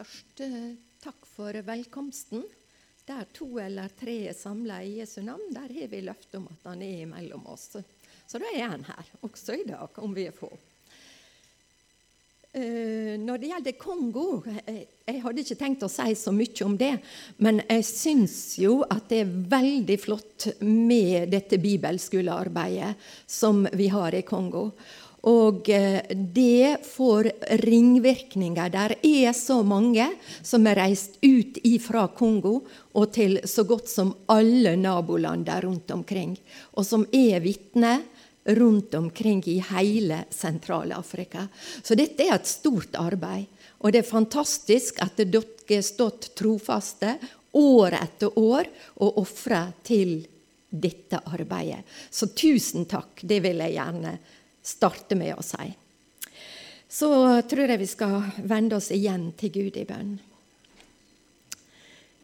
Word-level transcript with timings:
først 0.00 0.40
takk 1.02 1.28
for 1.28 1.56
velkomsten. 1.66 2.44
Der 3.08 3.26
to 3.34 3.58
eller 3.60 3.90
tre 3.98 4.16
er 4.30 4.36
samla 4.36 4.80
i 4.84 5.00
Jesu 5.00 5.20
navn, 5.24 5.52
der 5.52 5.72
har 5.72 5.90
vi 5.90 6.00
løfte 6.04 6.38
om 6.38 6.48
at 6.52 6.68
han 6.70 6.82
er 6.84 7.08
mellom 7.10 7.46
oss. 7.50 7.74
Så 8.28 8.40
da 8.40 8.50
er 8.54 8.68
han 8.70 8.84
her, 8.86 9.08
også 9.26 9.58
i 9.58 9.64
dag, 9.68 9.98
om 10.00 10.14
vi 10.14 10.28
er 10.30 10.36
få. 10.36 10.50
Uh, 12.50 13.14
når 13.22 13.38
det 13.38 13.50
gjelder 13.52 13.74
Kongo 13.78 14.24
jeg, 14.42 14.62
eh, 14.66 14.78
jeg 15.06 15.20
hadde 15.22 15.42
ikke 15.44 15.56
tenkt 15.60 15.84
å 15.86 15.90
si 15.90 16.16
så 16.18 16.32
mye 16.34 16.64
om 16.66 16.72
det, 16.78 16.96
men 17.38 17.60
jeg 17.62 17.84
syns 17.86 18.38
jo 18.58 18.80
at 18.90 19.06
det 19.10 19.20
er 19.22 19.36
veldig 19.52 19.98
flott 20.02 20.48
med 20.66 21.30
dette 21.30 21.60
bibelskolearbeidet 21.62 22.90
som 23.30 23.62
vi 23.78 23.86
har 23.94 24.18
i 24.18 24.24
Kongo. 24.26 24.72
Og 25.28 25.68
eh, 25.68 26.00
det 26.08 26.80
får 26.86 27.28
ringvirkninger. 27.60 28.70
Der 28.72 28.94
er 29.04 29.34
så 29.36 29.60
mange 29.66 30.06
som 30.42 30.66
er 30.66 30.80
reist 30.80 31.18
ut 31.20 31.60
fra 31.84 32.06
Kongo 32.16 32.60
og 32.96 33.12
til 33.12 33.40
så 33.44 33.66
godt 33.68 33.88
som 33.90 34.14
alle 34.32 34.76
nabolander 34.80 35.66
rundt 35.66 35.90
omkring, 35.92 36.38
og 36.72 36.86
som 36.86 37.04
er 37.12 37.40
vitner 37.44 38.00
rundt 38.56 38.94
omkring 38.94 39.42
i 39.48 39.58
hele 39.70 40.24
Sentral-Afrika. 40.30 41.46
Så 41.82 41.94
dette 41.94 42.24
er 42.24 42.38
et 42.38 42.48
stort 42.48 42.96
arbeid. 42.96 43.46
Og 43.80 43.92
det 43.92 44.02
er 44.02 44.08
fantastisk 44.08 45.00
at 45.04 45.20
dere 45.20 45.44
har 45.70 45.84
stått 45.84 46.32
trofaste 46.36 47.14
år 47.56 47.96
etter 47.96 48.36
år 48.38 48.68
og 49.04 49.20
ofra 49.22 49.66
til 49.84 50.20
dette 50.70 51.18
arbeidet. 51.26 51.82
Så 52.10 52.30
tusen 52.36 52.86
takk. 52.90 53.22
Det 53.22 53.40
vil 53.42 53.62
jeg 53.64 53.76
gjerne 53.78 54.16
si 54.16 54.39
starte 54.62 55.16
med 55.18 55.36
å 55.36 55.44
si. 55.44 55.68
Så 56.90 57.08
tror 57.46 57.70
jeg 57.70 57.80
vi 57.80 57.86
skal 57.86 58.16
vende 58.50 58.80
oss 58.80 58.90
igjen 58.90 59.30
til 59.38 59.52
Gud 59.54 59.78
i 59.78 59.86
bønn. 59.86 60.16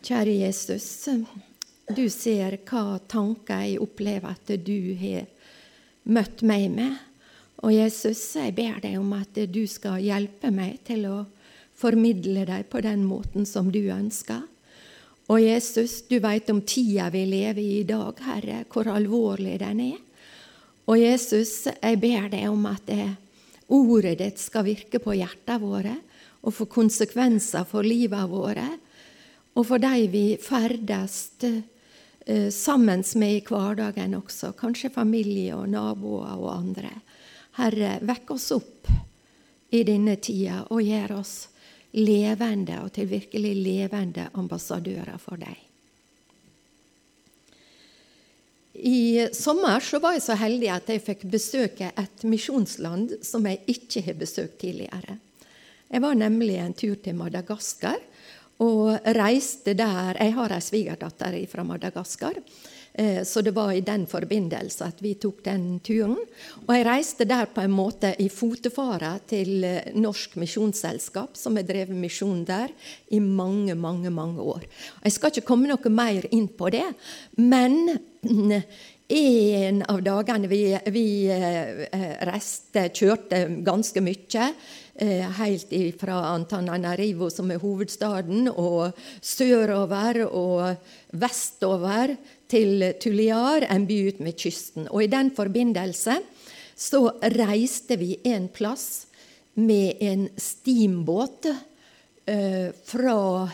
Kjære 0.06 0.34
Jesus, 0.40 0.86
du 1.90 2.04
ser 2.10 2.58
hva 2.66 2.98
tanker 3.10 3.62
jeg 3.62 3.82
opplever 3.82 4.34
at 4.34 4.50
du 4.66 4.94
har 5.00 5.26
møtt 6.06 6.42
meg 6.46 6.66
med. 6.74 6.98
Og 7.64 7.72
Jesus, 7.72 8.20
jeg 8.36 8.54
ber 8.54 8.82
deg 8.82 8.98
om 9.00 9.14
at 9.16 9.38
du 9.50 9.62
skal 9.70 10.02
hjelpe 10.02 10.50
meg 10.54 10.82
til 10.86 11.06
å 11.10 11.16
formidle 11.76 12.44
deg 12.48 12.68
på 12.70 12.82
den 12.84 13.04
måten 13.06 13.46
som 13.48 13.70
du 13.72 13.80
ønsker. 13.92 14.44
Og 15.26 15.40
Jesus, 15.42 16.04
du 16.06 16.20
veit 16.22 16.50
om 16.52 16.60
tida 16.62 17.08
vi 17.10 17.24
lever 17.26 17.62
i 17.62 17.78
i 17.80 17.86
dag, 17.86 18.18
Herre, 18.22 18.60
hvor 18.70 18.86
alvorlig 18.92 19.56
den 19.62 19.82
er. 19.88 20.05
Og 20.86 21.00
Jesus, 21.00 21.66
jeg 21.66 21.98
ber 21.98 22.28
deg 22.30 22.46
om 22.48 22.66
at 22.70 22.84
det, 22.86 23.08
ordet 23.66 24.18
ditt 24.20 24.38
skal 24.38 24.66
virke 24.68 25.00
på 25.02 25.16
hjertene 25.18 25.58
våre 25.58 25.96
og 26.46 26.54
få 26.54 26.68
konsekvenser 26.70 27.66
for 27.66 27.82
livet 27.82 28.30
våre, 28.30 28.68
og 29.56 29.66
for 29.66 29.82
de 29.82 30.06
vi 30.12 30.24
ferdes 30.38 31.16
eh, 31.42 32.50
sammen 32.54 33.02
med 33.18 33.34
i 33.34 33.42
hverdagen 33.42 34.14
også, 34.20 34.52
kanskje 34.58 34.92
familie 34.94 35.56
og 35.56 35.66
naboer 35.72 36.38
og 36.38 36.52
andre. 36.54 36.92
Herre, 37.58 37.96
vekk 38.06 38.34
oss 38.36 38.50
opp 38.54 38.90
i 39.74 39.82
denne 39.88 40.18
tida 40.22 40.62
og 40.70 40.84
gjør 40.84 41.18
oss 41.18 41.36
levende 41.96 42.82
og 42.84 42.92
til 42.94 43.08
virkelig 43.10 43.54
levende 43.58 44.28
ambassadører 44.36 45.18
for 45.18 45.40
deg. 45.40 45.65
I 48.76 49.28
sommer 49.32 49.80
så 49.80 50.00
var 50.02 50.16
jeg 50.16 50.24
så 50.26 50.36
heldig 50.38 50.68
at 50.74 50.90
jeg 50.92 51.04
fikk 51.04 51.24
besøke 51.32 51.92
et 51.96 52.24
misjonsland 52.28 53.18
som 53.24 53.46
jeg 53.48 53.62
ikke 53.72 54.02
har 54.08 54.18
besøkt 54.20 54.58
tidligere. 54.60 55.18
Jeg 55.86 56.02
var 56.02 56.18
nemlig 56.18 56.58
en 56.60 56.74
tur 56.74 56.96
til 57.02 57.16
Madagaskar 57.16 58.00
og 58.64 58.96
reiste 59.16 59.74
der 59.76 60.16
Jeg 60.18 60.32
har 60.34 60.52
ei 60.52 60.64
svigerdatter 60.64 61.36
fra 61.48 61.64
Madagaskar. 61.64 62.40
Eh, 62.98 63.24
så 63.24 63.42
det 63.42 63.52
var 63.52 63.72
i 63.72 63.82
den 63.84 64.06
forbindelse 64.08 64.86
at 64.86 65.02
vi 65.04 65.12
tok 65.20 65.42
den 65.44 65.80
turen. 65.84 66.16
Og 66.64 66.72
jeg 66.72 66.86
reiste 66.88 67.26
der 67.28 67.50
på 67.52 67.60
en 67.60 67.74
måte 67.76 68.14
i 68.24 68.30
fotefare 68.32 69.18
til 69.28 69.64
eh, 69.68 69.92
Norsk 70.00 70.38
Misjonsselskap, 70.40 71.36
som 71.36 71.60
har 71.60 71.66
drevet 71.68 71.92
misjon 71.92 72.40
der 72.48 72.72
i 73.12 73.20
mange, 73.20 73.74
mange, 73.74 74.10
mange 74.10 74.40
år. 74.40 74.64
Jeg 75.04 75.12
skal 75.12 75.34
ikke 75.34 75.44
komme 75.50 75.68
noe 75.68 75.92
mer 75.92 76.24
inn 76.32 76.48
på 76.48 76.72
det, 76.72 76.86
men 77.36 77.98
en 79.08 79.82
av 79.86 80.02
dagene 80.02 80.50
vi, 80.50 80.62
vi 80.90 81.06
eh, 81.30 81.86
reiste, 82.26 82.88
kjørte 82.94 83.46
ganske 83.66 84.02
mye, 84.02 84.50
helt 85.36 85.72
fra 86.00 86.14
Antananarivo, 86.30 87.28
som 87.28 87.50
er 87.52 87.60
hovedstaden, 87.60 88.46
og 88.48 88.96
sørover 89.20 90.22
og 90.24 90.88
vestover 91.20 92.14
til 92.48 92.86
Tuliar, 93.02 93.66
en 93.68 93.84
by 93.84 93.98
ut 94.08 94.22
med 94.24 94.38
kysten. 94.40 94.88
Og 94.88 95.04
I 95.04 95.10
den 95.12 95.34
forbindelse 95.36 96.16
så 96.76 97.02
reiste 97.36 97.96
vi 98.00 98.18
en 98.28 98.48
plass 98.52 99.06
med 99.56 99.96
en 100.04 100.28
steambåt 100.36 101.46
eh, 102.26 102.68
fra 102.84 103.50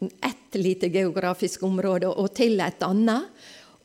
ett 0.00 0.54
lite 0.54 0.88
geografisk 0.88 1.62
område 1.62 2.10
og 2.10 2.32
til 2.34 2.58
et 2.60 2.82
annet. 2.82 3.30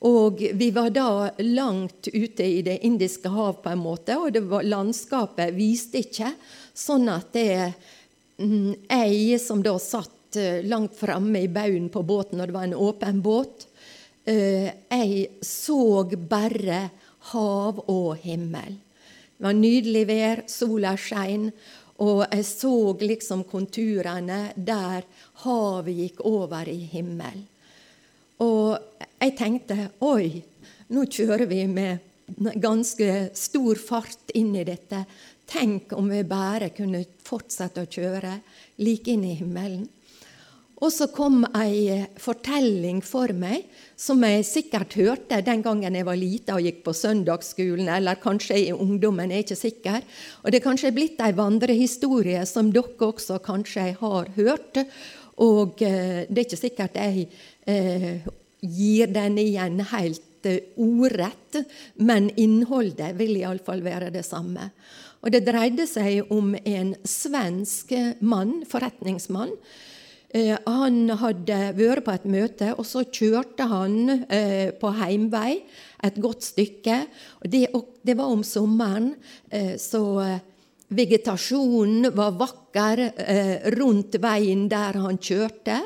Og 0.07 0.39
vi 0.55 0.69
var 0.71 0.93
da 0.95 1.29
langt 1.43 2.07
ute 2.07 2.45
i 2.45 2.61
Det 2.63 2.77
indiske 2.87 3.29
hav, 3.29 3.59
på 3.63 3.73
en 3.73 3.81
måte, 3.83 4.15
og 4.15 4.37
var, 4.47 4.63
landskapet 4.63 5.51
viste 5.57 6.03
ikke. 6.05 6.31
Sånn 6.73 7.09
at 7.11 7.33
det 7.35 7.73
jeg 8.39 9.39
som 9.43 9.59
da 9.59 9.73
satt 9.83 10.37
eh, 10.39 10.61
langt 10.63 10.95
framme 10.95 11.41
i 11.43 11.51
baugen 11.51 11.89
på 11.91 12.05
båten, 12.07 12.39
og 12.39 12.47
det 12.47 12.55
var 12.55 12.69
en 12.69 12.77
åpen 12.79 13.19
båt, 13.19 13.67
Eh, 14.29 14.69
jeg 14.91 15.27
så 15.41 16.03
bare 16.29 16.89
hav 17.31 17.79
og 17.87 18.19
himmel. 18.21 18.75
Det 19.37 19.45
var 19.45 19.55
nydelig 19.55 20.03
vær, 20.09 20.41
sola 20.51 20.95
skein, 20.99 21.47
og 22.03 22.25
jeg 22.27 22.45
så 22.45 22.73
liksom 22.99 23.45
konturene 23.49 24.51
der 24.55 25.07
havet 25.45 25.95
gikk 25.95 26.21
over 26.27 26.69
i 26.69 26.81
himmel. 26.91 27.41
Og 28.43 28.77
jeg 29.19 29.35
tenkte 29.39 29.89
oi, 30.05 30.39
nå 30.95 31.05
kjører 31.11 31.49
vi 31.49 31.65
med 31.67 32.05
ganske 32.61 33.29
stor 33.35 33.79
fart 33.81 34.31
inn 34.37 34.53
i 34.55 34.65
dette. 34.67 35.03
Tenk 35.49 35.93
om 35.97 36.11
vi 36.11 36.23
bare 36.29 36.69
kunne 36.75 37.03
fortsette 37.25 37.83
å 37.83 37.89
kjøre 37.89 38.35
like 38.85 39.11
inn 39.11 39.25
i 39.25 39.37
himmelen. 39.39 39.87
Og 40.79 40.93
så 40.95 41.09
kom 41.11 41.41
ei 41.59 42.05
fortelling 42.21 43.01
for 43.03 43.33
meg 43.35 43.65
som 43.99 44.21
jeg 44.23 44.45
sikkert 44.47 44.95
hørte 44.95 45.41
den 45.43 45.63
gangen 45.65 45.97
jeg 45.97 46.07
var 46.07 46.15
lita 46.15 46.55
og 46.55 46.63
gikk 46.63 46.85
på 46.85 46.93
søndagsskolen, 46.95 47.89
eller 47.91 48.21
kanskje 48.23 48.61
i 48.61 48.69
ungdommen, 48.71 49.33
jeg 49.33 49.41
er 49.41 49.47
ikke 49.47 49.59
sikker. 49.59 50.05
Og 50.43 50.47
det 50.47 50.61
er 50.61 50.67
kanskje 50.69 50.93
blitt 50.95 51.19
ei 51.19 51.35
vandrehistorie 51.35 52.45
som 52.47 52.71
dere 52.71 53.09
også 53.09 53.41
kanskje 53.43 53.89
har 53.99 54.31
hørt. 54.37 54.79
Og 55.45 55.83
eh, 55.85 56.25
det 56.27 56.41
er 56.41 56.47
ikke 56.47 56.59
sikkert 56.59 56.97
jeg 56.99 57.27
eh, 57.69 58.25
gir 58.59 59.11
den 59.15 59.37
igjen 59.41 59.79
helt 59.93 60.49
eh, 60.49 60.73
ordrett, 60.79 61.61
men 62.03 62.31
innholdet 62.39 63.13
vil 63.19 63.37
iallfall 63.39 63.83
være 63.85 64.11
det 64.15 64.25
samme. 64.27 64.71
Og 65.19 65.31
det 65.35 65.43
dreide 65.47 65.87
seg 65.89 66.31
om 66.31 66.53
en 66.59 66.93
svensk 67.07 67.91
mann, 68.23 68.61
forretningsmann, 68.67 69.55
Eh, 70.29 70.53
han 70.61 71.09
hadde 71.17 71.57
vært 71.73 72.05
på 72.05 72.13
et 72.13 72.25
møte, 72.29 72.67
og 72.77 72.85
så 72.85 73.01
kjørte 73.01 73.65
han 73.65 74.25
eh, 74.29 74.69
på 74.77 74.91
heimvei 74.99 75.63
et 76.05 76.19
godt 76.21 76.45
stykke. 76.45 76.99
Det, 77.41 77.63
det, 78.05 78.15
var 78.17 78.29
om 78.29 78.43
sommeren, 78.45 79.15
eh, 79.49 79.73
så 79.81 80.03
vegetasjonen 80.89 82.09
var 82.17 82.37
vakker 82.39 83.01
rundt 83.77 84.17
veien 84.21 84.67
der 84.71 84.97
han 84.97 85.19
kjørte. 85.21 85.77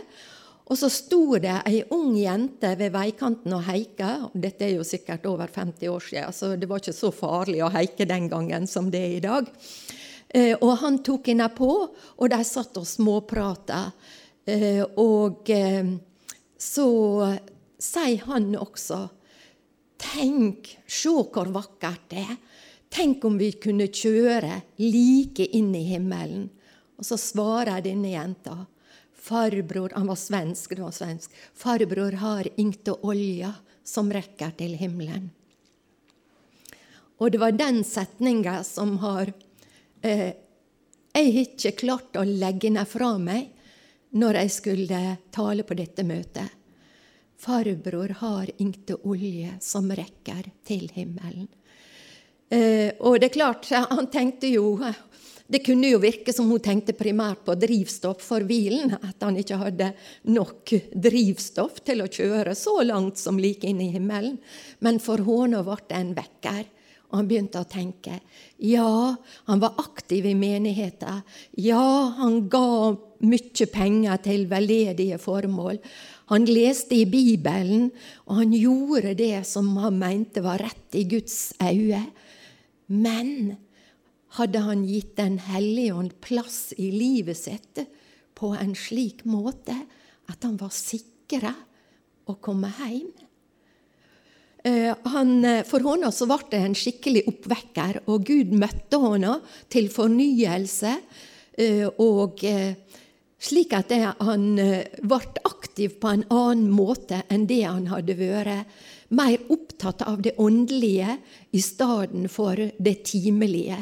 Og 0.72 0.80
så 0.80 0.88
sto 0.92 1.36
det 1.44 1.58
ei 1.68 1.82
ung 1.92 2.16
jente 2.16 2.72
ved 2.80 2.94
veikanten 2.96 3.56
og 3.58 3.66
heika. 3.68 4.30
Dette 4.32 4.70
er 4.70 4.78
jo 4.78 4.88
sikkert 4.88 5.28
over 5.28 5.52
50 5.52 5.92
år 5.92 6.06
siden, 6.08 6.34
så 6.34 6.54
det 6.56 6.70
var 6.72 6.80
ikke 6.80 6.96
så 6.96 7.12
farlig 7.12 7.60
å 7.66 7.72
heike 7.74 8.08
den 8.08 8.30
gangen 8.32 8.68
som 8.72 8.88
det 8.92 9.02
er 9.04 9.18
i 9.18 9.24
dag. 9.26 9.52
Og 10.64 10.72
han 10.82 11.02
tok 11.06 11.28
henne 11.30 11.50
på, 11.54 11.70
og 11.92 12.32
de 12.32 12.40
satt 12.48 12.80
og 12.80 12.88
småprata. 12.90 13.84
Eh, 14.46 14.84
og 15.00 15.48
eh, 15.56 15.88
så 16.60 16.88
sier 17.80 18.26
han 18.28 18.56
også 18.60 19.06
Tenk, 20.04 20.68
se 20.84 21.14
hvor 21.32 21.48
vakkert 21.56 22.10
det 22.12 22.26
er. 22.26 22.40
Tenk 22.94 23.26
om 23.26 23.40
vi 23.42 23.50
kunne 23.58 23.88
kjøre 23.90 24.60
like 24.78 25.46
inn 25.58 25.72
i 25.74 25.82
himmelen. 25.88 26.46
Og 27.00 27.08
så 27.08 27.18
svarer 27.18 27.82
denne 27.82 28.12
jenta. 28.12 28.68
Farbror 29.24 29.96
Han 29.96 30.08
var 30.12 30.20
svensk, 30.20 30.76
det 30.76 30.84
var 30.84 30.92
svensk. 30.94 31.32
Farbror 31.56 32.12
har 32.22 32.48
inte 32.56 32.94
olja 33.02 33.54
som 33.84 34.14
rekker 34.14 34.54
til 34.60 34.76
himmelen. 34.78 35.32
Og 37.18 37.32
det 37.32 37.40
var 37.42 37.56
den 37.58 37.82
setninga 37.88 38.64
som 38.68 38.98
har 39.02 39.32
eh, 40.02 40.34
Jeg 41.14 41.34
har 41.34 41.42
ikke 41.42 41.72
klart 41.78 42.18
å 42.18 42.26
legge 42.26 42.70
den 42.70 42.86
fra 42.90 43.16
meg 43.18 43.50
når 44.14 44.38
jeg 44.42 44.54
skulle 44.54 45.02
tale 45.34 45.66
på 45.66 45.78
dette 45.78 46.06
møtet. 46.06 46.50
Farbror 47.38 48.16
har 48.22 48.50
inte 48.58 48.98
olje 49.02 49.58
som 49.62 49.90
rekker 49.90 50.52
til 50.66 50.90
himmelen. 50.94 51.50
Eh, 52.54 52.94
og 53.02 53.18
det 53.18 53.32
er 53.32 53.38
klart, 53.40 53.70
han 53.96 54.10
tenkte 54.14 54.52
jo 54.52 54.78
Det 55.54 55.60
kunne 55.66 55.90
jo 55.92 56.00
virke 56.02 56.34
som 56.34 56.48
hun 56.50 56.62
tenkte 56.64 56.96
primært 56.98 57.44
på 57.46 57.56
drivstoff 57.60 58.22
for 58.26 58.46
bilen. 58.48 58.96
At 58.96 59.26
han 59.26 59.38
ikke 59.38 59.60
hadde 59.62 59.90
nok 60.32 60.72
drivstoff 60.94 61.82
til 61.86 62.02
å 62.02 62.10
kjøre 62.10 62.56
så 62.58 62.80
langt 62.86 63.20
som 63.22 63.42
like 63.42 63.68
inn 63.68 63.82
i 63.84 63.92
himmelen. 63.94 64.40
Men 64.80 65.02
for 65.04 65.22
henne 65.22 65.62
ble 65.66 65.78
det 65.90 66.00
en 66.00 66.16
vekker. 66.18 66.64
Og 67.12 67.20
han 67.20 67.28
begynte 67.30 67.62
å 67.62 67.70
tenke. 67.70 68.16
Ja, 68.58 69.14
han 69.46 69.62
var 69.62 69.76
aktiv 69.78 70.26
i 70.26 70.34
menigheten. 70.34 71.22
Ja, 71.62 72.10
han 72.18 72.48
ga 72.50 72.96
mye 73.22 73.68
penger 73.70 74.24
til 74.26 74.48
veldedige 74.50 75.20
formål. 75.22 75.78
Han 76.32 76.48
leste 76.50 76.98
i 76.98 77.06
Bibelen, 77.06 77.92
og 78.26 78.40
han 78.40 78.58
gjorde 78.58 79.14
det 79.20 79.44
som 79.46 79.70
han 79.84 80.00
mente 80.02 80.42
var 80.42 80.64
rett 80.64 80.98
i 80.98 81.06
Guds 81.12 81.52
øyne. 81.62 82.08
Men 82.94 83.56
hadde 84.38 84.64
han 84.66 84.86
gitt 84.86 85.16
Den 85.18 85.38
hellige 85.46 85.98
ånd 85.98 86.16
plass 86.22 86.74
i 86.78 86.90
livet 86.94 87.38
sitt 87.38 87.84
på 88.34 88.54
en 88.58 88.74
slik 88.78 89.24
måte 89.30 89.76
at 90.30 90.46
han 90.46 90.58
var 90.58 90.74
sikra 90.74 91.54
å 92.30 92.38
komme 92.42 92.72
hjem? 92.80 93.12
Eh, 94.64 94.96
han, 95.12 95.46
eh, 95.46 95.66
for 95.68 95.84
henne 95.84 96.10
så 96.16 96.28
ble 96.30 96.40
det 96.54 96.60
en 96.64 96.78
skikkelig 96.78 97.26
oppvekker, 97.28 98.04
og 98.08 98.24
Gud 98.30 98.54
møtte 98.56 99.00
henne 99.04 99.36
til 99.74 99.90
fornyelse. 99.92 100.94
Eh, 101.60 101.84
og 102.00 102.40
slik 103.44 103.74
at 103.76 103.92
han 104.24 104.46
ble 104.56 105.20
aktiv 105.46 106.00
på 106.00 106.14
en 106.16 106.24
annen 106.32 106.72
måte 106.72 107.26
enn 107.30 107.44
det 107.46 107.62
han 107.68 107.90
hadde 107.92 108.16
vært. 108.18 108.72
Mer 109.14 109.38
opptatt 109.54 110.02
av 110.10 110.22
det 110.26 110.36
åndelige 110.42 111.18
i 111.52 111.62
stedet 111.62 112.32
for 112.34 112.58
det 112.58 112.96
timelige. 113.06 113.78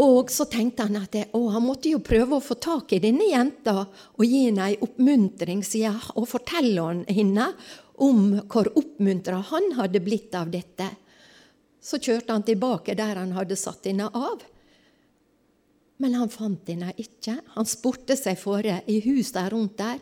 Og 0.00 0.32
så 0.32 0.44
tenkte 0.50 0.86
han 0.88 0.98
at 1.00 1.16
å, 1.36 1.40
han 1.54 1.64
måtte 1.64 1.92
jo 1.92 2.00
prøve 2.04 2.36
å 2.36 2.44
få 2.44 2.56
tak 2.60 2.92
i 2.96 3.00
denne 3.04 3.28
jenta 3.30 3.76
og 3.84 4.24
gi 4.24 4.46
henne 4.48 4.70
ei 4.72 4.78
oppmuntring 4.82 5.62
og 6.16 6.26
fortelle 6.28 6.88
henne 7.08 7.46
om 8.04 8.40
hvor 8.50 8.72
oppmuntra 8.74 9.38
han 9.52 9.70
hadde 9.78 10.02
blitt 10.04 10.34
av 10.34 10.50
dette. 10.52 10.88
Så 11.84 12.00
kjørte 12.00 12.32
han 12.32 12.44
tilbake 12.44 12.96
der 12.96 13.20
han 13.20 13.32
hadde 13.36 13.56
satt 13.60 13.86
henne 13.86 14.08
av. 14.08 14.42
Men 16.02 16.16
han 16.18 16.32
fant 16.32 16.68
henne 16.68 16.90
ikke. 16.98 17.38
Han 17.54 17.68
spurte 17.68 18.16
seg 18.18 18.38
for 18.40 18.64
i 18.66 19.00
huset 19.04 19.52
rundt 19.52 19.78
der. 19.78 20.00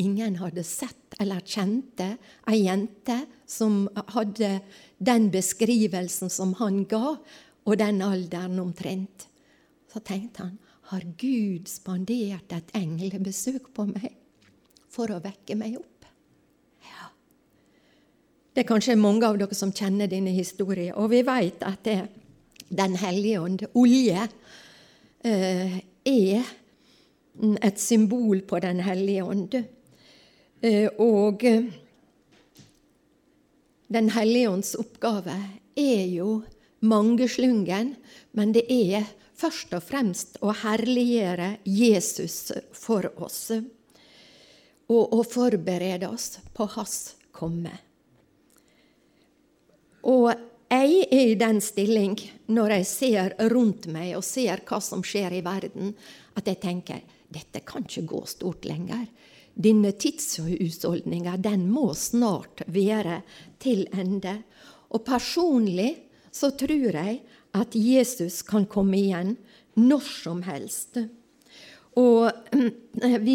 Ingen 0.00 0.36
hadde 0.40 0.64
sett 0.64 1.14
eller 1.20 1.40
kjente 1.44 2.16
ei 2.48 2.62
jente 2.64 3.18
som 3.46 3.84
hadde 4.14 4.60
den 4.98 5.28
beskrivelsen 5.30 6.30
som 6.32 6.54
han 6.62 6.84
ga, 6.88 7.16
og 7.62 7.78
den 7.78 8.00
alderen 8.02 8.58
omtrent. 8.62 9.28
Så 9.92 10.00
tenkte 10.00 10.46
han, 10.46 10.56
har 10.90 11.04
Gud 11.20 11.68
spandert 11.70 12.52
et 12.52 12.72
englebesøk 12.76 13.70
på 13.76 13.86
meg 13.90 14.14
for 14.92 15.12
å 15.12 15.20
vekke 15.22 15.56
meg 15.58 15.76
opp? 15.78 16.08
Ja. 16.88 17.10
Det 18.52 18.64
er 18.64 18.68
kanskje 18.68 18.98
mange 19.00 19.28
av 19.28 19.38
dere 19.40 19.56
som 19.56 19.72
kjenner 19.72 20.10
denne 20.10 20.34
historien. 20.34 20.96
Og 20.96 21.12
vi 21.12 21.22
vet 21.26 21.64
at 21.68 21.84
det, 21.84 22.00
Den 22.72 22.94
hellige 22.96 23.40
ånd, 23.40 23.62
olje, 23.76 24.28
eh, 25.20 25.74
er 26.08 26.44
et 27.60 27.78
symbol 27.78 28.40
på 28.48 28.60
Den 28.60 28.80
hellige 28.80 29.24
ånd. 29.24 29.56
Eh, 30.62 30.88
og 30.98 31.42
Den 33.92 34.08
hellige 34.14 34.48
ånds 34.48 34.74
oppgave 34.78 35.34
er 35.76 36.04
jo 36.08 36.42
mangeslungen, 36.80 37.96
men 38.32 38.52
det 38.54 38.62
er 38.70 39.08
først 39.36 39.74
og 39.76 39.82
fremst 39.84 40.38
å 40.40 40.54
herliggjøre 40.62 41.56
Jesus 41.66 42.52
for 42.72 43.10
oss. 43.20 43.50
Og 44.88 45.12
å 45.18 45.24
forberede 45.26 46.08
oss 46.08 46.38
på 46.54 46.68
hans 46.76 46.96
komme. 47.34 47.74
Og 50.08 50.30
jeg 50.72 51.02
er 51.10 51.26
i 51.34 51.36
den 51.36 51.60
stilling 51.60 52.16
når 52.48 52.78
jeg 52.78 52.88
ser 52.88 53.36
rundt 53.52 53.90
meg 53.92 54.14
og 54.16 54.24
ser 54.24 54.62
hva 54.64 54.80
som 54.80 55.04
skjer 55.04 55.36
i 55.36 55.44
verden, 55.44 55.92
at 56.38 56.48
jeg 56.48 56.62
tenker 56.62 57.02
dette 57.32 57.60
kan 57.66 57.84
ikke 57.84 58.06
gå 58.08 58.24
stort 58.30 58.64
lenger. 58.68 59.04
Denne 59.54 59.92
tidshusholdninga 59.92 61.36
den 61.42 61.66
må 61.70 61.92
snart 61.94 62.64
være 62.72 63.20
til 63.60 63.84
ende. 63.92 64.38
Og 64.92 65.04
personlig 65.04 65.90
så 66.32 66.52
tror 66.56 66.96
jeg 66.96 67.18
at 67.52 67.76
Jesus 67.76 68.40
kan 68.48 68.64
komme 68.66 68.96
igjen 68.96 69.34
når 69.76 70.06
som 70.08 70.40
helst. 70.46 71.02
Og 72.00 72.32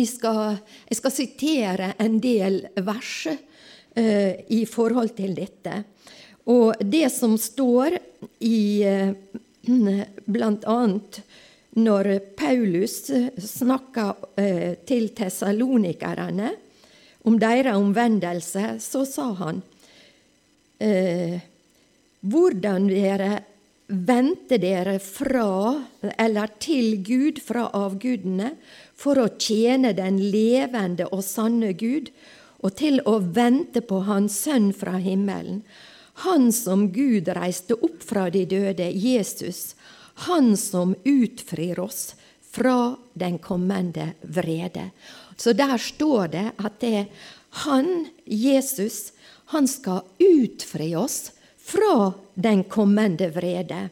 skal, 0.10 0.58
jeg 0.90 0.98
skal 0.98 1.14
sitere 1.14 1.92
en 2.02 2.18
del 2.22 2.64
vers 2.81 3.14
uh, 3.30 4.34
i 4.50 4.64
forhold 4.66 5.14
til 5.18 5.38
dette. 5.38 5.84
Og 6.50 6.80
det 6.81 7.10
som 7.14 7.36
står 7.38 8.00
i 8.42 8.58
blant 9.68 10.64
bl.a. 10.64 10.78
når 11.77 12.09
Paulus 12.38 13.03
snakker 13.38 14.39
eh, 14.39 14.77
til 14.88 15.12
tessalonikerne 15.18 16.50
om 17.27 17.38
deres 17.39 17.77
omvendelse, 17.77 18.77
så 18.81 19.03
sa 19.06 19.27
han 19.41 19.62
eh, 20.81 21.38
hvordan 22.27 22.88
dere 22.89 23.31
vendte 23.88 24.57
dere 24.59 24.97
fra, 25.00 25.77
eller 26.18 26.51
til 26.59 26.97
Gud 27.06 27.39
fra 27.44 27.69
avgudene, 27.77 28.56
for 28.97 29.21
å 29.21 29.30
tjene 29.39 29.94
den 29.95 30.18
levende 30.33 31.07
og 31.13 31.23
sanne 31.23 31.71
Gud, 31.77 32.09
og 32.66 32.73
til 32.80 32.99
å 33.06 33.19
vente 33.21 33.83
på 33.85 34.02
Hans 34.07 34.42
Sønn 34.44 34.71
fra 34.75 34.97
himmelen, 34.99 35.61
han 36.25 36.49
som 36.52 36.87
Gud 36.90 37.30
reiste 37.37 37.78
opp 37.78 38.02
fra 38.02 38.25
de 38.33 38.42
døde, 38.49 38.90
Jesus, 38.90 39.77
han 40.26 40.57
som 40.57 40.95
utfrir 41.04 41.80
oss 41.80 42.16
fra 42.52 42.95
den 43.14 43.38
kommende 43.38 44.12
vrede. 44.21 44.90
Så 45.38 45.54
der 45.54 45.78
står 45.78 46.31
det 46.33 46.45
at 46.57 46.80
det 46.81 46.94
er 47.04 47.09
han, 47.66 48.07
Jesus, 48.26 49.12
han 49.54 49.68
skal 49.69 50.02
utfri 50.19 50.95
oss 50.97 51.31
fra 51.57 52.12
den 52.33 52.64
kommende 52.69 53.30
vrede. 53.33 53.88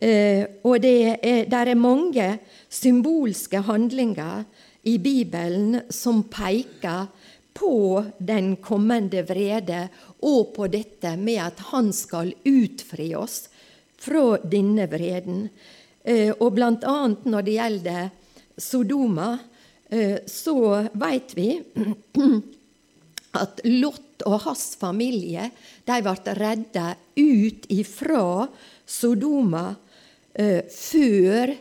Eh, 0.00 0.44
og 0.64 0.80
det 0.82 0.96
er, 1.22 1.44
der 1.48 1.70
er 1.70 1.80
mange 1.80 2.26
symbolske 2.68 3.62
handlinger 3.64 4.44
i 4.84 4.98
Bibelen 4.98 5.80
som 5.92 6.24
peker 6.28 7.06
på 7.54 8.04
den 8.18 8.56
kommende 8.56 9.22
vrede 9.28 9.86
og 10.26 10.54
på 10.56 10.68
dette 10.72 11.14
med 11.16 11.40
at 11.46 11.62
han 11.70 11.92
skal 11.94 12.34
utfri 12.48 13.12
oss 13.16 13.44
fra 14.04 14.26
denne 14.44 14.86
vreden. 14.90 15.48
Eh, 16.04 16.32
og 16.36 16.60
annet 16.60 17.24
når 17.24 17.46
det 17.46 17.56
gjelder 17.56 18.08
Sodoma, 18.60 19.30
eh, 19.88 20.20
så 20.28 20.84
veit 21.00 21.32
vi 21.36 21.48
at 23.42 23.62
Lot 23.64 24.24
og 24.28 24.42
hans 24.44 24.74
familie 24.78 25.48
de 25.88 26.00
ble 26.04 26.34
redda 26.38 26.90
ut 27.16 27.66
ifra 27.72 28.44
Sodoma 28.84 29.70
eh, 30.34 30.60
før 30.68 31.54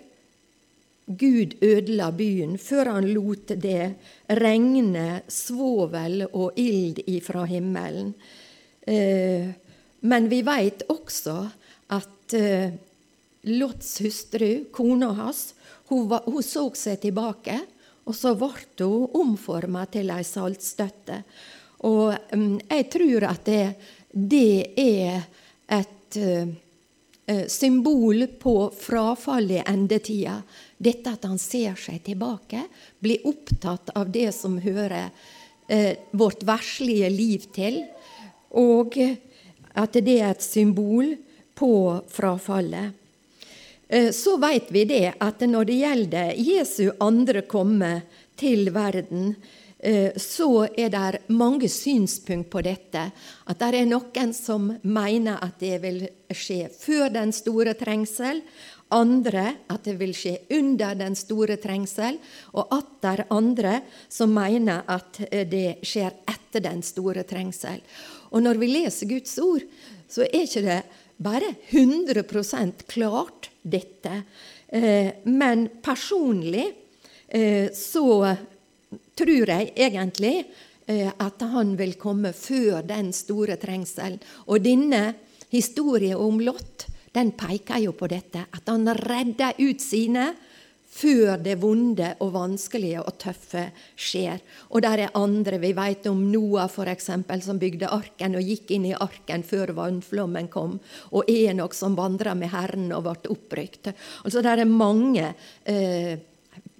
Gud 1.03 1.57
ødela 1.63 2.11
byen 2.15 2.55
før 2.59 2.93
han 2.95 3.09
lot 3.11 3.51
det 3.59 3.89
regne 4.39 5.23
svovel 5.27 6.23
og 6.29 6.55
ild 6.55 7.01
ifra 7.11 7.43
himmelen. 7.43 8.13
Men 8.87 10.29
vi 10.31 10.39
veit 10.47 10.85
også 10.87 11.35
at 11.91 12.22
eh, 12.33 12.73
Lots 13.43 13.97
hustru, 13.99 14.65
kona 14.71 15.09
hans, 15.17 15.53
hun, 15.89 16.07
hun, 16.25 16.43
så 16.43 16.69
seg 16.79 17.01
tilbake, 17.03 17.57
og 18.07 18.15
så 18.15 18.31
ble 18.39 18.85
hun 18.85 19.17
omforma 19.19 19.83
til 19.91 20.13
ei 20.15 20.23
saltstøtte. 20.23 21.17
Og 21.83 22.13
um, 22.31 22.53
jeg 22.71 22.85
tror 22.93 23.25
at 23.27 23.43
det, 23.43 23.65
det 24.15 24.79
er 24.79 25.25
et 25.75 26.19
uh, 26.23 27.43
symbol 27.51 28.29
på 28.39 28.55
frafallet 28.79 29.59
i 29.59 29.65
endetida. 29.73 30.37
Dette 30.79 31.17
at 31.17 31.27
han 31.27 31.35
ser 31.35 31.75
seg 31.75 31.99
tilbake, 32.07 32.63
blir 33.03 33.27
opptatt 33.27 33.91
av 33.99 34.07
det 34.07 34.29
som 34.39 34.55
hører 34.63 35.11
uh, 35.11 35.93
vårt 36.15 36.47
verslige 36.47 37.11
liv 37.11 37.51
til, 37.51 37.83
og 38.55 38.95
at 39.75 39.99
det 39.99 40.19
er 40.21 40.31
et 40.31 40.47
symbol 40.47 41.11
på 41.55 42.01
frafallet. 42.09 42.91
eh, 43.87 44.11
så 44.11 44.37
vet 44.37 44.71
vi 44.71 44.85
det 44.85 45.13
at 45.19 45.41
når 45.41 45.65
det 45.65 45.79
gjelder 45.81 46.33
Jesu 46.37 46.91
andre 46.99 47.41
komme 47.41 48.01
til 48.35 48.71
verden, 48.73 49.35
eh, 49.79 50.11
så 50.17 50.67
er 50.77 50.89
det 50.89 51.23
mange 51.27 51.69
synspunkt 51.69 52.49
på 52.49 52.61
dette. 52.61 53.11
At 53.45 53.59
det 53.59 53.81
er 53.81 53.89
noen 53.89 54.33
som 54.33 54.71
mener 54.83 55.37
at 55.41 55.59
det 55.59 55.81
vil 55.83 56.05
skje 56.33 56.69
før 56.73 57.09
den 57.13 57.33
store 57.35 57.75
trengsel. 57.77 58.41
Andre 58.93 59.55
at 59.73 59.85
det 59.87 59.95
vil 59.97 60.13
skje 60.13 60.35
under 60.53 60.95
den 60.95 61.15
store 61.17 61.57
trengsel. 61.57 62.19
Og 62.53 62.73
atter 62.73 63.25
andre 63.33 63.81
som 64.09 64.33
mener 64.33 64.83
at 64.87 65.21
eh, 65.29 65.45
det 65.49 65.83
skjer 65.85 66.11
etter 66.25 66.63
den 66.63 66.83
store 66.85 67.23
trengsel. 67.23 67.81
Og 68.33 68.41
når 68.41 68.57
vi 68.61 68.69
leser 68.71 69.09
Guds 69.09 69.37
ord, 69.41 69.65
så 70.09 70.25
er 70.25 70.45
ikke 70.45 70.65
det 70.65 70.81
bare 71.17 71.53
100% 71.69 72.87
klart, 72.87 73.49
dette. 73.61 74.23
Eh, 74.67 75.23
men 75.29 75.67
personlig 75.81 76.65
så 77.73 78.07
tror 79.17 79.49
jeg 79.49 79.71
egentlig 79.75 80.35
eh, 80.87 81.09
at 81.09 81.45
han 81.53 81.75
vil 81.79 81.95
komme 82.01 82.33
før 82.35 82.83
den 82.85 83.11
store 83.15 83.57
trengselen. 83.61 84.19
Og 84.49 84.63
denne 84.63 85.13
historien 85.53 86.19
om 86.19 86.41
Lott 86.43 86.87
den 87.13 87.33
peker 87.37 87.83
jo 87.83 87.93
på 87.93 88.09
dette, 88.09 88.47
at 88.49 88.69
han 88.71 88.89
redder 88.97 89.59
ut 89.61 89.81
sine 89.81 90.31
før 90.93 91.37
det 91.41 91.55
vonde 91.61 92.11
og 92.23 92.33
vanskelige 92.35 93.01
og 93.01 93.17
tøffe 93.21 93.65
skjer. 93.99 94.41
Og 94.71 94.83
der 94.85 95.05
er 95.05 95.15
andre. 95.17 95.59
Vi 95.61 95.73
vet 95.77 96.07
om 96.11 96.21
Noah 96.31 96.69
for 96.71 96.89
eksempel, 96.91 97.41
som 97.45 97.61
bygde 97.61 97.91
arken 97.91 98.37
og 98.39 98.45
gikk 98.45 98.75
inn 98.75 98.89
i 98.91 98.95
arken 98.95 99.45
før 99.47 99.73
vannflommen 99.77 100.49
kom. 100.53 100.77
Og 101.11 101.29
Enok 101.29 101.75
som 101.77 101.97
vandra 101.97 102.35
med 102.37 102.53
Herren 102.53 102.91
og 102.93 103.07
ble 103.07 103.33
opprykt. 103.33 103.93
Altså, 104.23 104.43
der 104.45 104.63
er 104.63 104.69
mange 104.69 105.33
eh, 105.65 106.15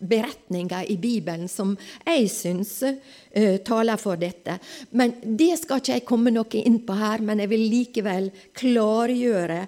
beretninger 0.10 0.90
i 0.92 0.98
Bibelen 1.02 1.48
som 1.52 1.74
jeg 2.06 2.30
syns 2.32 2.76
uh, 2.84 3.58
taler 3.66 4.00
for 4.02 4.20
dette. 4.20 4.58
Men 4.92 5.16
Det 5.24 5.56
skal 5.62 5.82
ikke 5.82 5.98
jeg 5.98 6.06
komme 6.08 6.34
noe 6.34 6.62
inn 6.62 6.80
på 6.86 6.98
her, 7.00 7.24
men 7.26 7.44
jeg 7.44 7.52
vil 7.54 7.66
likevel 7.72 8.30
klargjøre 8.60 9.60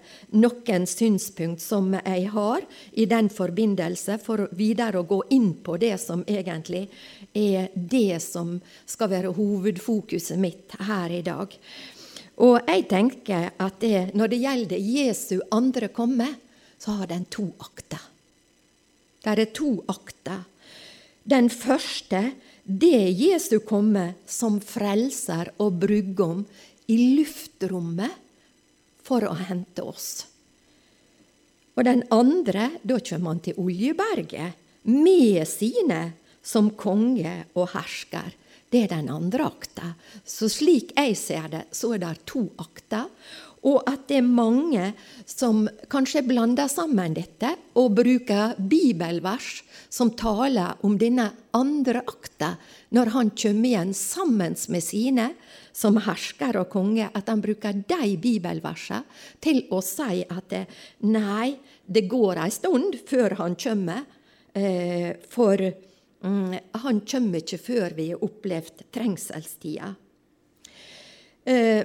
noen 0.41 0.87
synspunkt 0.89 1.63
som 1.63 1.93
jeg 1.97 2.29
har 2.35 2.65
i 2.93 3.07
den 3.09 3.29
forbindelse, 3.33 4.19
for 4.23 4.47
videre 4.55 5.01
å 5.01 5.09
gå 5.09 5.21
inn 5.35 5.53
på 5.63 5.77
det 5.81 5.95
som 6.01 6.23
egentlig 6.27 6.87
er 7.33 7.69
det 7.75 8.21
som 8.23 8.55
skal 8.85 9.11
være 9.11 9.35
hovedfokuset 9.35 10.39
mitt 10.39 10.75
her 10.87 11.11
i 11.13 11.23
dag. 11.25 11.53
Og 12.43 12.57
jeg 12.67 12.87
tenker 12.91 13.53
at 13.63 13.79
det, 13.79 14.11
når 14.15 14.33
det 14.33 14.41
gjelder 14.43 14.89
Jesu 14.97 15.37
andre 15.55 15.87
komme, 15.95 16.27
så 16.77 16.99
har 16.99 17.07
den 17.11 17.25
to 17.31 17.47
akter. 17.63 18.01
Der 19.25 19.41
er 19.41 19.49
to 19.53 19.79
akter. 19.89 20.43
Den 21.25 21.49
første, 21.49 22.35
det 22.65 22.93
er 22.93 23.09
Jesu 23.09 23.59
komme 23.65 24.11
som 24.29 24.59
frelser 24.61 25.51
og 25.61 25.81
brudgom 25.81 26.45
i 26.87 26.97
luftrommet 27.17 28.21
for 29.05 29.25
å 29.25 29.33
hente 29.37 29.85
oss. 29.85 30.25
Og 31.75 31.83
den 31.83 32.05
andre, 32.13 32.69
da 32.85 32.99
kommer 33.01 33.33
han 33.33 33.41
til 33.43 33.59
Oljeberget 33.59 34.61
med 34.87 35.41
sine 35.49 36.01
som 36.45 36.71
konge 36.77 37.41
og 37.57 37.71
hersker. 37.73 38.29
Det 38.69 38.85
er 38.85 38.93
den 38.93 39.09
andre 39.13 39.47
akta. 39.49 39.93
Så 40.25 40.49
slik 40.51 40.93
jeg 40.97 41.17
ser 41.19 41.49
det, 41.51 41.63
så 41.75 41.93
er 41.95 42.03
det 42.03 42.13
to 42.29 42.47
akter 42.61 43.09
og 43.65 43.81
at 43.89 44.05
det 44.09 44.19
er 44.19 44.27
mange 44.27 44.91
som 45.25 45.63
kanskje 45.89 46.21
blander 46.27 46.69
sammen 46.69 47.15
dette 47.17 47.55
og 47.79 47.95
bruker 47.97 48.53
bibelvers 48.59 49.63
som 49.89 50.11
taler 50.17 50.77
om 50.85 50.97
denne 51.01 51.31
andre 51.55 52.03
akta, 52.05 52.55
når 52.93 53.11
han 53.15 53.31
kommer 53.33 53.69
igjen 53.69 53.93
sammen 53.97 54.57
med 54.69 54.83
sine 54.85 55.29
som 55.75 55.97
hersker 56.05 56.59
og 56.61 56.69
konge, 56.71 57.09
at 57.09 57.31
han 57.31 57.41
bruker 57.43 57.81
de 57.89 58.13
bibelversene 58.21 59.01
til 59.43 59.63
å 59.73 59.81
si 59.83 60.21
at 60.23 60.47
det, 60.51 60.63
nei, 61.09 61.55
det 61.85 62.05
går 62.11 62.43
ei 62.45 62.53
stund 62.53 62.99
før 63.09 63.37
han 63.41 63.57
kommer, 63.59 64.05
eh, 64.53 65.11
for 65.31 65.59
mm, 65.59 66.55
han 66.85 67.03
kommer 67.03 67.41
ikke 67.41 67.61
før 67.65 67.97
vi 67.97 68.09
har 68.13 68.23
opplevd 68.23 68.87
trengselstida. 68.95 69.93
Eh, 71.45 71.83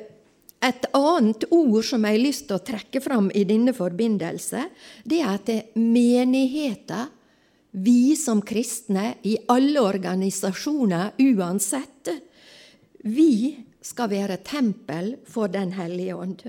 et 0.61 0.85
annet 0.93 1.47
ord 1.50 1.85
som 1.87 2.05
jeg 2.05 2.17
har 2.17 2.23
lyst 2.23 2.47
til 2.49 2.59
å 2.59 2.64
trekke 2.64 3.00
fram 3.00 3.31
i 3.33 3.47
denne 3.49 3.73
forbindelse, 3.76 4.67
det 5.09 5.23
er 5.23 5.38
at 5.38 5.50
menigheten, 5.79 7.17
vi 7.71 8.17
som 8.19 8.40
kristne 8.43 9.12
i 9.23 9.37
alle 9.52 9.79
organisasjoner 9.79 11.12
uansett, 11.23 12.11
vi 13.07 13.55
skal 13.81 14.11
være 14.11 14.40
tempel 14.43 15.12
for 15.31 15.49
Den 15.49 15.71
hellige 15.76 16.17
ånd. 16.19 16.43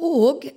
Og 0.00 0.48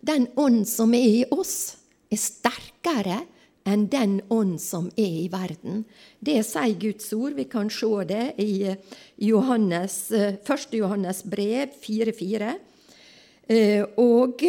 den 0.00 0.28
ånd 0.36 0.68
som 0.68 0.92
er 0.94 1.08
i 1.08 1.24
oss, 1.32 1.76
er 2.12 2.20
sterkere 2.20 3.22
enn 3.68 3.86
den 3.92 4.18
ånd 4.32 4.58
som 4.62 4.88
er 4.96 5.16
i 5.24 5.28
verden. 5.32 5.84
Det 6.20 6.40
sier 6.46 6.78
Guds 6.80 7.12
ord. 7.16 7.36
Vi 7.36 7.46
kan 7.50 7.70
se 7.70 7.90
det 8.08 8.26
i 8.40 8.74
Johannes, 9.26 10.10
1. 10.12 10.44
Eh, 10.48 10.78
Johannes 10.80 11.24
brev 11.24 11.74
4.4. 11.82 12.52
Eh, 13.50 13.82
og 14.00 14.44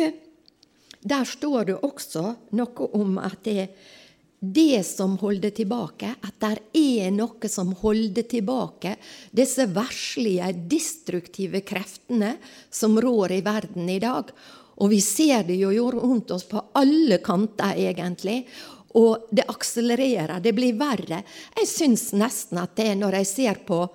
der 1.02 1.26
står 1.26 1.66
det 1.72 1.80
også 1.82 2.28
noe 2.58 2.92
om 2.98 3.18
at 3.22 3.42
det, 3.44 3.58
er 3.66 3.98
det 4.42 4.82
som 4.88 5.20
holder 5.22 5.54
tilbake, 5.54 6.16
at 6.18 6.38
det 6.42 6.56
er 6.78 7.12
noe 7.14 7.50
som 7.50 7.76
holder 7.78 8.26
tilbake 8.26 8.96
disse 9.30 9.68
verslige, 9.70 10.50
destruktive 10.70 11.62
kreftene 11.62 12.36
som 12.74 12.98
rår 12.98 13.38
i 13.38 13.44
verden 13.46 13.90
i 13.90 14.00
dag. 14.02 14.34
Og 14.82 14.90
vi 14.90 14.98
ser 15.06 15.46
det 15.46 15.60
jo 15.62 15.92
rundt 15.94 16.34
oss 16.34 16.48
på 16.50 16.62
alle 16.74 17.20
kanter, 17.22 17.78
egentlig. 17.78 18.48
Og 19.00 19.28
det 19.32 19.46
akselererer, 19.48 20.40
det 20.44 20.54
blir 20.56 20.76
verre. 20.80 21.22
Jeg 21.56 21.70
syns 21.70 22.10
nesten 22.18 22.60
at 22.60 22.76
det, 22.76 22.90
når 23.00 23.22
jeg 23.22 23.30
ser 23.30 23.62
på 23.68 23.86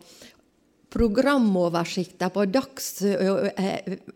programoversikter 0.96 2.46
dags, 2.48 3.02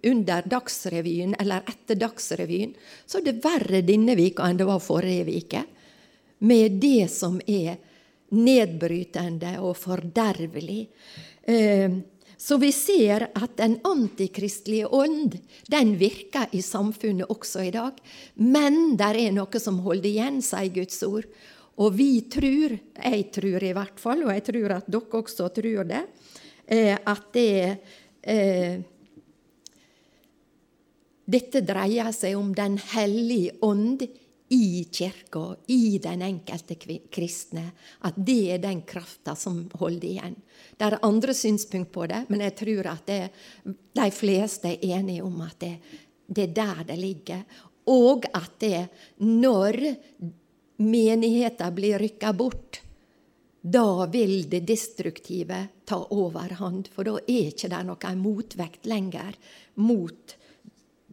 under 0.06 0.48
Dagsrevyen 0.48 1.34
eller 1.40 1.66
etter 1.68 1.98
Dagsrevyen, 2.00 2.72
så 3.06 3.18
er 3.20 3.26
det 3.26 3.42
verre 3.44 3.82
denne 3.84 4.16
vika 4.16 4.46
enn 4.48 4.60
det 4.60 4.68
var 4.68 4.80
forrige 4.80 5.26
vike. 5.28 5.64
Med 6.48 6.78
det 6.80 7.10
som 7.12 7.36
er 7.44 7.76
nedbrytende 8.30 9.56
og 9.60 9.74
fordervelig. 9.76 10.86
Eh, 11.42 11.90
så 12.40 12.56
vi 12.56 12.70
ser 12.72 13.26
at 13.36 13.56
den 13.60 13.76
antikristelige 13.84 14.88
ånd 14.96 15.34
den 15.68 15.90
virker 16.00 16.48
i 16.56 16.62
samfunnet 16.64 17.28
også 17.28 17.66
i 17.68 17.72
dag. 17.74 17.98
Men 18.40 18.96
der 18.96 19.18
er 19.20 19.34
noe 19.36 19.60
som 19.60 19.82
holder 19.84 20.08
igjen, 20.08 20.38
sier 20.44 20.72
Guds 20.72 21.02
ord. 21.04 21.28
Og 21.80 21.92
vi 21.96 22.22
tror, 22.32 22.78
jeg 22.96 23.26
tror 23.34 23.66
i 23.66 23.74
hvert 23.76 24.00
fall, 24.00 24.24
og 24.24 24.32
jeg 24.32 24.46
tror 24.48 24.76
at 24.78 24.88
dere 24.88 25.20
også 25.20 25.50
tror 25.52 25.84
det, 25.90 26.00
eh, 26.64 26.96
at 26.96 27.28
det 27.36 27.52
eh, 28.22 28.80
Dette 31.30 31.60
dreier 31.62 32.08
seg 32.10 32.34
om 32.34 32.48
Den 32.56 32.74
hellige 32.90 33.52
ånd 33.62 34.00
i 34.52 34.84
kirka, 34.92 35.56
i 35.66 35.98
den 36.02 36.22
enkelte 36.22 36.74
kristne. 37.10 37.70
At 38.02 38.16
det 38.18 38.52
er 38.56 38.58
den 38.58 38.82
krafta 38.82 39.36
som 39.38 39.62
holder 39.78 40.08
igjen. 40.08 40.34
Det 40.76 40.88
er 40.88 40.98
andre 41.06 41.34
synspunkt 41.34 41.92
på 41.94 42.08
det, 42.10 42.24
men 42.28 42.42
jeg 42.42 42.56
tror 42.58 42.88
at 42.90 43.06
det, 43.06 43.20
de 43.94 44.08
fleste 44.10 44.72
er 44.74 44.98
enige 44.98 45.22
om 45.22 45.38
at 45.46 45.54
det, 45.62 45.74
det 46.26 46.48
er 46.48 46.56
der 46.58 46.82
det 46.90 46.98
ligger. 46.98 47.46
Og 47.94 48.26
at 48.34 48.58
det, 48.58 48.82
når 49.22 49.78
menigheten 50.82 51.74
blir 51.74 52.02
rykka 52.02 52.34
bort, 52.34 52.82
da 53.62 54.06
vil 54.10 54.48
det 54.50 54.64
destruktive 54.66 55.62
ta 55.86 56.02
overhånd. 56.10 56.90
For 56.90 57.06
da 57.06 57.18
er 57.22 57.52
ikke 57.52 57.70
det 57.70 57.86
noen 57.86 58.22
motvekt 58.22 58.90
lenger 58.90 59.36
mot 59.78 60.36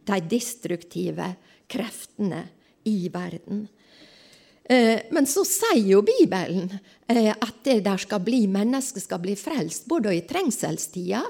de 0.08 0.22
destruktive 0.26 1.34
kreftene 1.68 2.46
i 2.88 3.10
verden. 3.12 3.66
Eh, 4.68 5.00
men 5.10 5.26
så 5.26 5.44
sier 5.48 5.86
jo 5.94 6.02
Bibelen 6.04 6.68
eh, 7.08 7.30
at 7.32 7.62
det 7.64 7.80
der 7.86 8.00
skal 8.00 8.20
bli, 8.24 8.42
mennesket 8.52 9.06
skal 9.06 9.22
bli 9.22 9.36
frelst, 9.38 9.86
både 9.88 10.12
i 10.16 10.24
trengselstida 10.28 11.22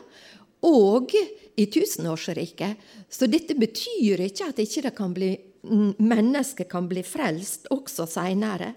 og 0.66 1.14
i 1.58 1.66
tusenårsriket. 1.70 2.88
Så 3.10 3.28
dette 3.30 3.54
betyr 3.58 4.24
ikke 4.26 4.50
at 4.50 4.62
ikke 4.62 4.90
kan 4.96 5.14
bli, 5.14 5.30
mennesket 6.02 6.66
kan 6.70 6.88
bli 6.90 7.04
frelst 7.06 7.70
også 7.74 8.08
seinere. 8.10 8.72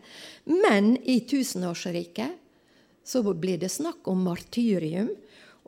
Men 0.46 0.94
i 1.10 1.24
tusenårsriket 1.26 2.38
så 3.04 3.24
blir 3.34 3.58
det 3.62 3.72
snakk 3.74 4.06
om 4.14 4.22
martyrium. 4.30 5.10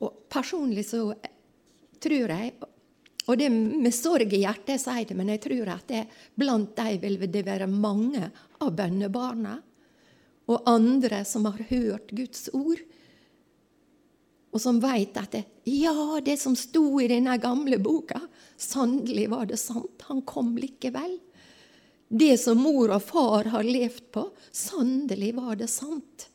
Og 0.05 0.25
personlig 0.29 0.86
så 0.91 1.08
tror 2.03 2.34
jeg 2.36 2.53
Og 3.24 3.39
det 3.39 3.50
med 3.53 3.94
sorg 3.96 4.34
i 4.36 4.42
hjertet 4.44 4.75
jeg 4.75 4.84
sier 4.84 5.06
det, 5.08 5.15
men 5.15 5.32
jeg 5.32 5.44
tror 5.46 5.70
at 5.77 5.86
det, 5.88 6.01
blant 6.36 6.74
dem 6.75 6.98
vil 7.03 7.22
det 7.32 7.46
være 7.48 7.70
mange 7.72 8.27
av 8.60 8.74
bønnebarna 8.75 9.60
og 10.51 10.68
andre 10.68 11.22
som 11.27 11.46
har 11.48 11.62
hørt 11.70 12.12
Guds 12.12 12.50
ord, 12.51 12.82
og 14.53 14.62
som 14.62 14.82
veit 14.84 15.15
at 15.18 15.32
det, 15.34 15.46
ja, 15.72 16.20
det 16.22 16.36
som 16.42 16.53
sto 16.60 17.00
i 17.01 17.08
denne 17.10 17.38
gamle 17.42 17.80
boka, 17.82 18.20
sannelig 18.60 19.30
var 19.32 19.48
det 19.50 19.58
sant. 19.58 20.03
Han 20.12 20.22
kom 20.30 20.51
likevel. 20.60 21.15
Det 22.13 22.36
som 22.38 22.60
mor 22.62 22.92
og 22.94 23.01
far 23.01 23.50
har 23.56 23.65
levd 23.65 24.12
på, 24.13 24.27
sannelig 24.53 25.32
var 25.39 25.58
det 25.58 25.72
sant. 25.74 26.27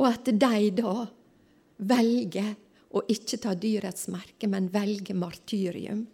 Og 0.00 0.08
at 0.08 0.26
de 0.26 0.72
da 0.74 0.96
velger 1.86 2.54
å 2.94 3.04
ikke 3.10 3.40
ta 3.42 3.54
dyrets 3.58 4.08
merke, 4.12 4.48
men 4.50 4.70
velge 4.72 5.16
martyrium. 5.18 6.06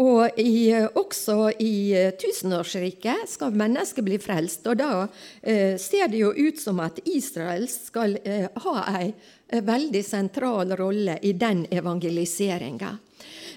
Og 0.00 0.38
i, 0.40 0.72
også 0.72 1.50
i 1.60 1.92
tusenårsriket 2.16 3.28
skal 3.28 3.52
mennesket 3.56 4.06
bli 4.06 4.16
frelst. 4.22 4.64
Og 4.70 4.78
da 4.80 5.04
eh, 5.42 5.76
ser 5.80 6.08
det 6.08 6.22
jo 6.22 6.32
ut 6.32 6.60
som 6.60 6.80
at 6.80 7.02
Israel 7.04 7.66
skal 7.68 8.16
eh, 8.24 8.48
ha 8.64 8.86
ei 8.94 9.10
eh, 9.10 9.60
veldig 9.60 10.00
sentral 10.06 10.72
rolle 10.80 11.18
i 11.20 11.34
den 11.36 11.66
evangeliseringa. 11.68 12.94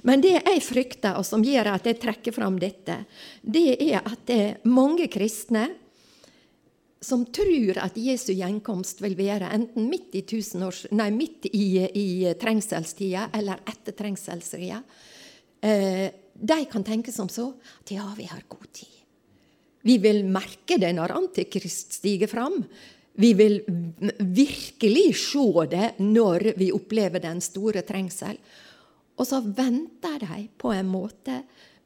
Men 0.06 0.22
det 0.22 0.36
jeg 0.36 0.62
frykter, 0.62 1.16
og 1.16 1.24
som 1.26 1.44
gjør 1.44 1.72
at 1.72 1.88
jeg 1.88 2.02
trekker 2.04 2.36
fram 2.36 2.60
dette, 2.60 3.00
det 3.42 3.80
er 3.80 4.04
at 4.04 4.28
det 4.28 4.42
er 4.44 4.68
mange 4.68 5.08
kristne 5.10 5.70
som 7.06 7.26
tror 7.30 7.78
at 7.84 7.98
Jesu 8.02 8.32
gjenkomst 8.34 9.04
vil 9.04 9.16
være 9.18 9.52
enten 9.54 9.90
midt 9.92 10.16
i, 10.18 10.24
nei, 10.98 11.10
midt 11.14 11.48
i, 11.52 11.68
i 11.86 12.08
trengselstida 12.40 13.30
eller 13.38 13.62
etter 13.70 13.94
trengselstida, 13.98 14.82
eh, 15.62 16.08
de 16.36 16.60
kan 16.72 16.84
tenke 16.84 17.14
som 17.16 17.30
så 17.32 17.52
at 17.54 17.94
ja, 17.94 18.08
vi 18.18 18.26
har 18.28 18.44
god 18.50 18.68
tid. 18.74 18.92
Vi 19.86 20.00
vil 20.02 20.24
merke 20.26 20.80
det 20.82 20.92
når 20.98 21.14
Antikrist 21.14 21.94
stiger 22.00 22.28
fram. 22.28 22.58
Vi 23.22 23.32
vil 23.38 23.62
virkelig 24.20 25.12
se 25.22 25.66
det 25.72 25.92
når 26.02 26.52
vi 26.58 26.72
opplever 26.74 27.22
den 27.22 27.40
store 27.44 27.86
trengsel. 27.86 28.40
Og 29.16 29.30
så 29.30 29.40
venter 29.46 30.18
de 30.26 30.48
på 30.58 30.74
en 30.74 30.90
måte 30.90 31.44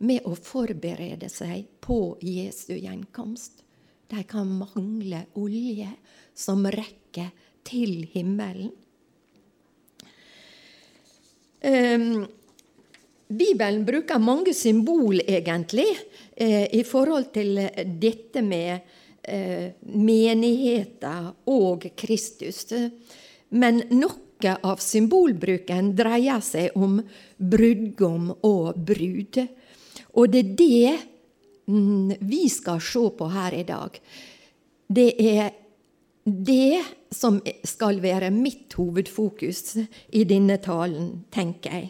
med 0.08 0.24
å 0.26 0.32
forberede 0.40 1.28
seg 1.30 1.68
på 1.84 2.16
Jesu 2.24 2.72
gjenkomst. 2.80 3.66
De 4.10 4.24
kan 4.25 4.50
mangle 4.50 5.25
olje 5.38 5.89
som 6.34 6.66
rekker 6.66 7.30
til 7.68 8.08
himmelen. 8.13 8.72
Um, 11.60 12.24
Bibelen 13.30 13.84
bruker 13.86 14.18
mange 14.18 14.56
symbol, 14.58 15.20
egentlig, 15.28 15.86
eh, 16.36 16.66
i 16.74 16.82
forhold 16.84 17.28
til 17.34 17.60
dette 18.01 18.42
med 18.42 18.80
eh, 19.22 19.75
menigheter 19.86 21.28
og 21.46 21.86
Kristus. 21.96 22.66
Men 23.50 23.84
noe 23.92 24.56
av 24.63 24.82
symbolbruken 24.82 25.92
dreier 25.94 26.42
seg 26.42 26.74
om 26.74 26.98
brudgom 27.38 28.32
og 28.42 28.80
brud. 28.82 29.44
Og 30.18 30.34
det 30.34 30.42
er 30.42 30.56
det 30.58 30.98
vi 31.70 32.44
skal 32.50 32.82
se 32.82 33.04
på 33.18 33.30
her 33.30 33.54
i 33.54 33.66
dag, 33.68 34.00
det 34.90 35.10
er 35.22 35.52
det 36.26 36.82
som 37.14 37.40
skal 37.66 38.02
være 38.02 38.30
mitt 38.34 38.74
hovedfokus 38.78 39.78
i 40.14 40.25
denne 40.29 40.60
talen, 40.62 41.25
tenker 41.34 41.77
jeg. 41.77 41.90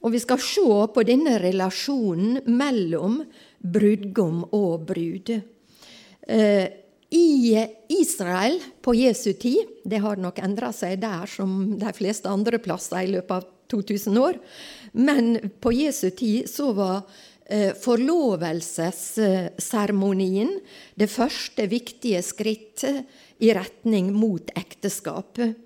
Og 0.00 0.14
vi 0.14 0.20
skal 0.22 0.40
se 0.40 0.66
på 0.94 1.04
denne 1.04 1.36
relasjonen 1.42 2.40
mellom 2.48 3.20
brudgom 3.60 4.46
og 4.56 4.86
brud. 4.88 5.32
Eh, 6.24 6.66
I 7.10 7.66
Israel 8.00 8.60
på 8.80 8.94
Jesu 8.96 9.32
tid, 9.34 9.80
det 9.84 10.00
har 10.00 10.20
nok 10.20 10.38
endra 10.40 10.70
seg 10.72 11.00
der 11.02 11.28
som 11.28 11.74
de 11.80 11.92
fleste 11.96 12.30
andre 12.32 12.60
plasser 12.62 13.04
i 13.04 13.12
løpet 13.12 13.34
av 13.42 13.48
2000 13.70 14.18
år, 14.18 14.38
men 14.92 15.36
på 15.60 15.72
Jesu 15.74 16.08
tid 16.16 16.48
så 16.50 16.72
var 16.74 17.04
forlovelsesseremonien 17.82 20.60
det 20.94 21.10
første 21.10 21.66
viktige 21.70 22.22
skrittet 22.22 23.04
i 23.42 23.52
retning 23.56 24.12
mot 24.14 24.50
ekteskapet. 24.54 25.56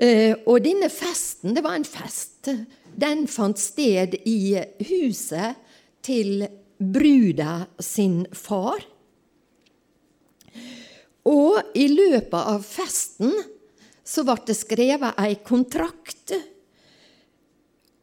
Eh, 0.00 0.32
og 0.48 0.62
denne 0.64 0.88
festen, 0.92 1.54
det 1.54 1.62
var 1.64 1.76
en 1.76 1.84
fest. 1.84 2.48
Den 2.96 3.26
fant 3.30 3.60
sted 3.60 4.16
i 4.24 4.56
huset 4.88 5.60
til 6.04 6.46
bruda 6.80 7.66
sin 7.84 8.24
far. 8.32 8.80
Og 11.28 11.76
i 11.76 11.86
løpet 11.92 12.40
av 12.40 12.64
festen 12.64 13.34
så 14.10 14.24
ble 14.26 14.38
det 14.48 14.56
skrevet 14.56 15.20
ei 15.20 15.36
kontrakt 15.44 16.32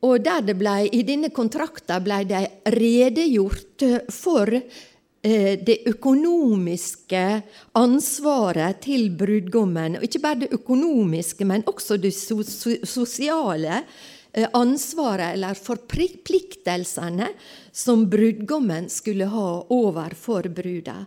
og 0.05 0.27
ble, 0.57 0.75
I 0.93 1.01
denne 1.01 1.31
kontrakten 1.33 2.03
ble 2.05 2.19
det 2.29 2.43
redegjort 2.69 3.85
for 4.13 4.51
eh, 4.53 5.57
det 5.57 5.79
økonomiske 5.89 7.23
ansvaret 7.73 8.81
til 8.85 9.09
brudgommen. 9.17 9.97
Og 9.97 10.05
ikke 10.05 10.21
bare 10.21 10.43
det 10.43 10.51
økonomiske, 10.53 11.45
men 11.49 11.65
også 11.65 11.97
det 11.97 12.13
sosiale 12.13 13.81
eh, 14.33 14.45
ansvaret, 14.53 15.33
eller 15.33 15.57
forpliktelsene, 15.57 17.31
som 17.73 18.05
brudgommen 18.05 18.91
skulle 18.93 19.25
ha 19.33 19.49
overfor 19.73 20.51
bruda. 20.53 21.01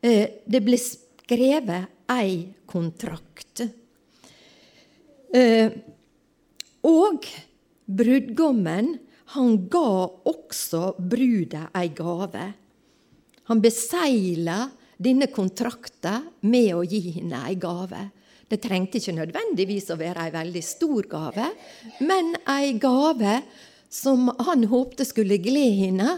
Eh, 0.00 0.42
det 0.46 0.62
ble 0.62 0.78
skrevet 0.78 1.90
ei 2.14 2.46
kontrakt. 2.70 3.66
Og 6.80 7.26
Brudgommen 7.90 8.94
han 9.34 9.56
ga 9.70 10.10
også 10.26 10.96
bruda 10.98 11.68
ei 11.78 11.90
gave. 11.94 12.46
Han 13.50 13.62
besegla 13.62 14.64
denne 15.00 15.30
kontrakta 15.32 16.18
med 16.46 16.72
å 16.74 16.84
gi 16.86 17.00
henne 17.16 17.44
ei 17.48 17.56
gave. 17.60 18.08
Det 18.50 18.58
trengte 18.62 18.98
ikke 18.98 19.14
nødvendigvis 19.14 19.90
å 19.94 19.98
være 19.98 20.26
ei 20.26 20.32
veldig 20.34 20.62
stor 20.66 21.06
gave, 21.10 21.46
men 22.02 22.34
ei 22.50 22.74
gave 22.82 23.40
som 23.90 24.28
han 24.46 24.66
håpte 24.70 25.06
skulle 25.06 25.38
glede 25.42 25.78
henne, 25.84 26.16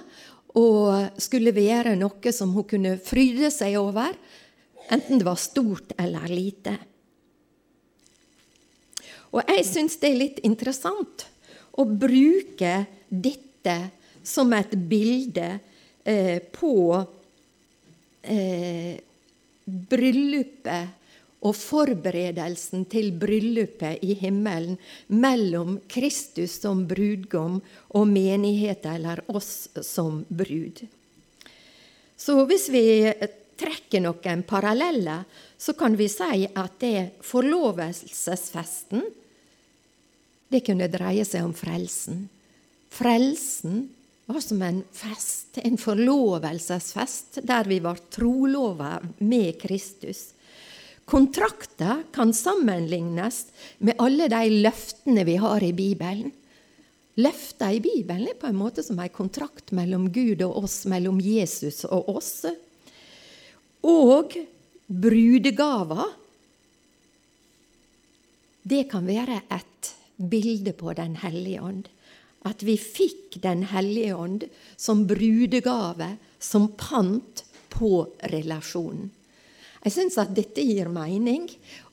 og 0.53 1.21
skulle 1.21 1.55
være 1.57 1.95
noe 1.97 2.33
som 2.37 2.51
hun 2.53 2.67
kunne 2.69 2.99
fryde 3.01 3.49
seg 3.53 3.79
over, 3.81 4.13
enten 4.93 5.21
det 5.21 5.25
var 5.25 5.41
stort 5.41 5.95
eller 6.01 6.29
lite. 6.29 6.75
Og 9.33 9.41
jeg 9.49 9.65
syns 9.65 9.97
det 10.01 10.11
er 10.11 10.21
litt 10.21 10.43
interessant 10.45 11.32
å 11.79 11.85
bruke 11.85 12.75
dette 13.09 13.77
som 14.23 14.53
et 14.55 14.75
bilde 14.77 15.49
eh, 16.05 16.39
på 16.53 16.75
eh, 18.23 18.99
bryllupet 19.65 20.99
og 21.43 21.57
forberedelsen 21.59 22.85
til 22.91 23.11
bryllupet 23.19 24.03
i 24.07 24.15
himmelen 24.21 24.77
mellom 25.11 25.81
Kristus 25.91 26.61
som 26.63 26.85
brudgom 26.87 27.59
og 27.99 28.05
menigheten, 28.07 28.95
eller 28.95 29.25
oss 29.27 29.67
som 29.83 30.23
brud. 30.29 30.85
Så 32.15 32.37
hvis 32.47 32.69
vi 32.71 32.85
trekker 33.59 34.05
noen 34.05 34.45
paralleller, 34.47 35.25
så 35.59 35.75
kan 35.79 35.97
vi 35.99 36.07
si 36.11 36.47
at 36.47 36.79
det 36.83 37.19
forlovelsesfesten 37.27 39.03
det 40.53 40.63
kunne 40.67 40.91
dreie 40.93 41.25
seg 41.27 41.47
om 41.47 41.55
frelsen. 41.57 42.27
Frelsen 42.93 43.87
var 44.29 44.41
som 44.45 44.63
en 44.63 44.83
fest, 44.95 45.59
en 45.59 45.79
forlovelsesfest, 45.81 47.41
der 47.49 47.69
vi 47.69 47.81
var 47.83 48.01
trolova 48.13 48.99
med 49.19 49.59
Kristus. 49.61 50.31
Kontrakter 51.05 52.05
kan 52.15 52.31
sammenlignes 52.33 53.47
med 53.79 53.99
alle 54.01 54.29
de 54.31 54.63
løftene 54.63 55.25
vi 55.29 55.37
har 55.41 55.65
i 55.65 55.73
Bibelen. 55.77 56.31
Løfter 57.21 57.75
i 57.77 57.81
Bibelen 57.85 58.31
er 58.31 58.39
på 58.41 58.49
en 58.49 58.57
måte 58.57 58.85
som 58.87 59.01
en 59.03 59.13
kontrakt 59.13 59.75
mellom 59.77 60.07
Gud 60.15 60.41
og 60.47 60.63
oss, 60.63 60.83
mellom 60.89 61.19
Jesus 61.21 61.83
og 61.85 62.09
oss. 62.15 62.47
Og 63.85 64.37
brudegaver, 64.87 66.15
det 68.63 68.87
kan 68.89 69.05
være 69.05 69.43
et 69.51 69.91
bilde 70.17 70.73
på 70.73 70.93
Den 70.93 71.17
hellige 71.17 71.63
ånd. 71.63 71.89
At 72.43 72.63
vi 72.63 72.77
fikk 72.77 73.41
Den 73.43 73.63
hellige 73.71 74.15
ånd 74.15 74.45
som 74.77 75.07
brudegave, 75.07 76.17
som 76.39 76.73
pant 76.77 77.45
på 77.73 78.07
relasjonen. 78.33 79.11
Jeg 79.83 79.93
syns 79.93 80.19
at 80.23 80.35
dette 80.35 80.63
gir 80.63 80.91
mening, 80.93 81.49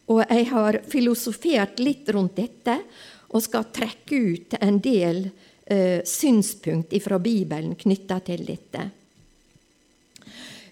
og 0.09 0.21
jeg 0.29 0.45
har 0.51 0.81
filosofert 0.89 1.79
litt 1.81 2.09
rundt 2.13 2.35
dette. 2.37 2.81
og 3.29 3.43
skal 3.45 3.67
trekke 3.69 4.15
ut 4.15 4.53
en 4.57 4.79
del 4.81 5.29
eh, 5.69 6.01
synspunkt 6.01 6.95
fra 7.03 7.19
Bibelen 7.21 7.75
knytta 7.77 8.15
til 8.25 8.41
dette. 8.41 8.89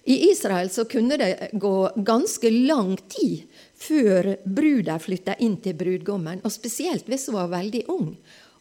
I 0.10 0.32
Israel 0.32 0.70
så 0.74 0.88
kunne 0.90 1.20
det 1.22 1.52
gå 1.54 1.90
ganske 2.02 2.50
lang 2.50 2.96
tid 2.98 3.44
før 3.78 4.34
bruda 4.44 4.98
flytta 5.02 5.38
inn 5.44 5.60
til 5.62 5.78
brudgommen, 5.78 6.42
og 6.44 6.54
spesielt 6.54 7.10
hvis 7.10 7.28
hun 7.30 7.38
var 7.40 7.54
veldig 7.60 7.84
ung. 7.94 8.12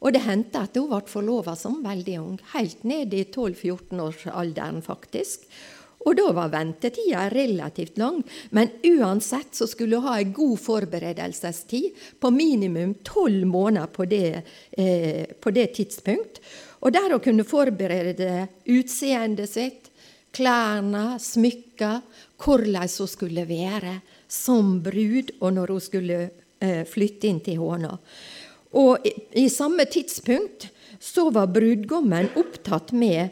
Og 0.04 0.12
det 0.12 0.26
hendte 0.26 0.60
at 0.60 0.76
hun 0.76 0.90
ble 0.90 1.00
forlova 1.08 1.56
som 1.58 1.80
veldig 1.84 2.18
ung, 2.20 2.36
helt 2.52 2.84
ned 2.84 3.14
i 3.16 3.24
12-14-årsalderen 3.32 4.82
faktisk. 4.84 5.48
Og 6.06 6.14
da 6.14 6.28
var 6.36 6.52
ventetida 6.52 7.24
relativt 7.32 7.96
lang, 7.98 8.20
men 8.54 8.70
uansett 8.86 9.56
så 9.58 9.66
skulle 9.66 9.98
hun 9.98 10.06
ha 10.06 10.20
en 10.20 10.36
god 10.36 10.60
forberedelsestid 10.62 12.04
på 12.22 12.30
minimum 12.30 12.94
tolv 13.06 13.48
måneder 13.50 13.90
på 13.90 14.06
det, 14.06 14.44
eh, 14.70 15.26
på 15.40 15.50
det 15.50 15.72
tidspunkt. 15.80 16.38
Og 16.86 16.92
der 16.92 17.10
hun 17.10 17.24
kunne 17.24 17.48
forberede 17.48 18.46
utseendet 18.70 19.50
sitt, 19.50 19.90
klærne, 20.36 21.18
smykker, 21.18 22.02
hvordan 22.38 22.86
hun 22.98 23.08
skulle 23.08 23.48
være 23.48 24.00
som 24.28 24.78
brud, 24.82 25.32
og 25.40 25.54
når 25.56 25.72
hun 25.74 25.82
skulle 25.82 26.18
eh, 26.58 26.82
flytte 26.88 27.30
inn 27.30 27.40
til 27.44 27.60
Håna. 27.62 27.94
Og 28.76 29.06
i, 29.06 29.46
samme 29.48 29.86
tidspunkt 29.88 30.68
så 31.00 31.28
var 31.30 31.52
brudgommen 31.52 32.32
opptatt 32.36 32.92
med 32.96 33.30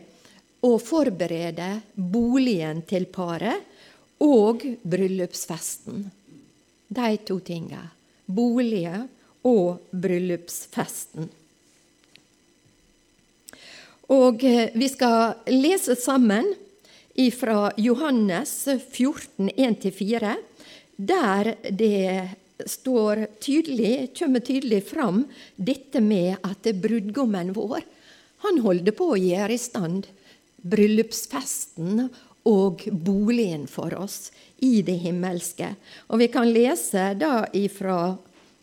å 0.65 0.77
forberede 0.81 1.71
boligen 1.95 2.83
til 2.89 3.09
paret 3.13 3.67
og 4.25 4.65
bryllupsfesten. 4.83 6.07
De 6.95 7.17
to 7.27 7.41
tinga. 7.45 7.83
Bolige 8.25 9.03
og 9.45 9.83
bryllupsfesten. 9.93 11.29
Og 14.15 14.45
eh, 14.45 14.71
vi 14.77 14.89
skal 14.93 15.35
lese 15.51 15.97
sammen 15.97 16.53
fra 17.33 17.71
Johannes 17.77 18.65
14, 18.67 19.51
1-4, 19.55 20.35
der 20.97 21.55
det 21.71 22.67
står 22.71 23.27
tydelig, 23.43 24.15
kommer 24.19 24.41
tydelig 24.41 24.85
fram 24.87 25.25
dette 25.57 26.01
med 26.01 26.37
at 26.47 26.69
brudgommen 26.79 27.53
vår 27.57 27.83
han 28.45 28.61
holder 28.61 28.93
på 28.93 29.15
å 29.15 29.21
gjøre 29.21 29.57
i 29.57 29.61
stand 29.61 30.09
bryllupsfesten 30.65 32.07
og 32.49 32.85
boligen 32.93 33.65
for 33.71 33.95
oss 33.97 34.29
i 34.65 34.83
det 34.85 34.99
himmelske. 35.01 35.71
Og 36.13 36.21
vi 36.21 36.29
kan 36.33 36.51
lese 36.53 37.13
da 37.17 37.47
ifra 37.57 37.99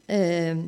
eh, 0.06 0.62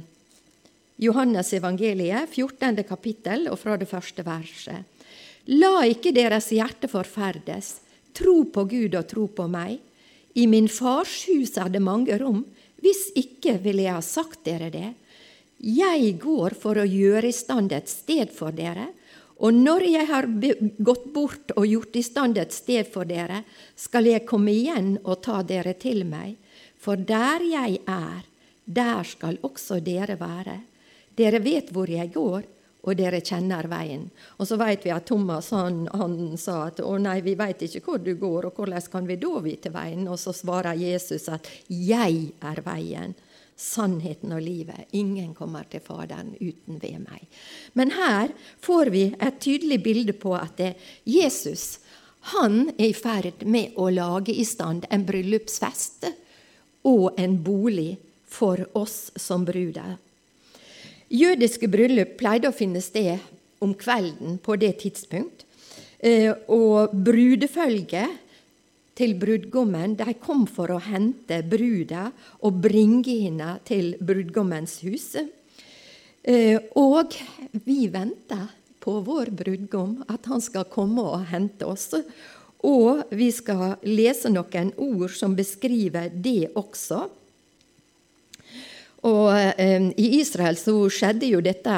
Johannes 1.04 1.54
evangeliet, 1.54 2.30
14. 2.30 2.82
kapittel, 2.89 3.47
og 3.52 3.60
fra 3.62 3.78
det 3.78 3.89
første 3.89 4.26
verset. 4.26 4.89
La 5.54 5.84
ikke 5.89 6.13
deres 6.15 6.49
hjerte 6.54 6.89
forferdes. 6.89 7.76
Tro 8.17 8.43
på 8.54 8.65
Gud 8.69 8.97
og 8.97 9.10
tro 9.10 9.28
på 9.30 9.45
meg. 9.52 9.82
I 10.34 10.48
min 10.50 10.67
fars 10.69 11.24
hus 11.30 11.58
er 11.62 11.69
det 11.69 11.82
mange 11.84 12.17
rom. 12.22 12.43
Hvis 12.84 13.12
ikke 13.15 13.58
ville 13.63 13.86
jeg 13.86 13.96
ha 13.96 14.04
sagt 14.04 14.43
dere 14.48 14.69
det. 14.74 14.89
Jeg 15.63 16.17
går 16.19 16.56
for 16.60 16.82
å 16.82 16.88
gjøre 16.88 17.30
i 17.30 17.36
stand 17.36 17.72
et 17.72 17.88
sted 17.91 18.34
for 18.34 18.52
dere. 18.56 18.89
Og 19.43 19.56
når 19.56 19.86
jeg 19.88 20.08
har 20.10 20.28
gått 20.89 21.06
bort 21.13 21.54
og 21.56 21.67
gjort 21.67 21.96
i 22.00 22.04
stand 22.06 22.38
et 22.39 22.54
sted 22.56 22.88
for 22.91 23.08
dere, 23.08 23.41
skal 23.76 24.08
jeg 24.08 24.28
komme 24.28 24.52
igjen 24.52 24.98
og 25.04 25.22
ta 25.26 25.41
dere 25.43 25.76
til 25.80 26.04
meg. 26.08 26.36
For 26.80 27.00
der 27.00 27.43
jeg 27.48 27.80
er, 27.88 28.24
der 28.65 29.08
skal 29.08 29.39
også 29.43 29.80
dere 29.84 30.17
være. 30.19 30.60
Dere 31.15 31.39
vet 31.43 31.72
hvor 31.72 31.89
jeg 31.89 32.12
går, 32.13 32.43
og 32.84 32.98
dere 33.00 33.22
kjenner 33.24 33.67
veien. 33.72 34.10
Og 34.38 34.48
så 34.48 34.58
vet 34.60 34.84
vi 34.84 34.91
at 34.91 35.06
Thomas 35.08 35.52
han, 35.56 35.86
han 35.93 36.36
sa 36.39 36.65
at 36.67 36.82
å 36.84 36.98
nei, 37.00 37.22
vi 37.24 37.36
vet 37.39 37.63
ikke 37.63 37.84
hvor 37.86 38.02
du 38.04 38.13
går, 38.19 38.50
og 38.50 38.60
hvordan 38.60 38.89
kan 38.91 39.08
vi 39.08 39.19
da 39.22 39.43
vite 39.43 39.72
veien? 39.74 40.08
Og 40.12 40.19
så 40.19 40.36
svarer 40.36 40.80
Jesus 40.80 41.30
at 41.32 41.48
jeg 41.67 42.34
er 42.43 42.63
veien 42.65 43.15
sannheten 43.56 44.34
og 44.34 44.41
livet. 44.43 44.89
Ingen 44.98 45.34
kommer 45.38 45.67
til 45.69 45.84
Faderen 45.86 46.34
uten 46.39 46.80
ved 46.82 47.00
meg. 47.06 47.24
Men 47.78 47.93
her 47.96 48.34
får 48.63 48.91
vi 48.93 49.06
et 49.13 49.39
tydelig 49.39 49.80
bilde 49.86 50.15
på 50.17 50.36
at 50.36 50.60
Jesus 51.06 51.78
han 52.34 52.69
er 52.78 52.88
i 52.88 52.96
ferd 52.96 53.43
med 53.52 53.76
å 53.76 53.89
lage 53.91 54.32
i 54.32 54.46
stand 54.48 54.88
en 54.89 55.04
bryllupsfest 55.04 56.08
og 56.88 57.19
en 57.19 57.36
bolig 57.43 57.98
for 58.24 58.63
oss 58.80 59.12
som 59.19 59.43
bruder. 59.46 59.98
Jødiske 61.13 61.69
bryllup 61.69 62.15
pleide 62.17 62.49
å 62.49 62.56
finne 62.56 62.82
sted 62.82 63.21
om 63.62 63.76
kvelden 63.78 64.39
på 64.41 64.56
det 64.58 64.71
tidspunkt. 64.82 65.45
Eh, 66.02 66.34
og 66.49 66.91
brudefølget 67.06 68.17
til 68.97 69.13
brudgommen. 69.21 69.93
De 69.99 70.15
kom 70.17 70.47
for 70.49 70.73
å 70.73 70.82
hente 70.82 71.43
bruda 71.45 72.08
og 72.41 72.60
bringe 72.65 73.19
henne 73.28 73.56
til 73.67 73.93
brudgommens 74.02 74.80
hus. 74.88 75.13
Eh, 76.23 76.58
og 76.80 77.13
vi 77.63 77.86
venter 77.93 78.49
på 78.84 78.97
vår 79.06 79.32
brudgom, 79.38 80.02
at 80.10 80.26
han 80.28 80.41
skal 80.43 80.65
komme 80.71 81.06
og 81.13 81.28
hente 81.30 81.67
oss. 81.69 81.91
Og 82.63 83.06
vi 83.13 83.30
skal 83.36 83.78
lese 83.86 84.32
noen 84.32 84.73
ord 84.82 85.12
som 85.13 85.38
beskriver 85.38 86.10
det 86.10 86.49
også. 86.58 87.06
Og 89.10 89.30
eh, 89.36 89.89
I 90.00 90.08
Israel 90.20 90.58
så 90.60 90.76
skjedde 90.92 91.28
jo 91.28 91.42
dette 91.44 91.78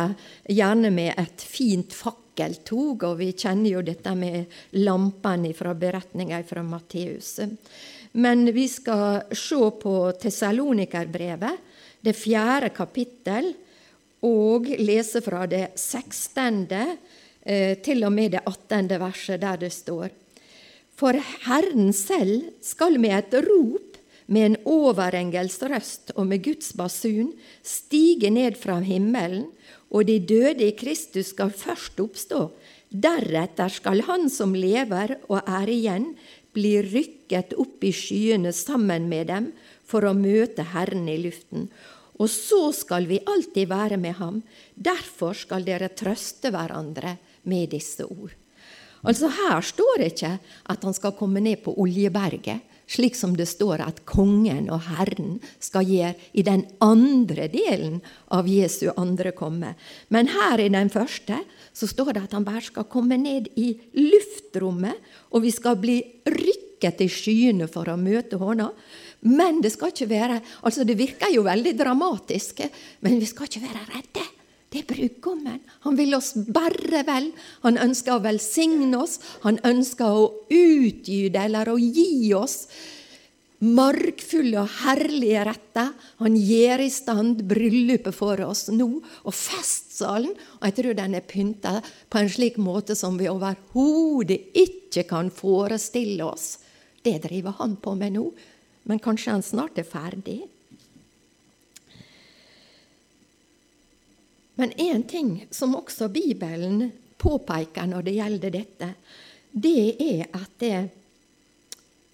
gjerne 0.52 0.92
med 0.94 1.16
et 1.18 1.42
fint 1.42 1.94
fakkeltog, 1.94 3.08
og 3.08 3.18
vi 3.22 3.32
kjenner 3.34 3.78
jo 3.78 3.86
dette 3.86 4.14
med 4.18 4.52
lampene 4.78 5.54
fra 5.58 5.74
beretninga 5.74 6.44
fra 6.46 6.64
Matteus. 6.66 7.40
Men 8.16 8.46
vi 8.54 8.68
skal 8.72 9.26
se 9.36 9.62
på 9.82 9.96
Tessalonikerbrevet, 10.22 11.64
det 12.06 12.14
fjerde 12.14 12.70
kapittel, 12.76 13.50
og 14.26 14.70
lese 14.82 15.22
fra 15.22 15.44
det 15.50 15.76
16. 15.78 16.62
Eh, 17.46 17.78
til 17.86 18.06
og 18.06 18.14
med 18.14 18.38
det 18.38 18.42
18. 18.46 18.96
verset, 19.02 19.42
der 19.42 19.58
det 19.62 19.74
står 19.74 20.10
For 20.98 21.18
Herren 21.46 21.92
selv 21.94 22.48
skal 22.64 22.98
med 23.00 23.18
et 23.18 23.36
rop, 23.46 23.95
med 24.26 24.46
en 24.46 24.58
overengels 24.66 25.58
røst 25.62 26.14
og 26.16 26.28
med 26.30 26.44
Guds 26.46 26.72
basun 26.78 27.34
stige 27.66 28.32
ned 28.34 28.58
fra 28.60 28.80
himmelen, 28.86 29.50
og 29.94 30.08
de 30.10 30.18
døde 30.20 30.66
i 30.66 30.76
Kristus 30.78 31.32
skal 31.34 31.54
først 31.54 32.00
oppstå. 32.02 32.50
Deretter 32.90 33.70
skal 33.70 34.02
Han 34.08 34.30
som 34.30 34.56
lever 34.56 35.18
og 35.30 35.42
er 35.46 35.70
igjen, 35.72 36.14
bli 36.56 36.78
rykket 36.82 37.54
opp 37.60 37.84
i 37.84 37.92
skyene 37.92 38.54
sammen 38.56 39.10
med 39.12 39.28
dem 39.28 39.52
for 39.86 40.08
å 40.08 40.16
møte 40.16 40.64
Herren 40.72 41.08
i 41.12 41.18
luften. 41.22 41.68
Og 42.16 42.32
så 42.32 42.70
skal 42.72 43.10
vi 43.10 43.20
alltid 43.28 43.68
være 43.68 44.00
med 44.00 44.16
ham. 44.22 44.40
Derfor 44.74 45.36
skal 45.36 45.66
dere 45.68 45.92
trøste 45.92 46.52
hverandre 46.54 47.18
med 47.44 47.74
disse 47.76 48.08
ord. 48.08 48.32
Altså 49.06 49.30
Her 49.30 49.60
står 49.62 50.00
det 50.00 50.14
ikke 50.14 50.32
at 50.72 50.88
han 50.88 50.96
skal 50.96 51.14
komme 51.20 51.44
ned 51.44 51.62
på 51.66 51.76
Oljeberget 51.78 52.64
slik 52.88 53.16
som 53.18 53.34
det 53.38 53.48
står 53.50 53.82
at 53.86 54.04
kongen 54.10 54.70
og 54.74 54.84
Herren 54.90 55.40
skal 55.64 55.88
gjøre 55.90 56.14
i 56.38 56.46
den 56.46 56.66
andre 56.84 57.48
delen 57.52 58.00
av 58.34 58.50
Jesu 58.50 58.90
andre 58.96 59.34
komme. 59.36 59.74
Men 60.14 60.30
her 60.34 60.62
i 60.62 60.70
den 60.74 60.92
første 60.94 61.40
så 61.76 61.90
står 61.90 62.14
det 62.16 62.26
at 62.28 62.38
han 62.38 62.46
bare 62.48 62.64
skal 62.66 62.88
komme 62.92 63.18
ned 63.20 63.50
i 63.60 63.74
luftrommet, 63.98 64.96
og 65.34 65.44
vi 65.46 65.52
skal 65.54 65.80
bli 65.82 65.98
rykket 66.30 67.02
i 67.04 67.10
skyene 67.12 67.68
for 67.72 67.90
å 67.90 68.00
møte 68.00 68.40
hånda. 68.40 68.70
Men 69.26 69.62
det 69.64 69.74
skal 69.74 69.90
ikke 69.90 70.12
være 70.12 70.40
altså 70.62 70.86
Det 70.86 70.98
virker 71.00 71.34
jo 71.34 71.46
veldig 71.48 71.74
dramatisk, 71.80 72.62
men 73.02 73.20
vi 73.20 73.30
skal 73.30 73.50
ikke 73.50 73.66
være 73.66 73.86
redde. 73.96 74.26
Det 74.76 74.82
er 74.84 74.90
brudgommen. 74.90 75.62
Han 75.86 75.96
vil 75.96 76.18
oss 76.18 76.34
bare 76.36 77.06
vel. 77.08 77.30
Han 77.64 77.80
ønsker 77.80 78.18
å 78.18 78.24
velsigne 78.26 79.00
oss. 79.00 79.22
Han 79.46 79.62
ønsker 79.64 80.20
å 80.20 80.26
utgyte 80.52 81.46
eller 81.48 81.72
å 81.72 81.78
gi 81.80 82.34
oss 82.36 82.66
margfulle 83.64 84.60
og 84.60 84.74
herlige 84.82 85.46
retter. 85.48 85.94
Han 86.20 86.36
gjør 86.36 86.84
i 86.84 86.90
stand 86.92 87.46
bryllupet 87.48 88.16
for 88.16 88.42
oss 88.46 88.68
nå, 88.74 88.90
og 89.24 89.36
festsalen. 89.36 90.34
Og 90.60 90.68
jeg 90.68 90.78
tror 90.82 90.98
den 91.00 91.16
er 91.16 91.24
pynta 91.28 91.78
på 92.12 92.20
en 92.20 92.32
slik 92.32 92.60
måte 92.62 92.98
som 93.00 93.16
vi 93.20 93.32
overhodet 93.32 94.42
ikke 94.60 95.06
kan 95.08 95.32
forestille 95.34 96.28
oss. 96.28 96.58
Det 97.06 97.22
driver 97.24 97.56
han 97.62 97.78
på 97.80 97.96
med 97.96 98.18
nå, 98.18 98.28
men 98.90 99.02
kanskje 99.02 99.38
han 99.38 99.46
snart 99.46 99.80
er 99.80 99.88
ferdig. 99.88 100.44
Men 104.56 104.72
én 104.80 105.04
ting 105.08 105.48
som 105.52 105.76
også 105.76 106.08
Bibelen 106.12 106.92
påpeker 107.18 107.88
når 107.90 108.06
det 108.06 108.16
gjelder 108.16 108.54
dette, 108.54 108.92
det 109.52 109.96
er 110.04 110.26
at 110.36 110.52
det, 110.60 110.78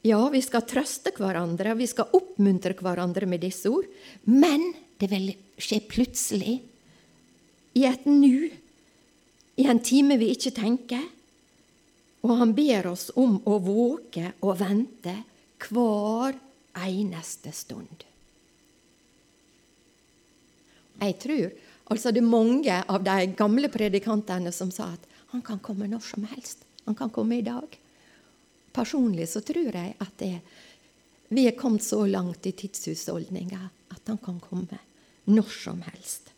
ja, 0.06 0.21
vi 0.30 0.41
skal 0.45 0.65
trøste 0.69 1.13
hverandre, 1.17 1.75
vi 1.77 1.89
skal 1.89 2.13
oppmuntre 2.17 2.75
hverandre 2.77 3.30
med 3.30 3.41
disse 3.45 3.69
ord, 3.69 3.88
men 4.30 4.71
det 5.01 5.10
vil 5.10 5.32
skje 5.58 5.82
plutselig. 5.89 6.62
i 7.73 7.86
et 7.86 8.06
nu, 8.06 8.51
i 9.56 9.63
en 9.63 9.80
time 9.80 10.17
vi 10.19 10.34
ikke 10.34 10.51
tenker. 10.51 11.04
Og 12.21 12.38
han 12.38 12.54
ber 12.54 12.89
oss 12.91 13.10
om 13.15 13.38
å 13.47 13.58
våke 13.63 14.34
og 14.41 14.60
vente 14.60 15.13
hver 15.69 16.36
eneste 16.84 17.54
stund. 17.56 18.04
Jeg 21.01 21.15
tror 21.23 21.47
altså 21.91 22.13
det 22.13 22.23
er 22.23 22.32
mange 22.32 22.82
av 22.88 23.04
de 23.06 23.32
gamle 23.38 23.69
predikantene 23.71 24.54
som 24.56 24.71
sa 24.73 24.91
at 24.95 25.08
han 25.32 25.43
kan 25.45 25.62
komme 25.63 25.88
når 25.88 26.04
som 26.04 26.25
helst. 26.27 26.65
Han 26.86 26.97
kan 26.97 27.12
komme 27.13 27.38
i 27.38 27.45
dag. 27.45 27.67
Personlig 28.75 29.30
så 29.32 29.43
tror 29.45 29.71
jeg 29.75 29.95
at 29.99 30.13
det, 30.19 30.34
vi 31.32 31.45
er 31.47 31.58
kommet 31.60 31.84
så 31.86 32.04
langt 32.08 32.47
i 32.47 32.56
tidshusholdninga 32.56 33.62
at 33.91 34.12
han 34.12 34.19
kan 34.23 34.39
komme 34.43 34.80
når 35.32 35.51
som 35.56 35.82
helst. 35.86 36.32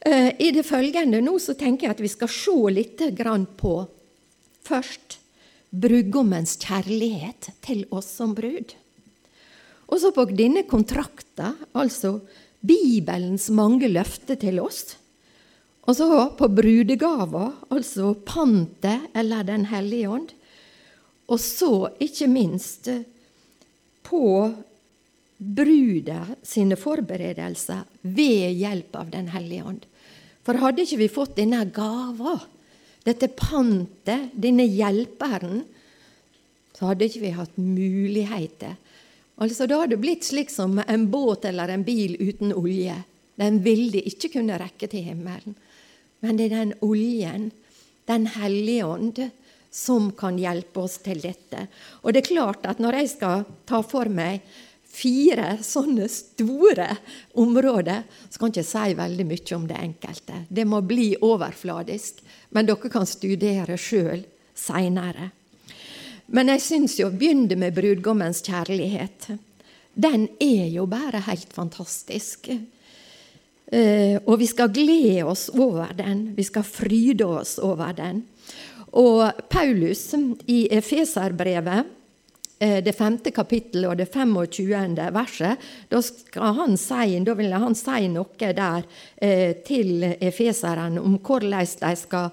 Eh, 0.00 0.30
I 0.38 0.50
det 0.54 0.66
følgende 0.66 1.22
nå 1.24 1.38
så 1.42 1.56
tenker 1.58 1.88
jeg 1.88 1.96
at 1.96 2.02
vi 2.02 2.10
skal 2.12 2.30
se 2.30 2.58
litt 2.74 3.02
på 3.58 3.74
først 4.68 5.18
brudgommens 5.70 6.56
kjærlighet 6.62 7.50
til 7.64 7.84
oss 7.90 8.10
som 8.20 8.34
brud. 8.34 8.74
Og 9.88 10.00
så 10.00 10.12
på 10.12 10.26
denne 10.30 10.64
kontrakta, 10.68 11.54
altså 11.72 12.20
Bibelens 12.60 13.48
mange 13.54 13.88
løfter 13.90 14.38
til 14.40 14.58
oss. 14.62 14.96
Og 15.88 15.96
så 15.96 16.08
på 16.36 16.48
brudegava, 16.52 17.52
altså 17.72 18.12
pantet 18.26 19.08
eller 19.16 19.46
Den 19.46 19.68
hellige 19.70 20.08
ånd. 20.10 20.32
Og 21.28 21.40
så, 21.40 21.88
ikke 22.00 22.28
minst, 22.28 22.90
på 24.02 24.24
brudet 25.38 26.38
sine 26.42 26.76
forberedelser 26.76 27.84
ved 28.02 28.58
hjelp 28.58 28.96
av 28.96 29.10
Den 29.12 29.28
hellige 29.32 29.64
ånd. 29.64 29.86
For 30.44 30.58
hadde 30.60 30.84
ikke 30.84 31.02
vi 31.02 31.10
fått 31.12 31.36
denne 31.36 31.62
gava, 31.72 32.38
dette 33.04 33.28
pantet, 33.32 34.32
denne 34.32 34.64
hjelperen, 34.64 35.62
så 36.76 36.90
hadde 36.90 37.08
ikke 37.08 37.24
vi 37.24 37.34
hatt 37.36 37.56
muligheter 37.60 38.76
Altså, 39.38 39.66
Da 39.66 39.80
hadde 39.80 39.96
det 39.96 40.02
blitt 40.02 40.26
slik 40.26 40.50
som 40.50 40.80
en 40.86 41.10
båt 41.10 41.44
eller 41.44 41.68
en 41.68 41.84
bil 41.84 42.16
uten 42.18 42.52
olje. 42.52 42.96
Den 43.38 43.62
ville 43.62 44.02
ikke 44.02 44.32
kunne 44.34 44.58
rekke 44.58 44.88
til 44.90 45.04
himmelen. 45.06 45.54
Men 46.20 46.36
det 46.36 46.48
er 46.48 46.56
den 46.56 46.74
oljen, 46.82 47.52
Den 48.08 48.24
hellige 48.26 48.86
ånd, 48.86 49.18
som 49.70 50.12
kan 50.16 50.38
hjelpe 50.38 50.80
oss 50.80 50.96
til 51.04 51.20
dette. 51.20 51.66
Og 52.00 52.14
det 52.14 52.22
er 52.22 52.34
klart 52.34 52.64
at 52.64 52.78
når 52.80 53.02
jeg 53.02 53.10
skal 53.12 53.42
ta 53.68 53.82
for 53.84 54.08
meg 54.08 54.40
fire 54.88 55.58
sånne 55.60 56.08
store 56.08 56.88
områder, 57.36 58.06
så 58.30 58.40
kan 58.40 58.48
jeg 58.48 58.64
ikke 58.64 58.70
si 58.70 58.96
veldig 58.96 59.26
mye 59.28 59.56
om 59.58 59.66
det 59.68 59.82
enkelte. 59.82 60.40
Det 60.48 60.64
må 60.64 60.80
bli 60.80 61.10
overfladisk. 61.20 62.22
Men 62.56 62.64
dere 62.64 62.88
kan 62.88 63.06
studere 63.06 63.76
sjøl 63.76 64.24
seinere. 64.56 65.30
Men 66.28 66.52
jeg 66.52 66.60
syns 66.60 66.98
jo 67.00 67.08
begynne 67.12 67.56
med 67.56 67.76
brudgommens 67.76 68.42
kjærlighet. 68.44 69.30
Den 69.98 70.28
er 70.40 70.66
jo 70.70 70.84
bare 70.86 71.22
helt 71.26 71.52
fantastisk. 71.56 72.50
Eh, 73.68 74.16
og 74.24 74.38
vi 74.40 74.48
skal 74.48 74.72
glede 74.72 75.24
oss 75.28 75.48
over 75.52 75.94
den. 75.96 76.28
Vi 76.36 76.44
skal 76.44 76.66
fryde 76.68 77.24
oss 77.24 77.56
over 77.58 77.96
den. 77.96 78.22
Og 78.96 79.24
Paulus 79.48 80.14
i 80.46 80.66
Efeserbrevet, 80.72 81.88
eh, 82.60 82.78
det 82.84 82.96
femte 82.96 83.32
kapittelet 83.32 83.90
og 83.90 83.96
det 83.96 84.08
25. 84.12 85.10
verset, 85.12 85.66
da, 85.88 86.00
si, 86.00 87.18
da 87.24 87.34
vil 87.34 87.52
han 87.52 87.76
si 87.76 88.08
noe 88.08 88.52
der 88.52 88.86
eh, 89.16 89.56
til 89.64 90.04
efeserne 90.20 91.00
om 91.00 91.18
hvordan 91.18 91.68
de 91.82 91.96
skal 91.96 92.30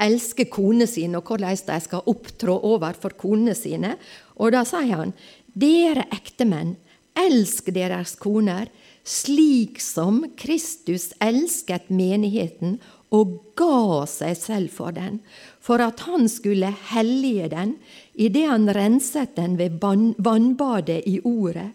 elsker 0.00 0.48
konene 0.52 0.88
sine, 0.90 1.18
og 1.18 1.28
hvordan 1.28 1.58
de 1.68 1.80
skal 1.84 2.08
opptrå 2.10 2.56
overfor 2.66 3.14
konene 3.18 3.54
sine. 3.58 3.94
Og 4.36 4.54
da 4.54 4.64
sier 4.68 4.96
han, 4.98 5.14
dere 5.54 6.08
ektemenn, 6.14 6.76
elsk 7.14 7.70
deres 7.74 8.16
koner 8.18 8.70
slik 9.06 9.78
som 9.82 10.24
Kristus 10.40 11.12
elsket 11.22 11.90
menigheten 11.92 12.78
og 13.14 13.36
ga 13.58 14.04
seg 14.10 14.34
selv 14.38 14.72
for 14.74 14.94
den, 14.96 15.20
for 15.62 15.82
at 15.84 16.02
han 16.08 16.26
skulle 16.30 16.72
hellige 16.90 17.50
den 17.52 17.76
idet 18.14 18.48
han 18.50 18.66
renset 18.74 19.36
den 19.36 19.58
ved 19.60 19.78
vannbadet 19.78 21.04
i 21.06 21.20
ordet, 21.22 21.70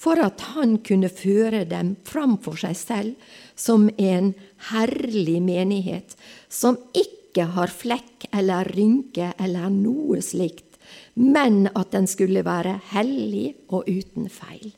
for 0.00 0.18
at 0.18 0.40
han 0.56 0.78
kunne 0.80 1.12
føre 1.12 1.66
dem 1.68 1.94
framfor 2.08 2.56
seg 2.62 2.76
selv 2.78 3.32
som 3.54 3.90
en 4.00 4.32
herlig 4.70 5.38
menighet, 5.44 6.16
som 6.48 6.80
ikke 6.96 7.19
ikke 7.30 7.46
har 7.54 7.70
flekk 7.70 8.26
eller 8.34 8.66
rynke 8.74 9.30
eller 9.38 9.70
noe 9.70 10.18
slikt, 10.22 10.78
men 11.14 11.68
at 11.70 11.92
den 11.94 12.08
skulle 12.10 12.42
være 12.42 12.80
hellig 12.90 13.54
og 13.70 13.86
uten 13.86 14.26
feil. 14.32 14.72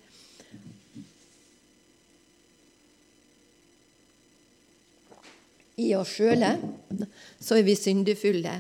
I 5.81 5.95
oss 5.97 6.13
sjøle 6.19 6.53
så 7.41 7.57
er 7.57 7.65
vi 7.65 7.75
syndefulle. 7.79 8.59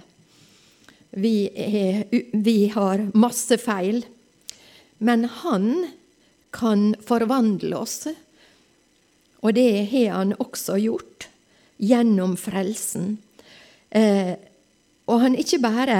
Vi, 1.12 1.37
er, 1.52 2.07
vi 2.33 2.70
har 2.72 3.05
masse 3.12 3.59
feil. 3.61 4.00
Men 5.05 5.26
Han 5.42 5.90
kan 6.55 6.94
forvandle 7.05 7.76
oss, 7.76 8.07
og 9.42 9.52
det 9.59 9.90
har 9.92 10.16
Han 10.16 10.33
også 10.40 10.78
gjort 10.81 11.28
gjennom 11.76 12.38
frelsen. 12.40 13.18
Eh, 13.92 14.35
og 15.11 15.20
han 15.20 15.37
ikke 15.37 15.61
bare 15.61 15.98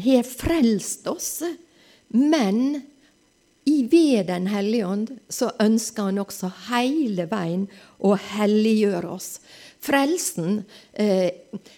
har 0.00 0.24
frelst 0.24 1.08
oss, 1.10 1.42
men 2.16 2.80
i 3.68 3.82
ved 3.90 4.26
Den 4.26 4.46
hellige 4.50 4.86
ånd 4.88 5.10
så 5.28 5.50
ønsker 5.60 6.08
han 6.08 6.22
også 6.22 6.48
hele 6.70 7.26
veien 7.30 7.66
å 8.00 8.14
helliggjøre 8.16 9.10
oss. 9.12 9.34
Frelsen, 9.80 10.62
eh, 10.92 11.28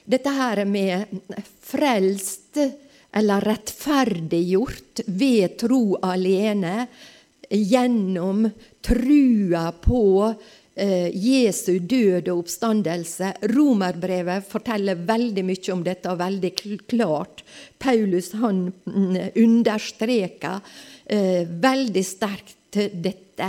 dette 0.07 0.31
her 0.31 0.65
med 0.65 1.11
frelst 1.67 2.59
eller 3.13 3.45
rettferdiggjort 3.45 5.03
ved 5.07 5.59
tro 5.61 5.99
alene, 6.03 6.87
gjennom 7.53 8.47
trua 8.81 9.67
på 9.85 10.05
Jesu 10.75 11.83
død 11.85 12.31
og 12.33 12.47
oppstandelse. 12.47 13.35
Romerbrevet 13.53 14.47
forteller 14.49 15.03
veldig 15.05 15.45
mye 15.45 15.75
om 15.75 15.83
dette, 15.85 16.09
og 16.09 16.23
veldig 16.23 16.53
klart. 16.89 17.45
Paulus 17.79 18.33
han 18.41 18.65
mm, 18.73 19.37
understreker 19.43 20.61
eh, 21.05 21.45
veldig 21.45 22.05
sterkt 22.07 22.57
dette 22.73 23.49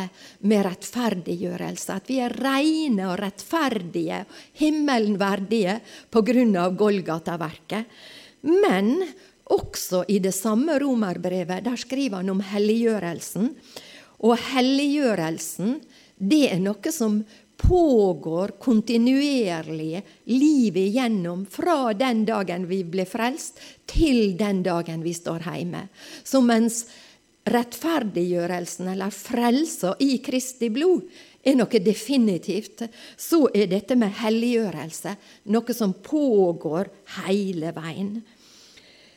med 0.50 0.66
rettferdiggjørelse. 0.68 1.96
At 1.96 2.10
vi 2.12 2.20
er 2.24 2.36
rene 2.44 3.08
og 3.08 3.18
rettferdige, 3.22 4.24
himmelen 4.60 5.16
verdige, 5.22 5.80
pga. 6.12 6.68
Golgata-verket. 6.76 7.88
Men 8.44 8.98
også 9.54 10.04
i 10.12 10.20
det 10.24 10.34
samme 10.36 10.76
romerbrevet, 10.80 11.64
der 11.64 11.80
skriver 11.80 12.20
han 12.20 12.34
om 12.36 12.44
helliggjørelsen. 12.52 13.54
Og 14.24 14.38
helliggjørelsen 14.52 15.78
det 16.30 16.46
er 16.54 16.62
noe 16.64 16.92
som 16.94 17.22
pågår 17.64 18.56
kontinuerlig 18.60 20.02
livet 20.26 20.82
igjennom 20.90 21.46
fra 21.50 21.94
den 21.94 22.26
dagen 22.28 22.68
vi 22.68 22.82
ble 22.84 23.06
frelst, 23.08 23.60
til 23.86 24.36
den 24.40 24.64
dagen 24.66 25.04
vi 25.06 25.14
står 25.16 25.46
hjemme. 25.48 25.88
Så 26.24 26.42
mens 26.44 26.84
rettferdiggjørelsen 27.44 28.90
eller 28.94 29.14
frelsa 29.14 29.94
i 30.04 30.18
Kristi 30.24 30.70
blod 30.72 31.04
er 31.44 31.58
noe 31.60 31.84
definitivt, 31.84 32.86
så 33.20 33.46
er 33.54 33.68
dette 33.72 33.98
med 34.00 34.16
helliggjørelse 34.22 35.16
noe 35.52 35.76
som 35.76 35.96
pågår 36.04 36.90
hele 37.20 37.74
veien. 37.76 38.16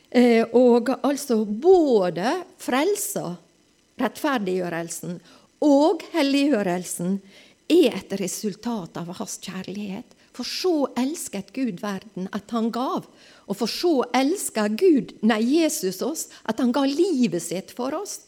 Eh, 0.09 0.43
og 0.55 0.91
altså 1.03 1.41
både 1.45 2.35
frelsa, 2.63 3.33
rettferdiggjørelsen, 3.99 5.17
og 5.63 6.03
helliggjørelsen 6.13 7.17
er 7.71 7.97
et 7.97 8.13
resultat 8.21 8.97
av 8.99 9.09
hans 9.17 9.37
kjærlighet. 9.43 10.13
For 10.37 10.45
så 10.45 10.91
elsket 10.99 11.49
Gud 11.55 11.79
verden 11.81 12.27
at 12.35 12.51
han 12.53 12.69
gav. 12.73 13.07
Og 13.49 13.57
for 13.57 13.71
så 13.71 14.03
elska 14.15 14.67
Gud, 14.77 15.15
nei, 15.25 15.41
Jesus 15.63 16.03
oss, 16.05 16.27
at 16.45 16.61
han 16.61 16.73
ga 16.75 16.85
livet 16.85 17.41
sitt 17.41 17.73
for 17.73 17.95
oss. 17.97 18.27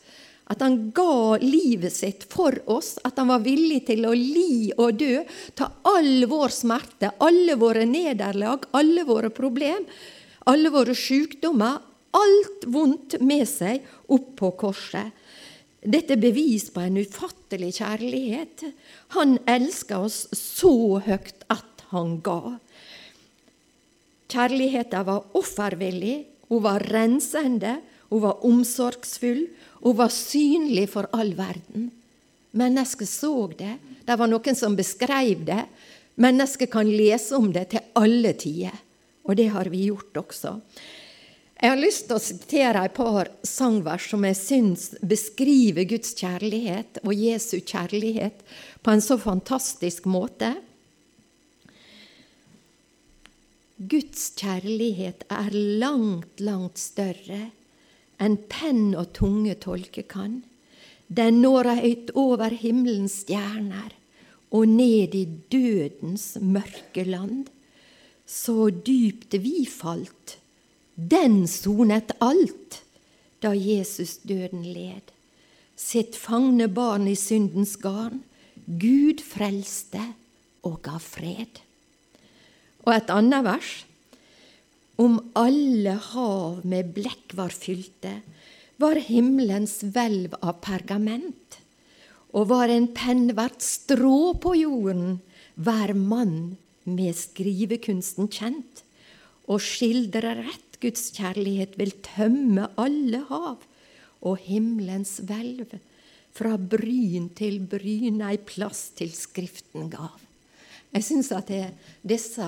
At 0.50 0.64
han 0.66 0.90
ga 0.98 1.38
livet 1.44 1.94
sitt 1.94 2.26
for 2.32 2.56
oss, 2.66 2.96
at 3.06 3.22
han 3.22 3.30
var 3.30 3.44
villig 3.46 3.84
til 3.92 4.08
å 4.10 4.16
li 4.18 4.72
og 4.74 4.98
dø. 4.98 5.22
Ta 5.54 5.70
all 5.86 6.26
vår 6.32 6.56
smerte, 6.56 7.14
alle 7.22 7.54
våre 7.62 7.86
nederlag, 7.86 8.66
alle 8.74 9.06
våre 9.06 9.30
problem, 9.30 9.86
alle 10.50 10.74
våre 10.74 10.98
sykdommer, 10.98 11.78
alt 12.18 12.66
vondt 12.66 13.20
med 13.22 13.46
seg 13.46 13.86
opp 14.10 14.34
på 14.42 14.56
korset. 14.58 15.14
Dette 15.80 16.18
er 16.18 16.22
bevis 16.22 16.68
på 16.76 16.84
en 16.84 16.98
ufattelig 17.00 17.78
kjærlighet. 17.80 18.66
Han 19.16 19.38
elska 19.48 20.02
oss 20.04 20.26
så 20.36 21.00
høyt 21.06 21.46
at 21.48 21.86
han 21.94 22.18
ga. 22.24 22.58
Kjærligheten 24.30 25.08
var 25.08 25.30
offervillig, 25.40 26.18
hun 26.50 26.66
var 26.66 26.84
rensende, 26.92 27.80
hun 28.10 28.22
var 28.26 28.44
omsorgsfull, 28.46 29.48
hun 29.86 29.98
var 29.98 30.12
synlig 30.14 30.90
for 30.92 31.08
all 31.16 31.32
verden. 31.38 31.90
Mennesket 32.60 33.10
så 33.10 33.34
det, 33.58 33.78
det 34.06 34.18
var 34.20 34.30
noen 34.30 34.58
som 34.58 34.78
beskrev 34.78 35.46
det. 35.48 35.64
Mennesket 36.20 36.72
kan 36.74 36.90
lese 36.90 37.38
om 37.38 37.52
det 37.56 37.70
til 37.72 37.86
alle 37.98 38.34
tider, 38.38 38.76
og 39.24 39.38
det 39.40 39.48
har 39.54 39.70
vi 39.72 39.86
gjort 39.88 40.18
også. 40.26 40.58
Jeg 41.60 41.74
har 41.74 41.80
lyst 41.82 42.06
til 42.08 42.16
å 42.16 42.24
sitere 42.24 42.86
et 42.88 42.94
par 42.96 43.28
sangvers 43.44 44.06
som 44.14 44.24
jeg 44.24 44.38
syns 44.40 44.84
beskriver 45.04 45.84
Guds 45.90 46.14
kjærlighet 46.16 47.02
og 47.04 47.12
Jesu 47.12 47.58
kjærlighet 47.60 48.46
på 48.80 48.94
en 48.94 49.04
så 49.04 49.18
fantastisk 49.20 50.08
måte. 50.08 50.54
Guds 53.76 54.30
kjærlighet 54.40 55.28
er 55.28 55.60
langt, 55.84 56.40
langt 56.40 56.80
større 56.80 57.50
enn 58.24 58.40
penn 58.48 58.96
og 58.96 59.12
tunge 59.20 59.60
tolke 59.60 60.08
kan. 60.08 60.40
Den 61.12 61.44
når 61.44 61.74
høyt 61.84 62.16
over 62.16 62.56
himmelens 62.56 63.26
stjerner 63.26 63.92
og 64.56 64.78
ned 64.80 65.12
i 65.12 65.28
dødens 65.52 66.38
mørke 66.40 67.04
land. 67.04 67.50
Så 68.24 68.70
dypt 68.72 69.36
vi 69.44 69.66
falt 69.68 70.39
den 71.00 71.46
sonet 71.48 72.12
alt 72.20 72.82
da 73.40 73.54
Jesus 73.56 74.18
døden 74.28 74.66
led. 74.68 75.14
Sitt 75.80 76.18
fangne 76.20 76.68
barn 76.68 77.08
i 77.08 77.16
syndens 77.16 77.78
garn. 77.80 78.24
Gud 78.68 79.24
frelste 79.24 80.02
og 80.68 80.82
ga 80.86 81.00
fred. 81.02 81.62
Og 82.84 82.92
et 82.94 83.14
annet 83.14 83.46
vers. 83.48 83.72
Om 85.00 85.16
alle 85.40 85.96
hav 86.12 86.60
med 86.68 86.92
blekk 86.98 87.32
var 87.40 87.56
fylte, 87.56 88.20
var 88.80 89.00
himmelens 89.00 89.80
hvelv 89.88 90.36
av 90.44 90.60
pergament. 90.66 91.60
Og 92.36 92.52
var 92.52 92.70
en 92.70 92.90
penn 92.94 93.30
hvert 93.38 93.64
strå 93.64 94.36
på 94.44 94.58
jorden, 94.60 95.22
hver 95.56 95.96
mann 95.96 96.58
med 96.84 97.16
skrivekunsten 97.16 98.28
kjent, 98.32 98.84
og 99.50 99.64
skildre 99.64 100.36
rett 100.44 100.69
Guds 100.80 101.10
kjærlighet 101.16 101.76
vil 101.80 101.92
tømme 102.06 102.70
alle 102.80 103.24
hav 103.30 103.66
og 104.24 104.42
himmelens 104.46 105.20
hvelv. 105.28 105.76
Fra 106.36 106.56
bryn 106.62 107.32
til 107.36 107.60
bryn 107.68 108.22
ei 108.24 108.38
plass 108.48 108.90
til 108.96 109.12
Skriften 109.16 109.90
gav. 109.92 110.20
Jeg 110.94 111.06
syns 111.06 111.32
at 111.36 111.50
det, 111.52 111.66
disse 112.02 112.46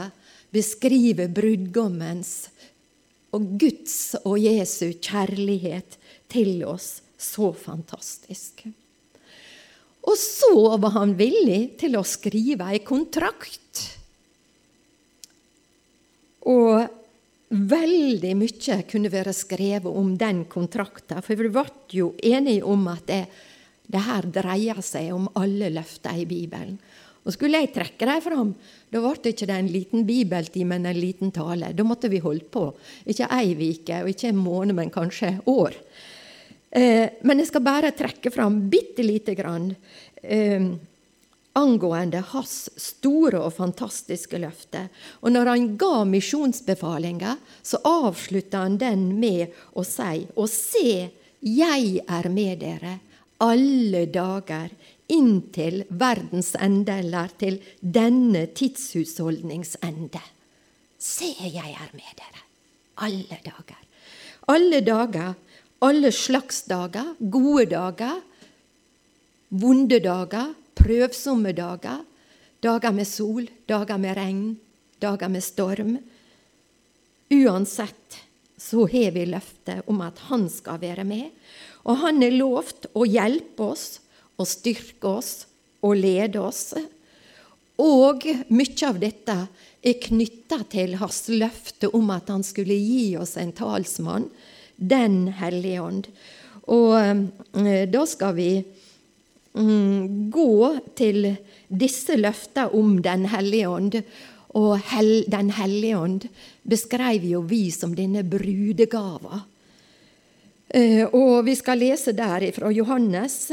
beskriver 0.54 1.30
brudgommens 1.34 2.52
og 3.36 3.46
Guds 3.60 4.16
og 4.24 4.38
Jesu 4.42 4.92
kjærlighet 5.00 5.98
til 6.32 6.64
oss 6.68 7.02
så 7.22 7.52
fantastisk. 7.56 8.66
Og 10.02 10.18
så 10.18 10.54
var 10.82 10.96
han 10.98 11.14
villig 11.20 11.78
til 11.82 12.00
å 12.00 12.06
skrive 12.08 12.72
ei 12.74 12.82
kontrakt. 12.84 13.84
Og 16.50 17.01
Veldig 17.52 18.32
mye 18.40 18.76
kunne 18.88 19.12
være 19.12 19.34
skrevet 19.36 19.92
om 19.92 20.14
den 20.16 20.46
kontrakten, 20.48 21.20
for 21.20 21.36
vi 21.36 21.50
ble 21.52 21.66
jo 21.92 22.14
enige 22.24 22.64
om 22.64 22.86
at 22.88 23.04
det, 23.10 23.26
det 23.92 24.04
her 24.06 24.28
dreier 24.40 24.80
seg 24.86 25.10
om 25.12 25.28
alle 25.36 25.68
løfter 25.76 26.22
i 26.22 26.28
Bibelen. 26.30 26.78
Og 27.22 27.36
Skulle 27.36 27.60
jeg 27.60 27.74
trekke 27.76 28.08
dem 28.08 28.22
fram, 28.24 28.54
da 28.90 29.02
ble 29.04 29.12
det 29.22 29.36
ikke 29.36 29.52
en 29.54 29.68
liten 29.70 30.08
bibeltime, 30.08 30.72
men 30.72 30.88
en 30.90 30.98
liten 30.98 31.34
tale. 31.36 31.74
Da 31.76 31.84
måtte 31.86 32.10
vi 32.10 32.22
holde 32.24 32.48
på. 32.50 32.70
Ikke 33.06 33.28
ei 33.36 33.52
uke, 33.54 34.00
og 34.00 34.10
ikke 34.10 34.32
en 34.32 34.40
måned, 34.42 34.78
men 34.78 34.94
kanskje 34.94 35.36
år. 35.52 35.76
Eh, 36.72 37.20
men 37.22 37.44
jeg 37.44 37.52
skal 37.52 37.68
bare 37.68 37.92
trekke 37.92 38.32
fram 38.32 38.58
bitte 38.72 39.04
lite 39.04 39.36
grann. 39.36 39.74
Eh, 40.24 40.72
angående 41.58 42.22
hans 42.32 42.70
store 42.80 43.42
og 43.42 43.56
fantastiske 43.58 44.40
løfte. 44.42 44.86
Og 45.22 45.34
når 45.34 45.52
han 45.52 45.68
ga 45.80 46.04
misjonsbefalinga, 46.08 47.36
så 47.64 47.82
avslutta 47.88 48.66
han 48.66 48.78
den 48.82 49.08
med 49.20 49.52
å 49.74 49.86
si 49.88 50.28
Og 50.36 50.48
se, 50.50 51.10
jeg 51.42 52.04
er 52.08 52.30
med 52.30 52.62
dere 52.62 53.00
alle 53.42 54.06
dager 54.14 54.70
inntil 55.12 55.82
verdens 55.90 56.54
ende, 56.56 57.00
eller 57.02 57.34
til 57.42 57.58
denne 57.82 58.46
tidshusholdningsende. 58.56 60.22
Se, 61.02 61.34
jeg 61.42 61.74
er 61.74 61.90
med 61.98 62.14
dere 62.16 62.46
alle 63.02 63.40
dager. 63.44 63.80
Alle 64.52 64.82
dager, 64.86 65.34
alle 65.82 66.12
slags 66.14 66.64
dager, 66.70 67.16
gode 67.20 67.66
dager, 67.72 68.22
vonde 69.50 70.00
dager, 70.04 70.54
prøvsomme 70.78 71.54
dager. 71.58 72.04
Dager 72.62 72.94
med 72.94 73.08
sol, 73.10 73.48
dager 73.68 73.98
med 73.98 74.18
regn, 74.18 74.44
dager 75.02 75.32
med 75.34 75.44
storm. 75.44 75.96
Uansett 77.32 78.20
så 78.62 78.86
har 78.92 79.12
vi 79.16 79.26
løftet 79.26 79.88
om 79.90 80.02
at 80.06 80.20
han 80.30 80.46
skal 80.52 80.82
være 80.84 81.06
med. 81.08 81.32
Og 81.90 81.98
han 82.04 82.22
er 82.22 82.36
lovt 82.38 82.86
å 82.94 83.08
hjelpe 83.10 83.72
oss 83.74 83.88
og 84.38 84.50
styrke 84.50 85.10
oss 85.10 85.32
og 85.82 85.98
lede 85.98 86.42
oss. 86.42 86.76
Og 87.82 88.28
mye 88.54 88.86
av 88.86 89.00
dette 89.02 89.38
er 89.82 90.02
knytta 90.06 90.62
til 90.70 91.00
hans 91.02 91.24
løfte 91.34 91.90
om 91.98 92.12
at 92.14 92.30
han 92.30 92.46
skulle 92.46 92.78
gi 92.78 93.16
oss 93.18 93.38
en 93.42 93.54
talsmann, 93.58 94.30
Den 94.82 95.28
hellige 95.38 95.82
ånd. 95.82 96.08
Og 96.74 96.96
eh, 96.98 97.86
da 97.86 98.02
skal 98.10 98.34
vi 98.34 98.64
gå 99.54 100.80
til 100.96 101.36
disse 101.68 102.16
løftene 102.16 102.72
om 102.78 103.02
Den 103.04 103.26
hellige 103.32 103.70
ånd. 103.70 103.96
Og 104.56 104.80
hel, 104.92 105.24
Den 105.28 105.50
hellige 105.56 105.98
ånd 105.98 106.28
beskrev 106.64 107.24
jo 107.24 107.42
vi 107.48 107.72
som 107.72 107.96
denne 107.96 108.24
brudegava. 108.24 109.42
Eh, 110.68 111.04
og 111.12 111.46
vi 111.46 111.56
skal 111.56 111.78
lese 111.84 112.14
der 112.16 112.52
fra 112.56 112.72
Johannes 112.72 113.52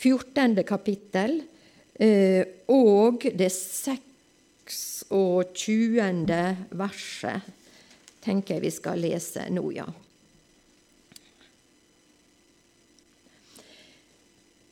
14. 0.00 0.64
kapittel 0.64 1.42
eh, 2.00 2.44
og 2.72 3.20
det 3.20 3.52
26. 3.52 5.12
verset, 6.72 7.40
tenker 8.24 8.54
jeg 8.56 8.64
vi 8.64 8.70
skal 8.72 8.98
lese 9.04 9.44
nå, 9.52 9.70
ja. 9.76 9.84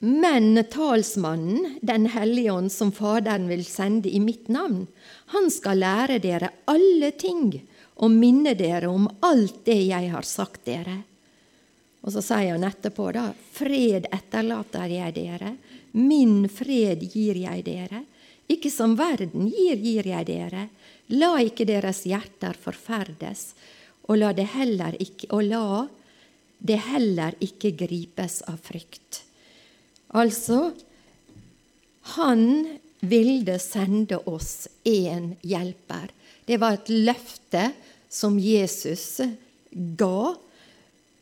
Men 0.05 0.65
talsmannen, 0.65 1.79
Den 1.83 2.07
hellige 2.07 2.51
ånd, 2.51 2.73
som 2.73 2.91
Faderen 2.93 3.47
vil 3.49 3.65
sende 3.65 4.11
i 4.11 4.19
mitt 4.21 4.49
navn, 4.49 4.89
han 5.31 5.47
skal 5.51 5.79
lære 5.79 6.17
dere 6.19 6.49
alle 6.67 7.13
ting 7.15 7.53
og 8.03 8.11
minne 8.11 8.57
dere 8.59 8.91
om 8.91 9.07
alt 9.23 9.63
det 9.65 9.79
jeg 9.79 10.11
har 10.11 10.27
sagt 10.27 10.65
dere. 10.67 10.97
Og 12.03 12.17
så 12.17 12.25
sier 12.33 12.57
han 12.57 12.67
etterpå, 12.67 13.13
da, 13.15 13.29
fred 13.31 14.11
etterlater 14.11 14.91
jeg 14.91 15.15
dere, 15.23 15.55
min 15.95 16.49
fred 16.51 17.07
gir 17.07 17.39
jeg 17.45 17.63
dere. 17.71 18.03
Ikke 18.51 18.75
som 18.75 18.99
verden 18.99 19.53
gir, 19.55 19.79
gir 19.79 20.13
jeg 20.17 20.33
dere. 20.35 20.69
La 21.15 21.37
ikke 21.47 21.69
deres 21.69 22.03
hjerter 22.11 22.59
forferdes, 22.59 23.53
og 24.11 24.19
la 24.19 24.35
det 24.35 24.51
heller 24.59 24.99
ikke, 24.99 25.31
og 25.31 25.47
la 25.47 25.67
det 26.59 26.83
heller 26.91 27.39
ikke 27.39 27.77
gripes 27.87 28.43
av 28.51 28.59
frykt. 28.67 29.29
Altså, 30.13 30.73
han 32.17 32.45
ville 33.01 33.59
sende 33.59 34.19
oss 34.29 34.69
en 34.85 35.33
hjelper. 35.43 36.11
Det 36.47 36.59
var 36.61 36.77
et 36.77 36.91
løfte 36.93 37.71
som 38.13 38.37
Jesus 38.39 39.23
ga 39.73 40.35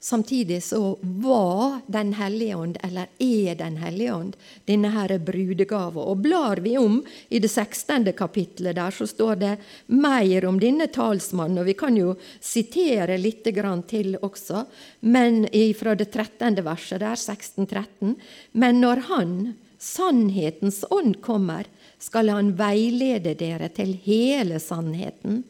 Samtidig 0.03 0.63
så 0.63 0.97
var 1.03 1.81
Den 1.87 2.15
hellige 2.17 2.57
ånd, 2.57 2.77
eller 2.83 3.07
er 3.19 3.55
Den 3.55 3.77
hellige 3.77 4.15
ånd, 4.15 4.37
denne 4.65 4.89
her 4.95 5.13
brudegave. 5.19 6.01
Og 6.01 6.23
blar 6.25 6.57
vi 6.57 6.79
om 6.79 7.03
i 7.29 7.39
det 7.39 7.51
16. 7.51 8.13
kapittelet 8.17 8.77
der, 8.77 8.91
så 8.91 9.07
står 9.07 9.35
det 9.37 9.53
mer 9.87 10.47
om 10.49 10.61
denne 10.61 10.87
talsmannen. 10.89 11.61
Og 11.61 11.69
vi 11.69 11.77
kan 11.77 11.97
jo 12.01 12.15
sitere 12.41 13.19
litt 13.21 13.45
til 13.45 14.17
også, 14.23 14.65
men 15.01 15.45
fra 15.77 15.95
det 15.95 16.11
13. 16.13 16.65
verset 16.65 17.01
der, 17.01 17.15
16-13. 17.15 18.17
Men 18.53 18.81
når 18.81 19.05
Han, 19.13 19.55
sannhetens 19.79 20.85
ånd, 20.91 21.21
kommer, 21.21 21.69
skal 21.99 22.29
Han 22.33 22.57
veilede 22.57 23.35
dere 23.35 23.69
til 23.69 23.99
hele 24.01 24.59
sannheten. 24.61 25.45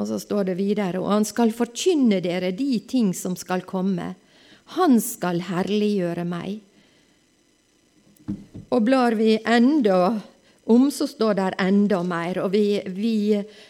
Og 0.00 0.08
så 0.08 0.18
står 0.18 0.50
det 0.50 0.58
videre, 0.58 1.00
og 1.00 1.12
han 1.12 1.26
skal 1.28 1.52
forkynne 1.54 2.22
dere 2.24 2.52
de 2.56 2.80
ting 2.88 3.12
som 3.14 3.36
skal 3.38 3.64
komme. 3.68 4.14
Han 4.78 4.98
skal 5.04 5.42
herliggjøre 5.50 6.24
meg. 6.26 6.60
Og 8.72 8.84
blar 8.86 9.16
vi 9.18 9.36
enda 9.44 10.20
om, 10.64 10.90
så 10.90 11.06
står 11.06 11.34
det 11.38 11.48
enda 11.60 12.02
mer. 12.06 12.40
Og 12.44 12.52
vi, 12.54 12.80
vi 12.86 13.16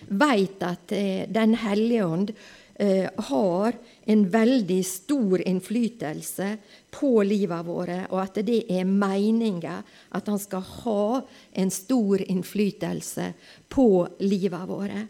veit 0.08 0.62
at 0.62 0.92
eh, 0.94 1.24
Den 1.32 1.56
hellige 1.58 2.04
ånd 2.06 2.34
eh, 2.76 3.08
har 3.30 3.78
en 4.04 4.22
veldig 4.30 4.82
stor 4.86 5.42
innflytelse 5.42 6.52
på 6.92 7.10
livet 7.26 7.66
våre, 7.66 8.04
og 8.10 8.20
at 8.22 8.42
det 8.46 8.64
er 8.70 8.86
meninga 8.88 9.80
at 10.12 10.28
han 10.28 10.40
skal 10.42 10.62
ha 10.82 11.22
en 11.52 11.70
stor 11.70 12.22
innflytelse 12.22 13.32
på 13.72 13.88
livet 14.20 14.68
våre. 14.68 15.06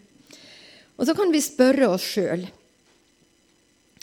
Og 0.98 1.08
så 1.08 1.14
kan 1.16 1.32
vi 1.32 1.40
spørre 1.44 1.88
oss 1.94 2.04
sjøl 2.14 2.44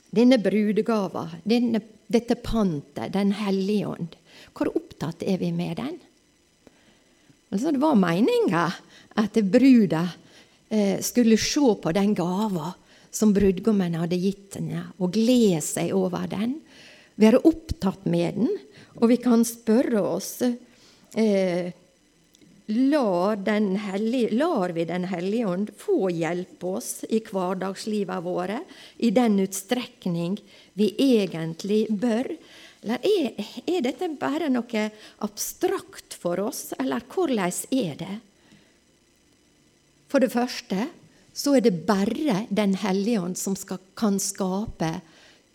denne 0.09 0.39
brudegava, 0.41 1.27
denne, 1.45 1.81
dette 2.09 2.33
pantet, 2.41 3.13
Den 3.13 3.33
hellige 3.37 3.87
ånd, 3.87 4.15
hvor 4.57 4.71
opptatt 4.73 5.21
er 5.21 5.37
vi 5.37 5.51
med 5.53 5.77
den? 5.77 5.99
Altså, 7.49 7.71
det 7.73 7.81
var 7.81 7.97
meninga 7.97 8.65
at 9.17 9.37
bruda 9.45 10.07
eh, 10.69 10.97
skulle 11.01 11.37
se 11.37 11.75
på 11.81 11.93
den 11.93 12.15
gava 12.17 12.73
som 13.11 13.33
brudgommen 13.33 13.97
hadde 13.97 14.19
gitt 14.21 14.57
henne, 14.59 14.87
og 15.01 15.13
glede 15.13 15.61
seg 15.65 15.93
over 15.97 16.27
den, 16.29 16.59
være 17.19 17.41
opptatt 17.45 18.05
med 18.09 18.37
den. 18.37 18.51
Og 19.01 19.09
vi 19.11 19.17
kan 19.21 19.45
spørre 19.47 20.01
oss 20.01 20.33
eh, 20.45 21.71
lar, 22.69 23.35
hellige, 23.77 24.29
lar, 24.37 24.69
vi 24.69 24.85
Den 24.85 25.03
hellige 25.09 25.47
ånd 25.47 25.69
få 25.77 26.09
hjelpe 26.13 26.75
oss 26.77 27.03
i 27.09 27.19
hverdagslivet 27.19 28.23
våre 28.23 28.61
i 28.97 29.09
den 29.09 29.39
utstrekning 29.41 30.37
vi 30.77 30.93
egentlig 30.97 31.87
bør? 31.89 32.29
Eller 32.83 33.01
er, 33.03 33.47
er 33.65 33.81
dette 33.83 34.11
bare 34.19 34.51
noe 34.53 34.85
abstrakt 35.25 36.13
for 36.13 36.39
oss, 36.45 36.69
eller 36.79 37.01
hvordan 37.09 37.51
er 37.73 37.97
det? 37.99 38.19
For 40.09 40.21
det 40.21 40.31
første 40.33 40.87
så 41.33 41.55
er 41.57 41.65
det 41.65 41.85
bare 41.87 42.45
Den 42.49 42.75
hellige 42.75 43.21
ånd 43.21 43.37
som 43.37 43.55
skal, 43.55 43.81
kan 43.95 44.19
skape 44.19 44.99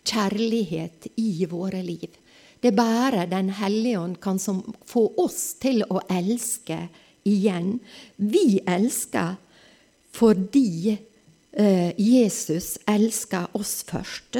kjærlighet 0.05 1.09
i 1.15 1.45
våre 1.49 1.81
liv. 1.83 2.11
Det 2.59 2.71
er 2.73 2.77
bare 2.77 3.25
Den 3.29 3.49
hellige 3.55 3.99
ånd 3.99 4.19
kan 4.19 4.39
som, 4.39 4.61
få 4.85 5.07
oss 5.21 5.55
til 5.61 5.83
å 5.89 6.01
elske 6.09 6.87
igjen. 7.25 7.79
Vi 8.15 8.61
elsker 8.67 9.35
fordi 10.15 10.95
eh, 10.95 11.91
Jesus 11.99 12.77
elsker 12.87 13.49
oss 13.57 13.81
først. 13.87 14.39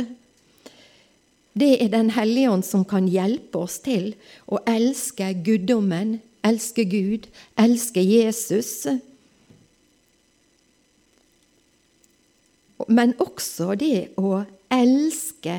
Det 1.56 1.72
er 1.84 1.90
Den 1.92 2.12
hellige 2.16 2.52
ånd 2.52 2.66
som 2.68 2.86
kan 2.86 3.08
hjelpe 3.08 3.64
oss 3.64 3.80
til 3.84 4.14
å 4.48 4.60
elske 4.68 5.34
guddommen, 5.44 6.20
elske 6.44 6.86
Gud, 6.88 7.28
elske 7.58 8.04
Jesus. 8.04 8.86
men 12.88 13.14
også 13.22 13.76
det 13.80 14.12
å 14.20 14.44
elske 14.74 15.56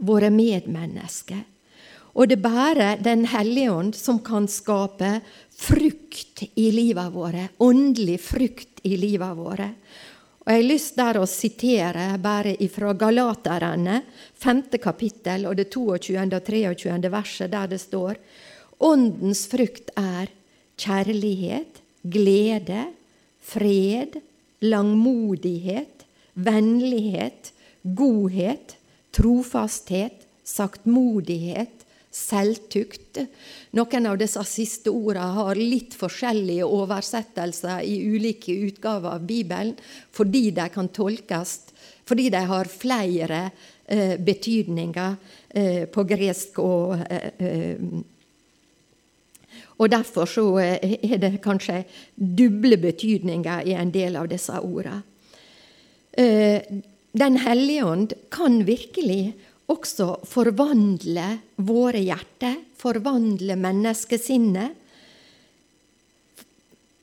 våre 0.00 0.30
medmennesker. 0.32 1.42
Og 2.14 2.28
det 2.28 2.38
er 2.38 2.42
bare 2.42 2.88
Den 3.02 3.26
hellige 3.30 3.72
ånd 3.72 3.94
som 3.94 4.18
kan 4.24 4.48
skape 4.48 5.20
frukt 5.60 6.42
i 6.54 6.70
livet 6.72 7.12
våre, 7.12 7.48
åndelig 7.58 8.18
frukt 8.24 8.80
i 8.82 8.96
livet 8.96 9.36
våre. 9.36 9.68
Og 10.40 10.48
Jeg 10.48 10.62
har 10.62 10.70
lyst 10.72 10.96
der 10.96 11.18
å 11.20 11.26
sitere 11.28 12.06
bare 12.18 12.56
fra 12.72 12.94
Galaterne, 12.96 14.00
femte 14.34 14.78
kapittel, 14.80 15.44
og 15.46 15.56
det 15.56 15.68
22. 15.70 16.16
og 16.26 16.78
23. 16.80 17.10
verset, 17.12 17.50
der 17.52 17.68
det 17.68 17.80
står 17.80 18.16
Åndens 18.80 19.44
frukt 19.46 19.90
er 20.00 20.30
kjærlighet, 20.80 21.82
glede, 22.00 22.86
fred, 23.44 24.16
langmodighet, 24.64 26.06
vennlighet, 26.32 27.52
godhet, 27.84 28.78
trofasthet, 29.12 30.24
saktmodighet, 30.44 31.79
selvtukt. 32.10 33.20
Noen 33.78 34.06
av 34.10 34.18
disse 34.18 34.42
siste 34.48 34.90
ordene 34.90 35.30
har 35.36 35.58
litt 35.58 35.94
forskjellige 35.98 36.66
oversettelser 36.66 37.84
i 37.86 38.00
ulike 38.10 38.54
utgaver 38.66 39.16
av 39.16 39.26
Bibelen, 39.26 39.76
fordi 40.10 40.50
de 40.56 40.68
kan 40.74 40.90
tolkes 40.94 41.58
fordi 42.10 42.26
de 42.34 42.40
har 42.42 42.66
flere 42.66 43.36
eh, 43.86 44.16
betydninger 44.18 45.12
eh, 45.54 45.84
på 45.86 46.02
gresk 46.10 46.58
og 46.58 46.96
eh, 47.06 47.28
eh 47.38 48.08
og 49.80 49.88
Derfor 49.88 50.28
så 50.28 50.42
eh, 50.60 50.98
er 51.00 51.16
det 51.22 51.40
kanskje 51.40 51.84
duble 52.14 52.76
betydninger 52.76 53.62
i 53.64 53.72
en 53.72 53.90
del 53.90 54.16
av 54.20 54.28
disse 54.28 54.52
ordene. 54.60 55.02
Eh, 56.12 56.60
Den 57.12 57.36
hellige 57.42 57.84
ånd 57.84 58.12
kan 58.30 58.66
virkelig 58.66 59.34
også 59.70 60.20
forvandle 60.28 61.26
våre 61.62 62.02
hjerter, 62.02 62.58
forvandle 62.80 63.56
menneskesinnet, 63.60 64.76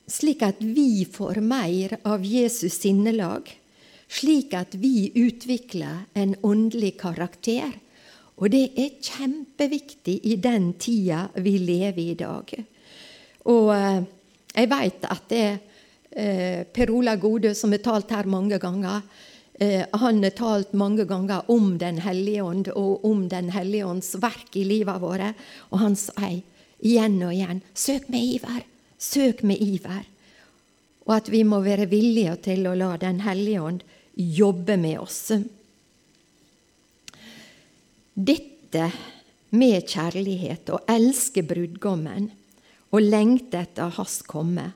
slik 0.08 0.42
at 0.46 0.60
vi 0.64 1.04
får 1.04 1.40
mer 1.44 1.98
av 2.08 2.24
Jesus 2.24 2.78
sinnelag, 2.80 3.50
slik 4.08 4.54
at 4.56 4.76
vi 4.80 5.10
utvikler 5.20 6.06
en 6.16 6.34
åndelig 6.42 6.94
karakter. 7.00 7.74
Og 8.38 8.48
det 8.54 8.64
er 8.78 8.96
kjempeviktig 9.02 10.20
i 10.30 10.36
den 10.40 10.72
tida 10.80 11.26
vi 11.42 11.58
lever 11.60 12.00
i 12.00 12.10
i 12.12 12.18
dag. 12.18 12.52
Og 13.52 13.72
eh, 13.74 14.04
jeg 14.54 14.70
veit 14.70 15.08
at 15.08 15.26
det 15.28 15.42
er 15.48 16.64
per 16.72 16.90
Ola 16.94 17.18
Godø, 17.20 17.52
som 17.54 17.74
har 17.74 17.82
talt 17.84 18.14
her 18.14 18.30
mange 18.30 18.56
ganger, 18.62 19.02
eh, 19.02 19.27
han 19.58 20.22
har 20.22 20.30
talt 20.30 20.72
mange 20.72 21.04
ganger 21.04 21.50
om 21.50 21.78
Den 21.78 21.98
hellige 21.98 22.42
ånd 22.42 22.68
og 22.68 23.04
om 23.04 23.26
Den 23.28 23.50
hellige 23.50 23.86
ånds 23.86 24.14
verk 24.22 24.56
i 24.56 24.64
livet 24.64 25.00
våre. 25.02 25.32
Og 25.72 25.82
han 25.82 25.96
sier 25.98 26.42
igjen 26.78 27.18
og 27.26 27.34
igjen 27.34 27.62
søk 27.74 28.06
med 28.08 28.22
iver, 28.22 28.62
søk 28.98 29.42
med 29.42 29.58
iver. 29.58 30.06
Og 31.08 31.16
at 31.16 31.30
vi 31.32 31.42
må 31.42 31.58
være 31.64 31.88
villige 31.90 32.36
til 32.46 32.68
å 32.70 32.76
la 32.78 32.94
Den 32.96 33.24
hellige 33.26 33.62
ånd 33.62 33.84
jobbe 34.14 34.76
med 34.78 34.98
oss. 35.02 35.22
Dette 38.14 38.90
med 39.50 39.88
kjærlighet, 39.88 40.70
å 40.70 40.84
elske 40.90 41.42
brudgommen 41.46 42.30
og 42.92 43.02
lengte 43.02 43.62
etter 43.64 43.94
hans 43.96 44.20
komme 44.28 44.72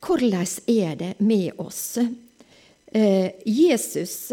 hvordan 0.00 0.46
er 0.66 0.96
det 0.96 1.14
med 1.20 1.52
oss? 1.58 1.98
Eh, 2.90 3.30
Jesus 3.46 4.32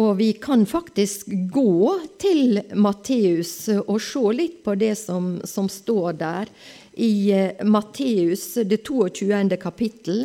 og 0.00 0.16
vi 0.16 0.30
kan 0.40 0.64
faktisk 0.64 1.28
gå 1.52 1.98
til 2.20 2.62
Matteus 2.80 3.66
og 3.74 3.98
se 4.00 4.22
litt 4.32 4.62
på 4.64 4.76
det 4.80 4.94
som, 4.96 5.34
som 5.44 5.68
står 5.68 6.16
der 6.16 6.52
i 6.96 7.28
eh, 7.32 7.60
Matteus, 7.64 8.54
det 8.64 8.82
22. 8.86 9.58
kapittel, 9.60 10.24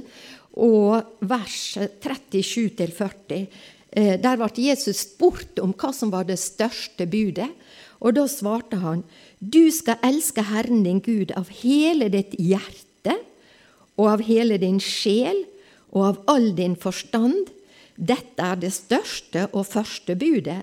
og 0.57 1.19
vers 1.19 1.75
37-40. 2.03 3.43
Eh, 3.91 4.15
der 4.23 4.39
ble 4.39 4.49
Jesus 4.55 5.03
spurt 5.03 5.59
om 5.59 5.75
hva 5.75 5.91
som 5.95 6.15
var 6.15 6.30
det 6.30 6.39
største 6.39 7.07
budet, 7.09 7.49
og 7.99 8.15
da 8.15 8.23
svarte 8.30 8.80
han 8.80 9.03
du 9.39 9.67
skal 9.73 9.99
elske 10.05 10.45
Herren 10.47 10.84
din 10.86 11.03
Gud 11.03 11.34
av 11.36 11.51
hele 11.59 12.07
ditt 12.13 12.38
hjerte 12.39 13.17
og 13.97 14.13
av 14.15 14.23
hele 14.25 14.57
din 14.61 14.80
sjel 14.82 15.43
og 15.95 16.05
av 16.05 16.21
all 16.33 16.51
din 16.55 16.75
forstand. 16.75 17.51
Dette 17.95 18.43
er 18.43 18.59
det 18.61 18.73
største 18.75 19.47
og 19.53 19.65
første 19.69 20.15
budet, 20.19 20.61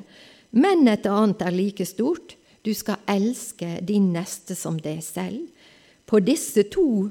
men 0.55 0.87
et 0.89 1.07
annet 1.11 1.43
er 1.43 1.55
like 1.55 1.87
stort. 1.87 2.37
Du 2.63 2.73
skal 2.75 3.03
elske 3.11 3.81
din 3.83 4.13
neste 4.15 4.55
som 4.57 4.79
deg 4.81 5.03
selv. 5.05 5.49
På 6.07 6.21
disse 6.21 6.67
to 6.73 7.09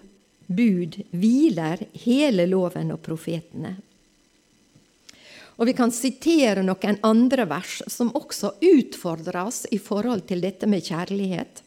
bud 0.47 0.99
hviler 1.11 1.83
hele 2.05 2.45
loven 2.49 2.93
og 2.93 3.01
profetene. 3.05 3.75
Og 5.57 5.67
Vi 5.69 5.75
kan 5.77 5.91
sitere 5.93 6.63
noen 6.65 6.97
andre 7.05 7.45
vers 7.45 7.81
som 7.87 8.09
også 8.17 8.55
utfordrer 8.63 9.37
oss 9.43 9.65
i 9.71 9.77
forhold 9.77 10.25
til 10.29 10.41
dette 10.41 10.67
med 10.67 10.81
kjærlighet. 10.81 11.61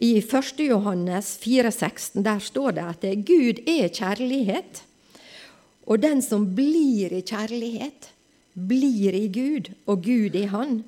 I 0.00 0.16
1. 0.22 0.62
Johannes 0.64 1.34
4,16 1.42 2.22
der 2.24 2.40
står 2.40 2.78
det 2.78 2.86
at 2.94 3.04
Gud 3.28 3.60
er 3.68 3.90
kjærlighet. 3.92 4.80
Og 5.90 5.98
den 5.98 6.22
som 6.22 6.46
blir 6.54 7.12
i 7.12 7.22
kjærlighet, 7.26 8.10
blir 8.54 9.14
i 9.14 9.26
Gud, 9.32 9.72
og 9.90 10.04
Gud 10.06 10.36
i 10.38 10.46
Han. 10.50 10.82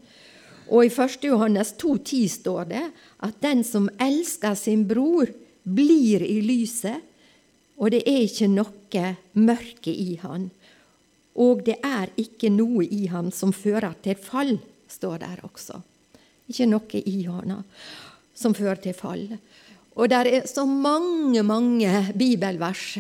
Og 0.71 0.87
i 0.87 0.91
1. 0.91 1.25
Johannes 1.27 1.75
2,10 1.81 2.29
står 2.39 2.69
det 2.71 2.85
at 3.27 3.41
den 3.43 3.65
som 3.67 3.91
elsker 4.01 4.55
sin 4.59 4.87
bror, 4.89 5.31
blir 5.63 6.23
i 6.27 6.41
lyset, 6.43 7.03
og 7.79 7.93
det 7.95 8.03
er 8.07 8.25
ikke 8.27 8.49
noe 8.51 9.05
mørke 9.39 9.93
i 9.95 10.17
han. 10.23 10.49
Og 11.39 11.63
det 11.67 11.79
er 11.87 12.11
ikke 12.21 12.51
noe 12.53 12.85
i 12.85 13.07
ham 13.11 13.31
som 13.35 13.55
fører 13.55 13.95
til 14.05 14.19
fall, 14.19 14.57
står 14.91 15.23
der 15.23 15.43
også. 15.47 15.81
Ikke 16.51 16.69
noe 16.69 17.01
i 17.01 17.23
han 17.27 17.63
som 18.35 18.55
fører 18.55 18.83
til 18.83 18.97
fall. 18.97 19.25
Og 19.97 20.09
det 20.09 20.19
er 20.19 20.47
så 20.49 20.65
mange, 20.67 21.43
mange 21.43 21.91
bibelvers 22.17 22.99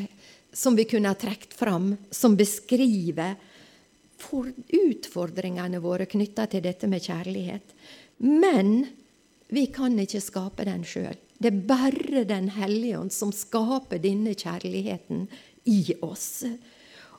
som 0.52 0.76
vi 0.76 0.84
kunne 0.84 1.08
ha 1.08 1.18
trukket 1.18 1.54
fram, 1.54 1.96
som 2.10 2.36
beskriver 2.36 3.34
utfordringene 4.68 5.80
våre 5.82 6.06
knytta 6.06 6.46
til 6.46 6.62
dette 6.62 6.86
med 6.86 7.02
kjærlighet. 7.02 7.72
Men 8.22 8.84
vi 9.52 9.66
kan 9.72 9.98
ikke 9.98 10.22
skape 10.22 10.66
den 10.68 10.84
sjøl. 10.86 11.16
Det 11.42 11.50
er 11.50 11.64
bare 11.66 12.24
Den 12.24 12.48
hellige 12.54 12.98
ånd 13.00 13.12
som 13.12 13.32
skaper 13.34 13.98
denne 13.98 14.34
kjærligheten 14.38 15.26
i 15.66 15.94
oss. 16.00 16.44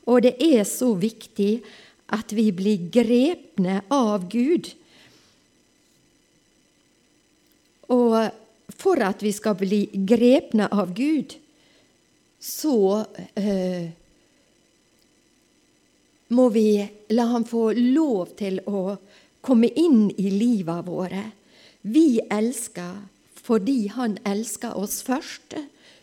Og 0.08 0.24
det 0.24 0.38
er 0.40 0.64
så 0.64 0.94
viktig 0.96 1.62
at 2.14 2.32
vi 2.32 2.52
blir 2.56 2.88
grepne 2.92 3.82
av 3.92 4.30
Gud. 4.32 4.72
Og 7.92 8.16
for 8.80 9.04
at 9.04 9.24
vi 9.24 9.32
skal 9.36 9.58
bli 9.60 9.86
grepne 10.08 10.70
av 10.72 10.94
Gud, 10.96 11.36
så 12.44 13.06
eh, 13.40 13.88
må 16.36 16.50
vi 16.52 16.68
la 17.16 17.28
ham 17.32 17.46
få 17.48 17.70
lov 17.78 18.34
til 18.40 18.60
å 18.68 18.98
komme 19.44 19.70
inn 19.80 20.10
i 20.12 20.32
livet 20.34 20.84
våre. 20.88 21.24
Vi 21.88 22.20
elsker 22.28 23.00
fordi 23.44 23.88
han 23.96 24.18
elsker 24.28 24.76
oss 24.80 25.02
først. 25.08 25.56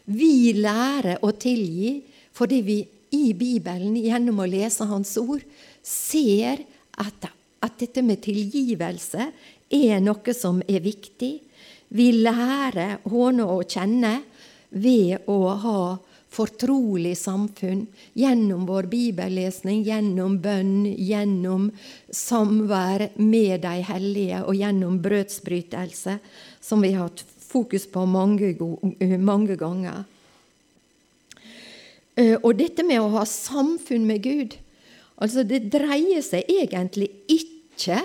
Vi 0.08 0.54
lærer 0.56 1.20
å 1.24 1.32
tilgi 1.36 1.98
fordi 2.36 2.62
vi 2.64 2.78
i 3.10 3.32
Bibelen, 3.34 3.96
gjennom 3.98 4.40
å 4.40 4.48
lese 4.48 4.86
Hans 4.86 5.16
ord, 5.20 5.42
ser 5.82 6.62
at, 7.00 7.26
at 7.60 7.80
dette 7.80 8.04
med 8.06 8.22
tilgivelse 8.24 9.32
er 9.76 10.00
noe 10.00 10.34
som 10.36 10.60
er 10.68 10.80
viktig. 10.84 11.32
Vi 11.90 12.12
lærer 12.22 13.00
håne 13.10 13.48
å 13.50 13.58
kjenne 13.66 14.20
ved 14.70 15.26
å 15.28 15.40
ha 15.64 15.80
fortrolig 16.30 17.16
samfunn 17.18 17.86
gjennom 18.14 18.66
vår 18.68 18.86
bibellesning, 18.92 19.82
gjennom 19.86 20.38
bønn, 20.42 20.86
gjennom 20.94 21.70
samvær 22.14 23.08
med 23.18 23.64
de 23.64 23.74
hellige 23.88 24.44
og 24.44 24.54
gjennom 24.58 25.00
brødsbrytelse, 25.02 26.18
som 26.62 26.86
vi 26.86 26.94
har 26.94 27.08
hatt 27.08 27.24
fokus 27.50 27.88
på 27.90 28.06
mange, 28.06 28.54
mange 29.18 29.58
ganger. 29.58 30.04
Eh, 32.14 32.36
og 32.38 32.54
dette 32.58 32.86
med 32.86 33.02
å 33.02 33.12
ha 33.18 33.26
samfunn 33.26 34.06
med 34.06 34.22
Gud 34.26 34.58
altså 35.20 35.44
Det 35.44 35.66
dreier 35.68 36.22
seg 36.24 36.48
egentlig 36.48 37.10
ikke 37.28 38.00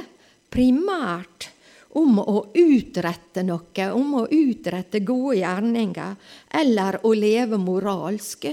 primært 0.51 1.49
om 1.95 2.19
å 2.19 2.37
utrette 2.53 3.43
noe, 3.47 3.89
om 3.95 4.15
å 4.21 4.25
utrette 4.27 5.01
gode 5.05 5.39
gjerninger, 5.39 6.15
eller 6.59 6.99
å 7.07 7.13
leve 7.15 7.59
moralsk, 7.61 8.49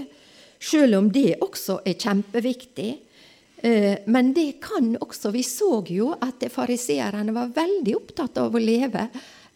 sjøl 0.62 0.94
om 0.98 1.08
det 1.12 1.40
også 1.42 1.80
er 1.86 1.98
kjempeviktig. 1.98 2.92
Eh, 3.62 3.98
men 4.10 4.32
det 4.34 4.58
kan 4.62 4.96
også 4.98 5.30
Vi 5.30 5.42
så 5.46 5.84
jo 5.86 6.12
at 6.18 6.42
fariseerne 6.50 7.34
var 7.34 7.52
veldig 7.54 7.94
opptatt 7.94 8.38
av 8.42 8.54
å 8.54 8.62
leve, 8.62 9.08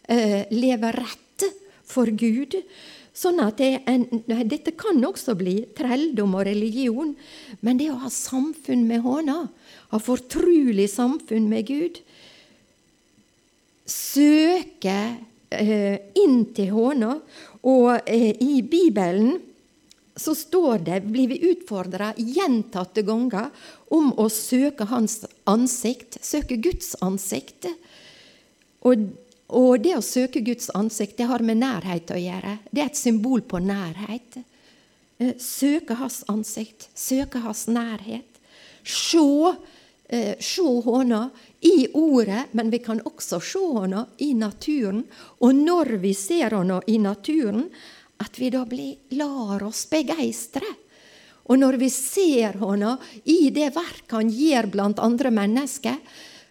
eh, 0.07 0.45
leve 0.51 0.91
rett 0.95 1.43
for 1.83 2.07
Gud. 2.07 2.55
Sånn 3.17 3.39
at 3.41 3.57
det 3.57 3.81
en, 3.89 4.05
Dette 4.45 4.75
kan 4.77 5.01
også 5.03 5.35
bli 5.35 5.65
trelldom 5.75 6.35
og 6.37 6.45
religion, 6.45 7.15
men 7.61 7.77
det 7.77 7.89
å 7.89 8.01
ha 8.03 8.09
samfunn 8.09 8.85
med 8.87 9.01
Håna, 9.01 9.49
ha 9.89 9.99
fortrulig 9.99 10.87
samfunn 10.91 11.49
med 11.49 11.65
Gud, 11.65 11.99
søke 13.87 14.99
eh, 15.49 15.99
inn 16.19 16.41
til 16.55 16.73
Håna. 16.75 17.13
Og 17.67 18.07
eh, 18.07 18.33
i 18.43 18.61
Bibelen 18.61 19.37
så 20.17 20.33
står 20.35 20.81
det, 20.85 21.01
blir 21.11 21.29
vi 21.29 21.51
utfordra 21.51 22.11
gjentatte 22.17 23.03
ganger 23.05 23.51
om 23.93 24.09
å 24.17 24.27
søke 24.33 24.87
Hans 24.89 25.21
ansikt, 25.49 26.17
søke 26.25 26.57
Guds 26.57 26.95
ansikt. 27.05 27.69
Og, 28.87 29.07
og, 29.47 29.71
det 29.83 29.93
å 29.97 30.05
søke 30.05 30.41
Guds 30.45 30.71
ansikt, 30.77 31.19
det 31.19 31.29
har 31.29 31.45
med 31.45 31.61
nærhet 31.61 32.13
å 32.13 32.19
gjøre. 32.19 32.57
Det 32.71 32.81
er 32.81 32.89
et 32.89 32.99
symbol 32.99 33.45
på 33.45 33.61
nærhet. 33.61 34.39
Eh, 35.21 35.35
søke 35.41 35.99
Hans 36.01 36.23
ansikt, 36.31 36.89
søke 36.97 37.43
Hans 37.45 37.67
nærhet. 37.69 38.41
Se, 38.87 39.21
eh, 40.07 40.35
se 40.39 40.63
hånda 40.63 41.29
i 41.61 41.87
ordet, 41.93 42.45
men 42.51 42.69
vi 42.69 42.79
kan 42.79 43.01
også 43.05 43.39
se 43.43 43.63
henne 43.79 44.05
i 44.23 44.33
naturen. 44.33 45.03
Og 45.43 45.55
når 45.55 45.97
vi 46.01 46.13
ser 46.17 46.55
henne 46.57 46.81
i 46.87 46.97
naturen, 47.01 47.67
at 48.23 48.39
vi 48.39 48.49
da 48.53 48.63
blir, 48.65 48.95
lar 49.19 49.63
oss 49.67 49.85
begeistre. 49.89 50.65
Og 51.47 51.59
når 51.59 51.77
vi 51.79 51.89
ser 51.93 52.57
henne 52.59 52.97
i 53.29 53.49
det 53.55 53.71
verk 53.75 54.15
han 54.15 54.31
gjør 54.31 54.71
blant 54.73 55.03
andre 55.03 55.31
mennesker, 55.31 55.99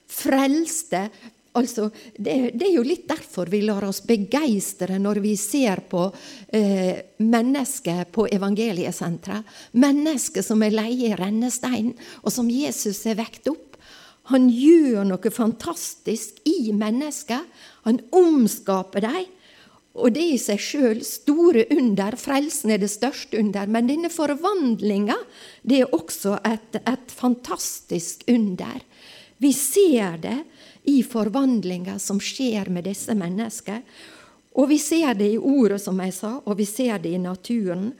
frelste 0.06 1.08
Altså, 1.56 1.88
det, 2.16 2.34
det, 2.54 2.66
er 2.68 2.74
jo 2.74 2.84
litt 2.84 3.06
derfor 3.08 3.48
vi 3.52 3.62
lar 3.64 3.86
oss 3.88 4.02
begeistre 4.06 4.98
når 5.00 5.22
vi 5.24 5.32
ser 5.40 5.80
på 5.88 6.02
eh, 6.52 7.16
mennesker 7.24 8.04
på 8.12 8.26
evangeliesenteret. 8.36 9.54
Mennesker 9.80 10.44
som 10.44 10.64
er 10.66 10.76
leie 10.76 11.12
i 11.12 11.16
rennesteinen, 11.16 11.94
og 12.22 12.34
som 12.34 12.50
Jesus 12.52 13.04
har 13.08 13.16
vekt 13.22 13.48
opp. 13.52 13.78
Han 14.32 14.48
gjør 14.50 15.06
noe 15.06 15.30
fantastisk 15.30 16.42
i 16.50 16.72
mennesker. 16.74 17.46
Han 17.86 18.02
omskaper 18.10 19.06
dem. 19.06 19.32
Og 19.96 20.12
det 20.12 20.24
i 20.28 20.40
seg 20.40 20.60
sjøl 20.60 20.98
store 21.06 21.64
under. 21.72 22.18
Frelsen 22.20 22.74
er 22.74 22.82
det 22.82 22.90
største 22.92 23.38
under. 23.40 23.70
Men 23.70 23.88
denne 23.88 24.10
forvandlinga 24.12 25.16
det 25.64 25.84
er 25.84 25.94
også 25.96 26.36
et, 26.44 26.82
et 26.82 27.14
fantastisk 27.14 28.26
under. 28.28 28.82
Vi 29.40 29.52
ser 29.56 30.20
det 30.20 30.36
i 30.86 31.02
forvandlinga 31.02 31.98
som 32.02 32.20
skjer 32.22 32.70
med 32.72 32.86
disse 32.88 33.14
menneskene. 33.18 33.82
Og 34.56 34.70
vi 34.70 34.78
ser 34.80 35.12
det 35.18 35.28
i 35.34 35.38
ordet, 35.38 35.82
som 35.82 35.98
jeg 36.00 36.14
sa, 36.16 36.38
og 36.40 36.56
vi 36.56 36.64
ser 36.64 36.96
det 37.02 37.12
i 37.12 37.20
naturen. 37.20 37.90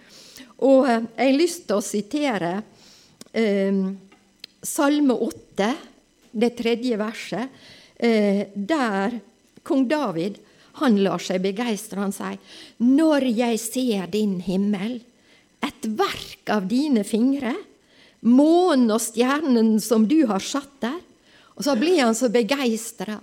Og 0.65 0.89
eh, 0.89 1.05
jeg 1.19 1.29
har 1.29 1.37
lyst 1.37 1.67
til 1.69 1.77
å 1.77 1.85
sitere 1.85 2.53
eh, 3.37 3.83
Salme 4.65 5.19
8 5.27 5.69
det 6.37 6.51
tredje 6.57 6.97
verset, 7.01 7.53
eh, 7.97 8.49
der 8.55 9.19
kong 9.67 9.85
David 9.89 10.41
han 10.81 10.99
lar 11.01 11.23
seg 11.23 11.41
begeistre. 11.45 12.01
Han 12.01 12.13
sier, 12.13 12.39
'Når 12.81 13.29
jeg 13.37 13.61
ser 13.61 14.07
din 14.13 14.41
himmel, 14.41 15.01
et 15.63 15.83
verk 15.85 16.51
av 16.53 16.69
dine 16.69 17.05
fingre', 17.05 17.57
månen 18.21 18.91
og 18.91 19.01
stjernen 19.01 19.81
som 19.81 20.07
du 20.07 20.27
har 20.27 20.41
satt 20.41 20.81
der. 20.81 21.01
Og 21.57 21.65
så 21.65 21.77
blir 21.81 22.03
han 22.05 22.15
så 22.15 22.29
begeistra. 22.33 23.19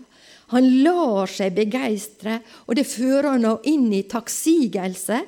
Han 0.54 0.68
lar 0.84 1.30
seg 1.32 1.56
begeistre, 1.56 2.40
og 2.68 2.76
det 2.78 2.86
fører 2.86 3.32
han 3.32 3.46
inn 3.70 3.88
i 3.96 4.04
takksigelse, 4.10 5.22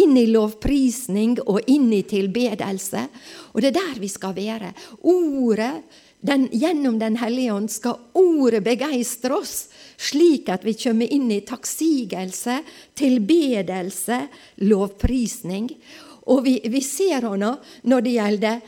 inn 0.00 0.16
i 0.18 0.24
lovprisning 0.32 1.36
og 1.44 1.68
inn 1.70 1.90
i 1.94 2.00
tilbedelse. 2.08 3.04
Og 3.52 3.60
det 3.62 3.70
er 3.70 3.78
der 3.78 4.00
vi 4.02 4.10
skal 4.10 4.34
være. 4.38 4.72
Ordet 5.06 5.74
den, 6.22 6.46
gjennom 6.54 6.98
Den 6.98 7.16
hellige 7.18 7.52
ånd 7.52 7.70
skal 7.70 7.98
ordet 8.14 8.62
begeistre 8.62 9.34
oss, 9.34 9.66
slik 9.98 10.50
at 10.54 10.62
vi 10.62 10.76
kommer 10.78 11.10
inn 11.10 11.26
i 11.34 11.40
takksigelse, 11.42 12.60
tilbedelse, 12.94 14.20
lovprisning. 14.62 15.66
Og 16.30 16.44
vi, 16.46 16.60
vi 16.70 16.82
ser 16.86 17.26
henne 17.26 17.56
når 17.90 18.06
det 18.06 18.14
gjelder 18.14 18.62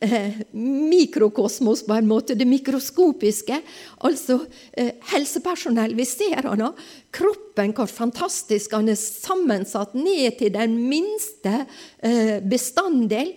eh, 0.00 0.40
mikrokosmos, 0.52 1.84
på 1.86 1.94
en 1.94 2.08
måte, 2.08 2.36
det 2.38 2.46
mikroskopiske. 2.48 3.60
Altså 4.06 4.40
eh, 4.72 4.94
helsepersonell. 5.12 5.96
Vi 5.98 6.06
ser 6.08 6.48
henne. 6.48 6.72
Kroppen, 7.14 7.74
hvor 7.76 7.90
fantastisk 7.90 8.76
han 8.76 8.90
er 8.90 8.98
sammensatt 9.00 9.96
ned 9.98 10.38
til 10.40 10.54
den 10.54 10.78
minste 10.88 11.64
eh, 12.02 12.38
bestanddel. 12.44 13.34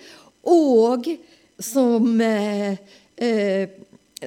Og 0.50 1.08
som 1.62 2.18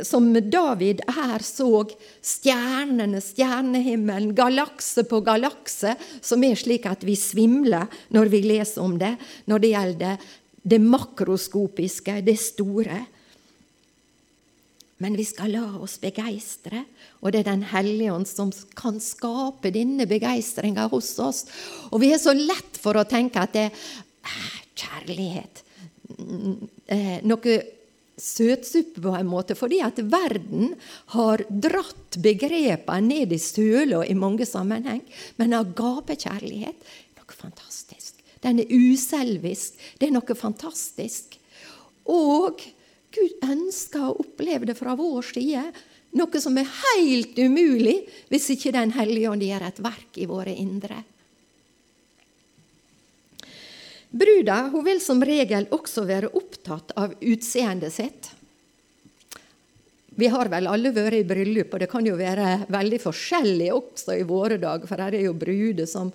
som 0.03 0.51
David 0.51 1.03
her 1.07 1.43
så 1.47 1.69
stjernene, 2.25 3.21
stjernehimmelen, 3.23 4.33
galakse 4.35 5.05
på 5.07 5.21
galakse, 5.27 5.95
som 6.23 6.43
er 6.47 6.59
slik 6.59 6.89
at 6.91 7.05
vi 7.07 7.15
svimler 7.19 7.87
når 8.15 8.33
vi 8.33 8.43
leser 8.47 8.83
om 8.83 8.97
det, 8.99 9.15
når 9.51 9.63
det 9.63 9.71
gjelder 9.75 10.27
det 10.65 10.81
makroskopiske, 10.81 12.21
det 12.25 12.39
store. 12.41 13.03
Men 15.05 15.19
vi 15.19 15.27
skal 15.29 15.53
la 15.53 15.65
oss 15.83 15.99
begeistre, 16.01 16.85
og 17.21 17.35
det 17.35 17.43
er 17.43 17.51
Den 17.51 17.67
hellige 17.69 18.15
ånd 18.15 18.29
som 18.31 18.53
kan 18.79 19.01
skape 19.03 19.73
denne 19.75 20.07
begeistringa 20.09 20.89
hos 20.89 21.13
oss. 21.21 21.45
Og 21.93 22.01
vi 22.01 22.13
er 22.15 22.23
så 22.23 22.33
lett 22.33 22.81
for 22.81 22.97
å 22.97 23.05
tenke 23.09 23.43
at 23.43 23.53
det 23.53 23.69
er 23.69 24.61
kjærlighet. 24.75 25.63
Mm, 26.19 26.69
eh, 26.87 27.19
noe 27.27 27.59
søtsuppe 28.17 29.03
på 29.03 29.15
en 29.19 29.29
måte, 29.29 29.57
fordi 29.59 29.81
at 29.83 29.99
verden 29.99 30.75
har 31.17 31.43
dratt 31.51 32.21
begrepene 32.23 33.09
ned 33.09 33.35
i 33.35 33.41
søla 33.43 34.05
i 34.07 34.15
mange 34.15 34.47
sammenheng. 34.47 35.03
Men 35.37 35.59
agapekjærlighet 35.59 36.79
er 36.79 37.19
noe 37.19 37.35
fantastisk. 37.35 37.74
Den 38.45 38.61
er 38.61 38.71
uselvisk. 38.71 39.79
Det 39.99 40.09
er 40.09 40.15
noe 40.15 40.37
fantastisk. 40.37 41.39
Og 42.13 42.61
Gud 43.15 43.47
ønsker 43.47 44.05
å 44.05 44.17
oppleve 44.21 44.69
det 44.69 44.77
fra 44.79 44.97
vår 44.99 45.31
side. 45.33 45.65
Noe 46.15 46.43
som 46.43 46.59
er 46.61 46.71
helt 46.71 47.39
umulig 47.41 47.97
hvis 48.31 48.53
ikke 48.55 48.75
Den 48.75 48.95
hellige 48.95 49.33
ånd 49.33 49.43
gjør 49.43 49.67
et 49.67 49.83
verk 49.83 50.21
i 50.21 50.29
våre 50.31 50.55
indre. 50.55 51.01
Bruda 54.15 54.69
hun 54.71 54.85
vil 54.87 55.01
som 55.03 55.23
regel 55.27 55.67
også 55.75 56.05
være 56.07 56.31
opptatt 56.39 56.93
av 57.01 57.17
utseendet 57.19 57.95
sitt. 57.97 58.29
Vi 60.15 60.29
har 60.31 60.47
vel 60.47 60.69
alle 60.71 60.93
vært 60.95 61.17
i 61.19 61.27
bryllup, 61.27 61.73
og 61.75 61.83
det 61.83 61.89
kan 61.91 62.07
jo 62.07 62.15
være 62.15 62.69
veldig 62.71 63.01
forskjellig 63.03 63.73
også 63.75 64.15
i 64.15 64.27
våre 64.29 64.61
dager, 64.63 64.87
for 64.87 65.03
her 65.03 65.17
er 65.19 65.27
jo 65.27 65.35
bruder 65.35 65.89
som 65.91 66.13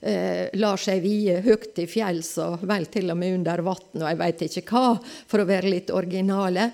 lar 0.00 0.80
seg 0.80 1.02
vie 1.04 1.34
høyt 1.44 1.74
til 1.76 1.84
fjells 1.84 2.30
og 2.40 2.62
vel 2.64 2.86
til 2.88 3.12
og 3.12 3.18
med 3.20 3.34
under 3.36 3.60
vann 3.66 4.00
og 4.00 4.06
jeg 4.06 4.16
veit 4.16 4.44
ikke 4.46 4.62
hva, 4.70 4.94
for 5.28 5.42
å 5.42 5.48
være 5.50 5.68
litt 5.74 5.92
originale. 5.92 6.70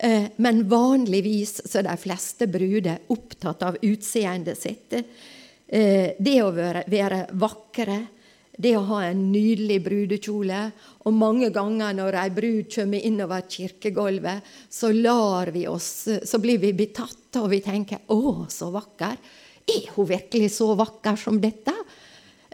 Eh, 0.00 0.24
men 0.36 0.62
vanligvis 0.68 1.56
så 1.66 1.80
er 1.80 1.88
de 1.88 1.96
fleste 1.98 2.46
bruder 2.50 3.10
opptatt 3.10 3.64
av 3.66 3.78
utseendet 3.82 4.60
sitt. 4.60 4.94
Eh, 4.94 6.14
det 6.18 6.36
å 6.44 6.52
være, 6.54 6.84
være 6.86 7.24
vakre, 7.40 7.98
det 8.58 8.76
å 8.78 8.84
ha 8.92 9.00
en 9.08 9.24
nydelig 9.32 9.80
brudekjole. 9.82 10.60
Og 11.06 11.18
mange 11.18 11.50
ganger 11.54 11.98
når 11.98 12.20
ei 12.22 12.30
brud 12.34 12.70
kommer 12.74 13.10
innover 13.10 13.42
kirkegulvet, 13.50 14.54
så 14.70 14.92
lar 14.94 15.50
vi 15.54 15.66
oss, 15.70 16.06
så 16.22 16.42
blir 16.42 16.62
vi 16.62 16.72
betatt, 16.78 17.34
og 17.42 17.50
vi 17.50 17.60
tenker 17.60 18.06
'Å, 18.06 18.46
så 18.50 18.70
vakker'. 18.70 19.18
Er 19.68 19.90
hun 19.96 20.06
virkelig 20.06 20.52
så 20.54 20.74
vakker 20.74 21.16
som 21.16 21.40
dette? 21.40 21.74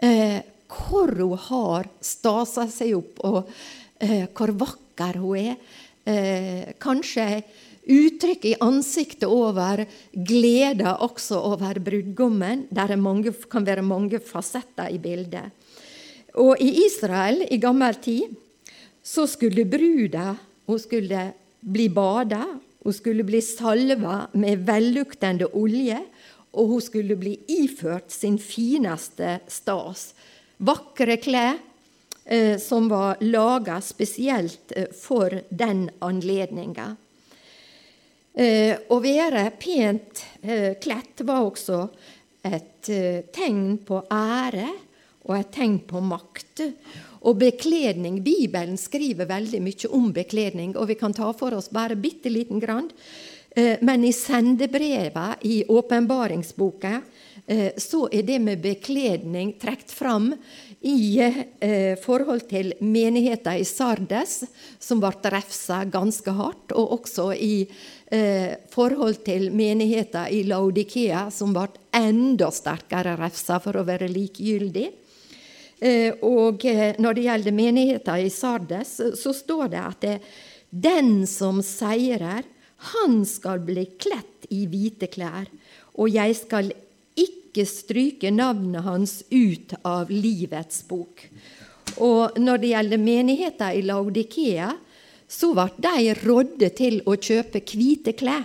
Eh, 0.03 0.41
hvor 0.67 1.11
hun 1.15 1.37
har 1.47 1.89
stasa 2.03 2.65
seg 2.71 2.95
opp, 2.97 3.21
og 3.23 3.51
eh, 4.01 4.25
hvor 4.35 4.51
vakker 4.59 5.21
hun 5.21 5.37
er. 5.39 5.59
Eh, 6.05 6.73
kanskje 6.81 7.43
uttrykk 7.85 8.47
i 8.49 8.55
ansiktet 8.65 9.27
over 9.29 9.85
glede 10.11 10.95
også 11.05 11.39
over 11.53 11.79
brudgommen. 11.79 12.65
Der 12.73 12.95
mange, 12.97 13.33
kan 13.49 13.65
være 13.65 13.85
mange 13.85 14.19
fasetter 14.19 14.91
i 14.91 14.99
bildet. 15.01 15.53
Og 16.35 16.59
i 16.59 16.83
Israel 16.83 17.45
i 17.47 17.61
gammel 17.61 17.95
tid 18.03 18.35
så 19.05 19.23
skulle 19.29 19.63
bruda 19.69 20.33
hun 20.65 20.81
skulle 20.81 21.27
bli 21.61 21.87
bada, 21.93 22.43
hun 22.85 22.93
skulle 22.93 23.25
bli 23.25 23.41
salva 23.41 24.25
med 24.37 24.65
velluktende 24.65 25.49
olje, 25.57 25.99
og 26.55 26.73
hun 26.73 26.83
skulle 26.83 27.17
bli 27.19 27.35
iført 27.51 28.11
sin 28.11 28.39
fineste 28.41 29.39
stas. 29.51 30.13
Vakre 30.57 31.17
klær 31.19 31.57
eh, 32.25 32.55
som 32.61 32.87
var 32.89 33.19
laga 33.23 33.81
spesielt 33.83 34.71
eh, 34.75 34.87
for 34.95 35.35
den 35.49 35.89
anledninga. 35.99 36.93
Eh, 38.35 38.75
å 38.91 38.99
være 38.99 39.47
pent 39.59 40.23
eh, 40.43 40.73
kledd 40.83 41.23
var 41.27 41.45
også 41.45 41.85
et 42.43 42.89
eh, 42.91 43.21
tegn 43.31 43.77
på 43.87 44.01
ære 44.11 44.67
og 45.25 45.37
et 45.37 45.53
tegn 45.55 45.77
på 45.87 46.01
makt. 46.03 46.65
Og 47.25 47.39
bekledning 47.41 48.19
Bibelen 48.25 48.75
skriver 48.77 49.29
veldig 49.29 49.61
mye 49.63 49.89
om 49.97 50.11
bekledning, 50.13 50.75
og 50.77 50.91
vi 50.91 50.97
kan 50.99 51.15
ta 51.15 51.31
for 51.33 51.55
oss 51.57 51.71
bare 51.73 51.97
bitte 51.97 52.29
liten 52.29 52.61
grann. 52.61 52.91
Eh, 53.55 53.77
men 53.81 54.03
i 54.03 54.13
sendebrevet, 54.13 55.35
i 55.41 55.65
åpenbaringsboka, 55.67 57.01
eh, 57.47 57.71
så 57.77 58.09
er 58.11 58.23
det 58.23 58.39
med 58.39 58.59
bekledning 58.59 59.53
trukket 59.59 59.91
fram 59.91 60.33
i 60.81 61.21
eh, 61.59 61.95
forhold 62.03 62.49
til 62.49 62.73
menigheten 62.83 63.55
i 63.55 63.63
Sardes, 63.63 64.41
som 64.79 64.99
ble 64.99 65.31
refsa 65.31 65.85
ganske 65.87 66.35
hardt, 66.35 66.75
og 66.75 66.99
også 66.99 67.31
i 67.33 67.57
forhold 68.69 69.23
til 69.25 69.47
menigheten 69.49 70.29
i 70.29 70.43
Laudikea, 70.45 71.23
som 71.33 71.55
ble 71.55 71.65
enda 71.97 72.51
sterkere 72.53 73.15
refsa 73.17 73.57
for 73.59 73.79
å 73.79 73.83
være 73.87 74.11
likegyldig. 74.11 74.85
Og 76.21 76.67
når 77.01 77.17
det 77.17 77.23
gjelder 77.25 77.57
menigheten 77.57 78.21
i 78.21 78.29
Sardes, 78.29 78.93
så 79.17 79.33
står 79.33 79.73
det 79.73 79.81
at 79.81 80.05
det, 80.05 80.13
den 80.69 81.25
som 81.27 81.63
seirer, 81.65 82.45
han 82.95 83.21
skal 83.25 83.61
bli 83.65 83.85
kledt 83.97 84.49
i 84.53 84.65
hvite 84.69 85.07
klær, 85.11 85.47
og 85.95 86.11
jeg 86.11 86.35
skal 86.37 86.71
ikke 87.15 87.65
stryke 87.69 88.31
navnet 88.33 88.83
hans 88.85 89.21
ut 89.31 89.75
av 89.87 90.11
livets 90.11 90.83
bok. 90.89 91.23
Og 92.03 92.35
når 92.41 92.59
det 92.61 92.73
gjelder 92.73 92.99
menigheten 92.99 93.77
i 93.77 93.85
Laudikea, 93.85 94.73
så 95.27 95.53
ble 95.55 95.69
de 95.81 96.17
rådde 96.19 96.69
til 96.75 96.99
å 97.07 97.15
kjøpe 97.15 97.63
hvite 97.71 98.13
klær. 98.17 98.43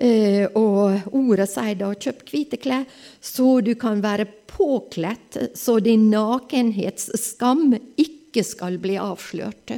Eh, 0.00 0.46
og 0.56 1.12
ordet 1.12 1.44
sier 1.50 1.76
da 1.76 1.90
'kjøp 1.92 2.22
hvite 2.24 2.56
klær', 2.56 2.86
så 3.20 3.60
du 3.60 3.74
kan 3.74 4.00
være 4.00 4.24
påkledd, 4.48 5.52
så 5.52 5.76
din 5.80 6.08
nakenhetsskam 6.08 7.74
ikke 8.00 8.44
skal 8.44 8.78
bli 8.80 8.96
avslørt. 8.96 9.76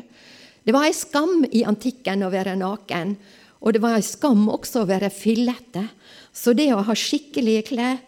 Det 0.62 0.74
var 0.74 0.86
ei 0.86 0.94
skam 0.94 1.42
i 1.50 1.64
antikken 1.66 2.22
å 2.22 2.30
være 2.32 2.54
naken, 2.58 3.16
og 3.62 3.74
det 3.74 3.82
var 3.82 3.98
ei 3.98 4.06
skam 4.06 4.46
også 4.50 4.82
å 4.82 4.88
være 4.90 5.10
fillete. 5.14 5.84
Så 6.32 6.54
det 6.54 6.70
å 6.74 6.82
ha 6.86 6.94
skikkelige 6.98 7.66
klær, 7.72 7.98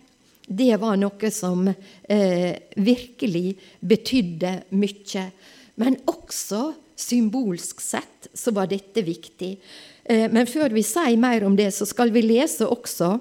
det 0.46 0.76
var 0.80 0.98
noe 1.00 1.30
som 1.32 1.66
eh, 1.68 2.52
virkelig 2.76 3.54
betydde 3.80 4.54
mye. 4.76 5.24
Men 5.80 5.98
også 6.10 6.74
symbolsk 6.94 7.80
sett 7.82 8.28
så 8.34 8.52
var 8.54 8.68
dette 8.70 9.02
viktig. 9.02 9.54
Eh, 10.04 10.26
men 10.30 10.46
før 10.50 10.74
vi 10.74 10.84
sier 10.86 11.18
mer 11.20 11.46
om 11.46 11.56
det, 11.58 11.70
så 11.74 11.88
skal 11.88 12.12
vi 12.14 12.22
lese 12.26 12.68
også 12.68 13.16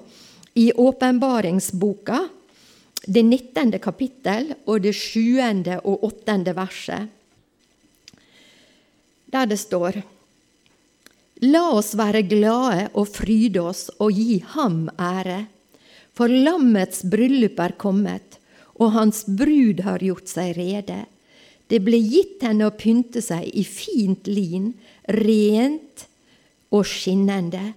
i 0.59 0.69
åpenbaringsboka, 0.77 2.27
det 3.03 3.23
19. 3.23 3.73
kapittel 3.84 4.53
og 4.63 4.84
det 4.86 4.93
7. 4.95 5.41
og 5.84 6.05
8. 6.07 6.53
verset, 6.55 7.09
der 9.34 9.49
det 9.49 9.59
står 9.61 10.01
La 11.43 11.63
oss 11.75 11.91
være 11.99 12.21
glade 12.29 12.86
og 12.93 13.09
fryde 13.11 13.59
oss 13.59 13.89
og 13.99 14.13
gi 14.15 14.38
ham 14.53 14.86
ære, 14.95 15.41
for 16.15 16.31
lammets 16.31 17.01
bryllup 17.09 17.59
er 17.59 17.73
kommet, 17.75 18.38
og 18.79 18.93
hans 18.95 19.23
brud 19.27 19.81
har 19.84 20.05
gjort 20.05 20.29
seg 20.29 20.53
rede. 20.55 21.01
Det 21.67 21.81
ble 21.84 21.99
gitt 21.99 22.45
henne 22.45 22.69
å 22.69 22.75
pynte 22.77 23.19
seg 23.25 23.49
i 23.49 23.65
fint 23.67 24.29
lin, 24.29 24.71
rent, 25.09 26.07
og 26.73 26.88
skinnende, 26.89 27.73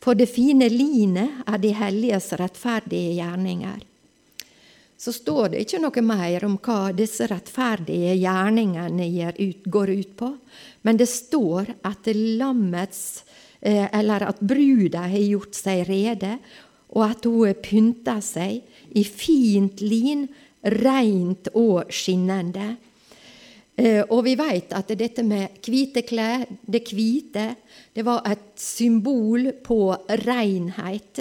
for 0.00 0.16
det 0.16 0.28
fine 0.30 0.68
linet 0.72 1.42
er 1.48 1.58
de 1.60 1.74
helliges 1.76 2.30
rettferdige 2.38 3.16
gjerninger. 3.18 3.82
Så 4.98 5.12
står 5.14 5.52
det 5.52 5.60
ikke 5.62 5.78
noe 5.82 6.02
mer 6.02 6.44
om 6.48 6.56
hva 6.58 6.90
disse 6.96 7.28
rettferdige 7.30 8.16
gjerningene 8.18 9.06
går 9.70 9.92
ut 9.94 10.16
på, 10.18 10.32
men 10.82 10.98
det 10.98 11.08
står 11.10 11.72
at 11.86 12.08
lammets 12.14 13.24
eh, 13.60 13.86
eller 13.92 14.28
at 14.28 14.40
bruda 14.40 15.06
har 15.10 15.24
gjort 15.24 15.58
seg 15.58 15.86
rede, 15.88 16.36
og 16.96 17.04
at 17.10 17.26
hun 17.28 17.46
har 17.46 17.58
pynta 17.62 18.18
seg 18.24 18.62
i 18.96 19.04
fint 19.04 19.82
lin, 19.84 20.26
reint 20.62 21.50
og 21.58 21.90
skinnende. 21.92 22.76
Eh, 23.78 24.00
og 24.10 24.24
vi 24.26 24.34
vet 24.38 24.72
at 24.74 24.94
dette 24.98 25.22
med 25.26 25.60
hvite 25.62 26.02
klær, 26.06 26.46
det 26.66 26.86
hvite, 26.90 27.50
det 27.94 28.06
var 28.06 28.24
et 28.26 28.56
symbol 28.58 29.52
på 29.64 29.82
renhet. 30.24 31.20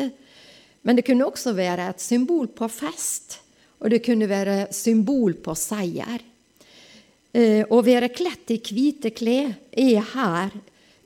Men 0.81 0.97
det 0.97 1.05
kunne 1.05 1.27
også 1.27 1.53
være 1.57 1.91
et 1.91 2.01
symbol 2.01 2.47
på 2.55 2.69
fest, 2.71 3.41
og 3.83 3.91
det 3.93 4.01
kunne 4.05 4.29
være 4.29 4.71
symbol 4.73 5.35
på 5.43 5.53
seier. 5.57 6.23
Eh, 7.37 7.61
å 7.69 7.83
være 7.85 8.09
kledd 8.09 8.49
i 8.49 8.57
hvite 8.57 9.11
klær 9.13 9.51
er 9.77 10.05
her 10.15 10.55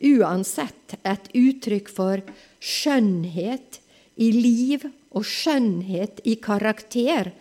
uansett 0.07 0.95
et 1.03 1.27
uttrykk 1.35 1.91
for 1.91 2.21
skjønnhet 2.63 3.81
i 4.15 4.29
liv 4.31 4.85
og 5.11 5.27
skjønnhet 5.27 6.21
i 6.23 6.37
karakter 6.39 7.33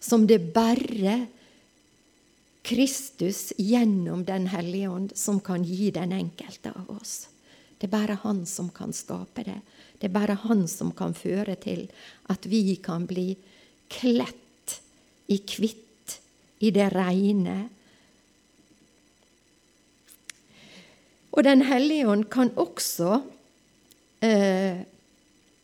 som 0.00 0.24
det 0.30 0.40
bare 0.54 1.18
Kristus 2.64 3.52
gjennom 3.56 4.24
Den 4.24 4.48
hellige 4.52 4.88
ånd 4.92 5.12
som 5.16 5.40
kan 5.44 5.62
gi 5.64 5.90
den 5.92 6.12
enkelte 6.12 6.72
av 6.72 6.88
oss. 6.96 7.28
Det 7.76 7.88
er 7.88 7.96
bare 7.96 8.18
Han 8.24 8.46
som 8.46 8.72
kan 8.72 8.92
skape 8.96 9.44
det. 9.44 9.60
Det 10.00 10.08
er 10.08 10.16
bare 10.16 10.40
Han 10.48 10.66
som 10.68 10.92
kan 10.92 11.12
føre 11.12 11.56
til 11.60 11.88
at 12.32 12.48
vi 12.48 12.76
kan 12.76 13.04
bli 13.06 13.34
kledd 13.92 14.76
i 15.28 15.36
hvitt, 15.36 16.20
i 16.60 16.70
det 16.72 16.88
reine. 16.92 17.68
Og 21.38 21.44
Den 21.46 21.62
hellige 21.62 22.08
ånd 22.10 22.24
kan 22.34 22.50
også 22.58 23.20
eh, 24.26 24.80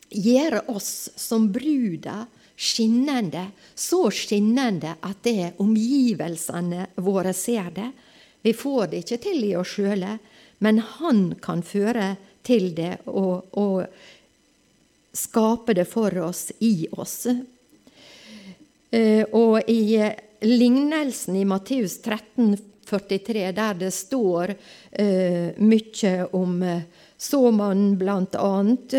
gjøre 0.07 0.61
oss 0.71 1.09
som 1.19 1.49
bruda 1.51 2.21
skinnende, 2.55 3.49
så 3.75 4.05
skinnende 4.07 4.93
at 5.03 5.19
det 5.27 5.57
omgivelsene 5.59 6.87
våre 7.03 7.33
ser 7.35 7.67
det. 7.75 7.89
Vi 8.47 8.53
får 8.55 8.93
det 8.93 9.01
ikke 9.03 9.19
til 9.25 9.43
i 9.49 9.55
oss 9.59 9.73
sjøle, 9.75 10.13
men 10.63 10.79
Han 10.79 11.35
kan 11.43 11.59
føre 11.59 12.13
til 12.47 12.71
det 12.77 12.93
og, 13.11 13.43
og 13.59 13.83
skape 15.11 15.75
det 15.75 15.89
for 15.91 16.15
oss 16.23 16.53
i 16.63 16.87
oss. 16.95 17.25
Eh, 18.95 19.27
og 19.35 19.59
i 19.67 19.99
lignelsen 20.45 21.35
i 21.35 21.43
Matteus 21.43 21.97
13, 21.99 22.55
43, 22.89 23.51
der 23.55 23.79
det 23.79 23.91
står 23.93 24.53
eh, 24.91 25.57
mye 25.57 26.13
om 26.37 26.61
uh, 26.63 26.81
såmannen 27.17 27.97
blant 27.97 28.35
annet, 28.35 28.95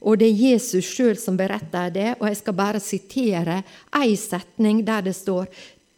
og 0.00 0.18
det 0.20 0.28
er 0.28 0.40
Jesus 0.50 0.88
sjøl 0.90 1.18
som 1.18 1.38
beretter 1.38 1.92
det. 1.94 2.08
Og 2.18 2.28
jeg 2.28 2.40
skal 2.40 2.58
bare 2.58 2.82
sitere 2.82 3.60
ei 4.00 4.16
setning 4.18 4.84
der 4.86 5.06
det 5.08 5.16
står 5.16 5.50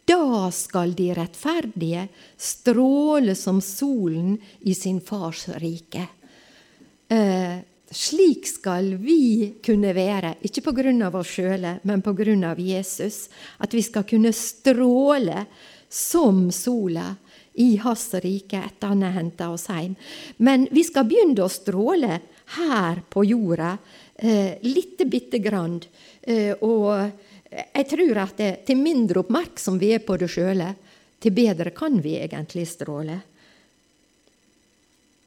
da 0.05 0.51
skal 0.51 0.97
de 0.99 1.13
rettferdige 1.15 2.09
stråle 2.37 3.37
som 3.39 3.61
solen 3.63 4.35
i 4.67 4.75
sin 4.75 4.99
fars 5.01 5.47
rike. 5.63 6.09
Eh, 7.09 7.61
slik 7.93 8.49
skal 8.49 8.97
vi 8.99 9.55
kunne 9.65 9.93
være, 9.95 10.35
ikke 10.43 10.65
pga. 10.65 11.11
oss 11.19 11.37
sjøle, 11.37 11.79
men 11.85 12.03
pga. 12.03 12.55
Jesus. 12.59 13.29
At 13.59 13.75
vi 13.75 13.83
skal 13.83 14.03
kunne 14.03 14.33
stråle 14.33 15.47
som 15.89 16.51
sola 16.51 17.15
i 17.55 17.77
hans 17.77 18.15
rike 18.15 18.57
etter 18.57 18.93
han 18.93 19.03
har 19.03 19.17
henta 19.17 19.51
oss 19.53 19.69
hjem. 19.69 19.95
Men 20.37 20.69
vi 20.71 20.85
skal 20.85 21.09
begynne 21.09 21.45
å 21.45 21.53
stråle 21.53 22.21
her 22.57 23.03
på 23.09 23.25
jorda, 23.25 23.77
eh, 24.15 24.59
lite 24.63 25.05
bitte 25.05 25.39
grann. 25.39 25.81
Eh, 26.23 26.55
og 26.61 27.11
jeg 27.53 27.89
tror 27.89 28.23
at 28.23 28.37
det, 28.37 28.53
til 28.67 28.81
mindre 28.81 29.21
oppmerksom 29.21 29.79
vi 29.79 29.93
er 29.93 30.05
på 30.05 30.17
det 30.17 30.31
sjøle, 30.33 30.73
til 31.23 31.35
bedre 31.37 31.71
kan 31.77 32.01
vi 32.03 32.17
egentlig 32.19 32.67
stråle. 32.69 33.21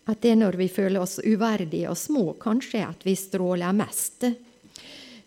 At 0.06 0.22
det 0.22 0.34
er 0.34 0.42
når 0.42 0.58
vi 0.60 0.68
føler 0.70 1.02
oss 1.02 1.20
uverdige 1.24 1.90
og 1.90 1.98
små, 1.98 2.26
kanskje 2.42 2.84
at 2.86 3.06
vi 3.06 3.16
stråler 3.18 3.74
mest. 3.74 4.28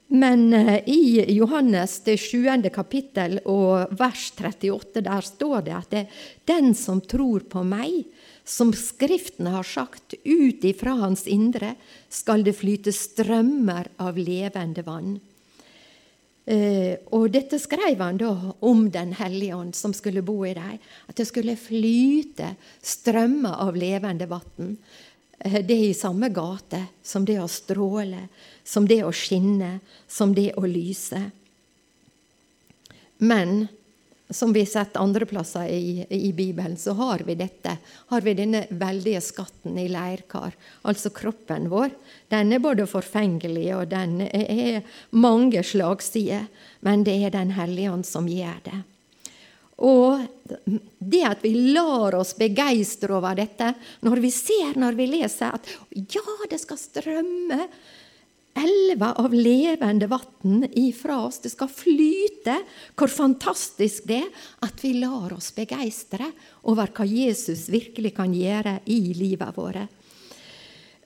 Men 0.09 0.53
eh, 0.55 0.89
i 0.89 1.25
Johannes 1.37 1.99
det 2.07 2.17
sjuende 2.21 2.71
kapittel 2.73 3.39
og 3.45 3.93
vers 4.01 4.31
38 4.33 5.03
der 5.05 5.25
står 5.25 5.65
det 5.67 5.75
at 5.77 5.91
det, 5.93 6.05
den 6.49 6.73
som 6.77 7.03
tror 7.05 7.45
på 7.51 7.65
meg, 7.67 8.07
som 8.49 8.73
Skriftene 8.73 9.53
har 9.53 9.67
sagt, 9.69 10.17
ut 10.25 10.65
ifra 10.65 10.95
hans 11.03 11.27
indre 11.29 11.75
skal 12.09 12.47
det 12.47 12.57
flyte 12.57 12.95
strømmer 12.97 13.91
av 14.01 14.17
levende 14.17 14.85
vann. 14.87 15.19
Eh, 16.49 16.97
og 17.13 17.29
dette 17.35 17.59
skrev 17.61 18.01
han 18.01 18.17
da 18.17 18.33
om 18.65 18.87
Den 18.89 19.13
hellige 19.13 19.57
ånd 19.59 19.75
som 19.77 19.93
skulle 19.93 20.25
bo 20.25 20.47
i 20.49 20.55
dem. 20.57 20.79
At 21.05 21.21
det 21.21 21.29
skulle 21.29 21.59
flyte 21.61 22.55
strømmer 22.81 23.61
av 23.67 23.77
levende 23.77 24.25
vann. 24.31 24.79
Eh, 25.39 25.61
det 25.65 25.75
er 25.75 25.89
i 25.89 25.97
samme 25.97 26.31
gate 26.35 26.85
som 27.03 27.25
det 27.25 27.39
å 27.41 27.49
stråle, 27.51 28.27
som 28.65 28.87
det 28.89 29.03
å 29.05 29.15
skinne, 29.15 29.79
som 30.07 30.35
det 30.35 30.53
å 30.57 30.67
lyse. 30.67 31.31
Men 33.19 33.67
som 34.31 34.53
vi 34.53 34.61
har 34.61 34.67
sett 34.67 34.97
andre 35.01 35.27
plasser 35.27 35.71
i, 35.73 36.05
i, 36.09 36.33
Bibelen, 36.33 36.77
så 36.77 36.93
har 36.93 37.23
vi 37.25 37.35
dette. 37.35 37.79
Har 38.13 38.21
vi 38.21 38.35
denne 38.37 38.67
veldige 38.69 39.23
skatten 39.25 39.79
i 39.81 39.87
leirkar. 39.89 40.53
Altså 40.83 41.11
kroppen 41.17 41.71
vår. 41.73 41.95
Den 42.29 42.53
er 42.53 42.61
både 42.61 42.85
forfengelig, 42.87 43.71
og 43.79 43.89
den 43.89 44.21
er 44.29 44.83
mange 45.17 45.65
slagsider. 45.65 46.45
Men 46.85 47.07
det 47.09 47.17
er 47.25 47.33
Den 47.33 47.57
hellige 47.57 47.95
ånd 47.95 48.07
som 48.07 48.29
gjør 48.29 48.61
det. 48.69 48.83
Og 49.79 50.25
det 50.99 51.23
at 51.27 51.45
vi 51.45 51.53
lar 51.75 52.17
oss 52.19 52.35
begeistre 52.39 53.15
over 53.15 53.39
dette, 53.39 53.71
når 54.03 54.23
vi 54.25 54.33
ser, 54.35 54.75
når 54.81 54.99
vi 54.99 55.07
leser 55.13 55.55
at 55.55 55.71
ja, 55.95 56.25
det 56.51 56.59
skal 56.63 56.81
strømme 56.81 57.61
elver 58.59 59.21
av 59.23 59.35
levende 59.35 60.09
vann 60.11 60.65
ifra 60.75 61.21
oss. 61.27 61.39
Det 61.39 61.53
skal 61.53 61.71
flyte. 61.71 62.57
Hvor 62.99 63.11
fantastisk 63.13 64.09
det 64.11 64.23
er 64.25 64.49
at 64.67 64.83
vi 64.83 64.97
lar 64.99 65.33
oss 65.37 65.53
begeistre 65.55 66.31
over 66.67 66.91
hva 66.95 67.07
Jesus 67.07 67.69
virkelig 67.71 68.17
kan 68.17 68.35
gjøre 68.35 68.81
i 68.91 69.01
livet 69.15 69.57
våre. 69.57 69.87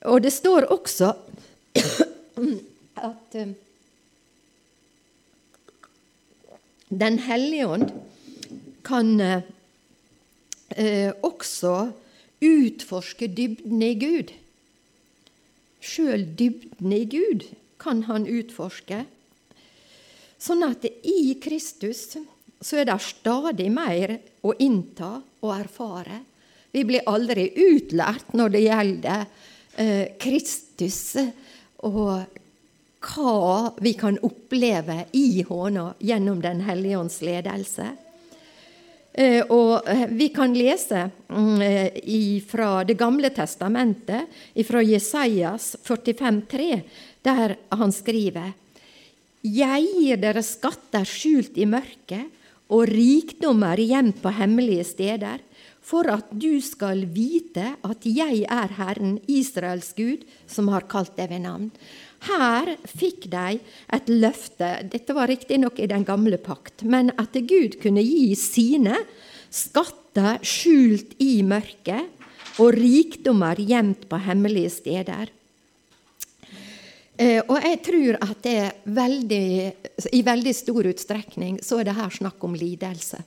Og 0.09 0.23
det 0.23 0.33
står 0.35 0.71
også 0.73 1.13
at 3.09 3.37
eh, 3.39 3.53
Den 6.93 7.15
hellige 7.25 7.65
ånd 7.65 7.87
kan 8.83 9.09
eh, 9.21 11.11
også 11.23 11.75
utforske 12.43 13.29
dybden 13.31 13.81
i 13.83 13.93
Gud. 13.99 14.33
Sjøl 15.83 16.25
dybden 16.39 16.93
i 16.95 17.03
Gud 17.09 17.47
kan 17.81 18.05
han 18.07 18.27
utforske. 18.29 19.03
Sånn 20.39 20.63
at 20.67 20.85
i 20.87 21.35
Kristus 21.43 22.13
så 22.63 22.79
er 22.79 22.87
det 22.87 22.99
stadig 23.03 23.69
mer 23.71 24.17
å 24.43 24.53
innta 24.59 25.17
og 25.43 25.51
erfare. 25.55 26.21
Vi 26.73 26.83
blir 26.87 27.07
aldri 27.07 27.49
utlært 27.59 28.33
når 28.35 28.55
det 28.55 28.63
gjelder 28.63 29.25
eh, 29.77 30.05
Kristus 30.19 31.01
og 31.83 32.39
hva 33.03 33.73
vi 33.83 33.93
kan 33.99 34.17
oppleve 34.23 35.03
i 35.19 35.43
håna 35.43 35.89
gjennom 35.99 36.39
Den 36.41 36.63
hellige 36.63 36.97
ånds 36.97 37.19
ledelse. 37.21 37.91
Eh, 39.13 39.43
og 39.53 39.85
eh, 39.85 40.07
vi 40.09 40.31
kan 40.33 40.55
lese 40.57 41.03
mm, 41.29 41.61
eh, 41.61 42.41
fra 42.49 42.81
Det 42.83 42.95
gamle 42.97 43.29
testamentet, 43.29 44.25
fra 44.65 44.81
Jesajas 44.81 45.75
45,3, 45.85 46.81
der 47.21 47.55
han 47.69 47.93
skriver 47.93 48.53
Jeg 49.45 49.85
gir 49.99 50.17
dere 50.17 50.41
skatter 50.41 51.05
skjult 51.05 51.59
i 51.61 51.69
mørket 51.69 52.41
og 52.73 52.87
rikdommer 52.89 53.77
gjemt 53.77 54.17
på 54.23 54.33
hemmelige 54.33 54.87
steder, 54.87 55.43
for 55.83 56.07
at 56.09 56.31
du 56.31 56.57
skal 56.63 57.03
vite 57.11 57.75
at 57.85 58.07
jeg 58.07 58.47
er 58.49 58.73
Herren, 58.79 59.19
Israels 59.27 59.91
Gud, 59.93 60.23
som 60.47 60.71
har 60.73 60.87
kalt 60.89 61.13
deg 61.19 61.29
ved 61.29 61.43
navn. 61.43 61.69
Her 62.23 62.69
fikk 62.87 63.27
de 63.31 63.57
et 63.93 64.09
løfte, 64.11 64.69
dette 64.87 65.15
var 65.15 65.27
riktignok 65.27 65.79
i 65.83 65.89
den 65.91 66.05
gamle 66.07 66.39
pakt, 66.39 66.85
men 66.87 67.11
at 67.19 67.35
Gud 67.35 67.75
kunne 67.83 68.03
gi 68.03 68.31
sine 68.39 69.01
skatter 69.53 70.39
skjult 70.45 71.17
i 71.23 71.41
mørket 71.43 72.23
og 72.61 72.75
rikdommer 72.77 73.59
gjemt 73.59 74.07
på 74.09 74.19
hemmelige 74.23 74.71
steder. 74.71 75.31
Eh, 77.17 77.41
og 77.45 77.59
jeg 77.61 77.79
tror 77.85 78.17
at 78.25 78.47
veldig, 78.89 79.47
i 80.17 80.21
veldig 80.25 80.53
stor 80.57 80.89
utstrekning 80.89 81.59
så 81.61 81.81
er 81.81 81.89
det 81.89 81.97
her 81.97 82.13
snakk 82.13 82.41
om 82.45 82.55
lidelse. 82.57 83.19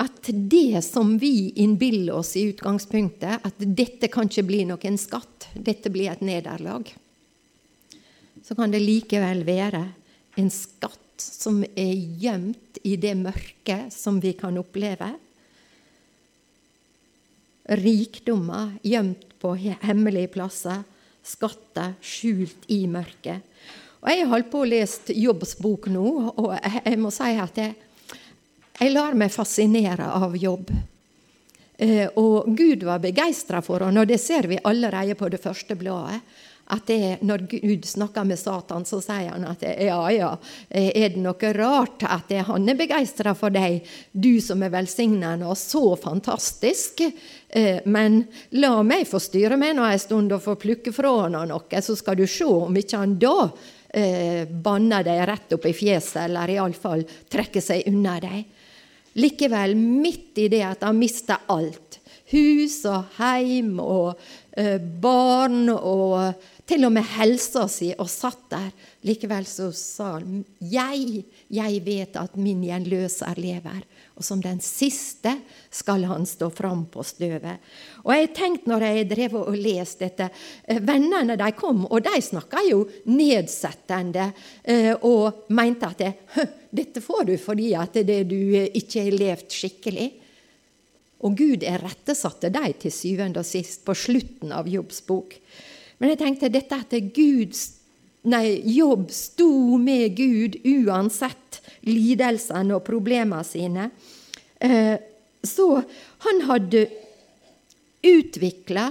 At 0.00 0.30
det 0.32 0.80
som 0.86 1.18
vi 1.20 1.50
innbiller 1.60 2.16
oss 2.22 2.32
i 2.36 2.46
utgangspunktet, 2.48 3.44
at 3.44 3.58
dette 3.60 4.08
kan 4.08 4.30
ikke 4.30 4.46
bli 4.48 4.62
noen 4.68 4.96
skatt, 5.00 5.50
dette 5.52 5.92
blir 5.92 6.08
et 6.12 6.22
nederlag, 6.24 6.88
så 8.40 8.56
kan 8.56 8.72
det 8.72 8.80
likevel 8.80 9.44
være 9.44 9.82
en 10.40 10.48
skatt 10.52 11.20
som 11.20 11.60
er 11.76 11.92
gjemt 12.22 12.80
i 12.88 12.94
det 12.96 13.12
mørket 13.20 13.92
som 13.92 14.22
vi 14.24 14.32
kan 14.38 14.56
oppleve. 14.56 15.10
Rikdommer 17.68 18.78
gjemt 18.82 19.36
på 19.40 19.52
hemmelige 19.60 20.32
plasser, 20.32 20.80
skatter 21.20 21.92
skjult 22.00 22.64
i 22.72 22.86
mørket. 22.88 23.44
Og 24.00 24.08
Jeg 24.08 24.24
har 24.24 24.32
holdt 24.32 24.48
på 24.48 24.64
å 24.64 24.68
lese 24.68 25.12
Jobbs 25.12 25.58
bok 25.60 25.90
nå, 25.92 26.06
og 26.40 26.54
jeg 26.56 26.96
må 26.98 27.12
si 27.12 27.34
at 27.36 27.60
jeg, 27.60 27.76
jeg 28.80 28.94
lar 28.94 29.16
meg 29.18 29.32
fascinere 29.32 30.08
av 30.16 30.36
Jobb. 30.40 30.70
Eh, 31.80 32.06
og 32.20 32.48
Gud 32.56 32.84
var 32.88 33.00
begeistra 33.00 33.60
for 33.64 33.84
henne, 33.84 34.02
og 34.02 34.08
det 34.08 34.20
ser 34.20 34.48
vi 34.48 34.60
allerede 34.64 35.16
på 35.16 35.28
det 35.32 35.40
første 35.42 35.76
bladet 35.76 36.20
at 36.70 36.86
det, 36.86 37.18
når 37.26 37.46
Gud 37.50 37.86
snakker 37.86 38.24
med 38.26 38.38
Satan, 38.38 38.84
så 38.86 39.00
sier 39.02 39.32
han 39.32 39.46
at 39.48 39.64
ja, 39.64 39.98
ja, 40.14 40.30
er 40.70 41.14
det 41.14 41.22
noe 41.22 41.52
rart 41.56 42.04
at 42.06 42.30
han 42.46 42.68
er 42.70 42.78
begeistra 42.78 43.34
for 43.38 43.54
deg, 43.54 43.80
du 44.12 44.38
som 44.42 44.62
er 44.62 44.72
velsignende 44.74 45.48
og 45.50 45.58
så 45.58 45.82
fantastisk? 46.00 47.02
Eh, 47.48 47.82
men 47.90 48.22
la 48.62 48.76
meg 48.86 49.08
få 49.10 49.18
styre 49.22 49.58
med 49.60 49.78
nå 49.78 49.88
en 49.88 50.02
stund 50.02 50.36
og 50.36 50.44
få 50.46 50.56
plukke 50.60 50.94
fra 50.94 51.16
han 51.24 51.38
noe, 51.50 51.82
så 51.82 51.98
skal 51.98 52.20
du 52.20 52.26
se 52.30 52.46
om 52.46 52.76
ikke 52.78 53.02
han 53.02 53.18
da 53.20 53.34
eh, 53.88 54.46
banner 54.46 55.06
deg 55.06 55.26
rett 55.26 55.58
opp 55.58 55.66
i 55.66 55.74
fjeset, 55.74 56.22
eller 56.28 56.54
iallfall 56.54 57.02
trekker 57.30 57.64
seg 57.64 57.90
unna 57.90 58.18
deg. 58.22 58.44
Likevel, 59.18 59.74
midt 59.74 60.38
i 60.38 60.46
det 60.52 60.62
at 60.62 60.84
han 60.86 60.98
mista 60.98 61.40
alt, 61.50 61.98
hus 62.30 62.76
og 62.86 63.16
heim 63.18 63.80
og 63.82 64.20
eh, 64.54 64.78
barn 64.78 65.66
og 65.72 66.36
til 66.70 66.86
og 66.86 66.94
med 66.94 67.06
helsa 67.16 67.66
si, 67.70 67.90
og 67.98 68.06
satt 68.10 68.46
der. 68.52 68.70
Likevel 69.06 69.46
så 69.48 69.70
sa 69.74 70.12
han, 70.18 70.44
jeg, 70.62 71.24
jeg 71.50 71.80
vet 71.86 72.18
at 72.20 72.38
min 72.38 72.62
gjenløser 72.68 73.40
lever 73.42 73.82
og 74.20 74.24
som 74.24 74.40
den 74.44 74.58
siste 74.60 75.32
skal 75.72 76.04
han 76.04 76.26
stå 76.28 76.50
fram 76.52 76.82
på 76.92 77.00
støvet. 77.08 77.62
Og 78.04 78.12
jeg 78.12 78.28
tenkte 78.36 78.68
når 78.68 78.84
jeg 78.84 79.06
drev 79.08 79.36
og 79.40 79.56
leste 79.56 80.04
dette 80.04 80.26
eh, 80.28 80.76
Vennene 80.84 81.38
de 81.40 81.48
kom, 81.56 81.86
og 81.88 82.04
de 82.04 82.20
snakka 82.20 82.60
jo 82.68 82.82
nedsettende 83.08 84.26
eh, 84.60 84.92
og 85.08 85.48
mente 85.56 85.88
at 85.88 86.04
det, 86.04 86.12
dette 86.82 87.00
får 87.00 87.30
du 87.30 87.34
fordi 87.40 87.72
at 87.80 87.96
det 88.04 88.20
du 88.28 88.36
ikke 88.52 89.06
har 89.06 89.16
levd 89.22 89.56
skikkelig. 89.56 90.10
Og 91.24 91.40
Gud 91.40 91.64
errettesatte 91.64 92.52
de 92.52 92.74
til 92.80 92.92
syvende 92.92 93.40
og 93.40 93.48
sist 93.48 93.86
på 93.88 93.96
slutten 93.96 94.52
av 94.52 94.68
Jobbs 94.68 95.00
bok. 95.08 95.32
Men 96.00 96.14
jeg 96.14 96.20
tenkte 96.22 96.52
dette 96.52 96.78
at 96.80 96.96
Gud, 97.14 97.56
nei, 98.32 98.44
Jobb 98.72 99.10
sto 99.12 99.76
med 99.80 100.16
Gud 100.16 100.56
uansett 100.64 101.60
lidelsene 101.86 102.76
og 102.78 102.84
problemene 102.86 103.44
sine. 103.46 103.90
Eh, 104.60 104.96
så 105.44 105.68
han 106.24 106.42
hadde 106.48 106.86
utvikla, 108.04 108.90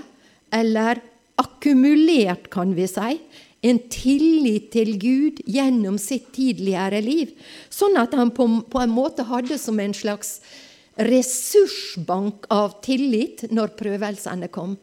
eller 0.54 1.02
akkumulert, 1.42 2.50
kan 2.54 2.74
vi 2.78 2.88
si, 2.90 3.20
en 3.66 3.80
tillit 3.92 4.70
til 4.72 4.94
Gud 5.02 5.42
gjennom 5.50 5.98
sitt 6.00 6.30
tidligere 6.36 7.02
liv. 7.04 7.34
Sånn 7.74 7.98
at 8.00 8.16
han 8.16 8.32
på, 8.36 8.48
på 8.70 8.82
en 8.82 8.94
måte 8.94 9.26
hadde 9.28 9.58
som 9.60 9.82
en 9.82 9.96
slags 9.96 10.38
ressursbank 11.00 12.48
av 12.52 12.80
tillit 12.86 13.46
når 13.56 13.76
prøvelsene 13.80 14.50
kom. 14.52 14.78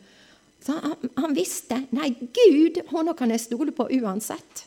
Så 0.66 0.74
han, 0.82 1.10
han 1.14 1.34
visste 1.36 1.78
nei, 1.94 2.10
Gud 2.18 2.80
henne 2.90 3.14
kan 3.14 3.30
jeg 3.30 3.44
stole 3.44 3.74
på 3.74 3.86
uansett. 4.00 4.64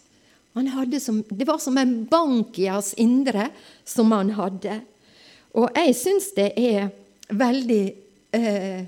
Som, 0.99 1.21
det 1.29 1.47
var 1.47 1.59
som 1.61 1.77
en 1.77 2.05
bank 2.09 2.57
i 2.59 2.69
hans 2.71 2.93
indre 2.99 3.49
som 3.87 4.11
han 4.15 4.31
hadde. 4.37 4.79
Og 5.59 5.75
jeg 5.75 5.95
syns 5.97 6.31
det 6.37 6.49
er 6.57 6.89
veldig 7.29 7.83
eh, 8.35 8.81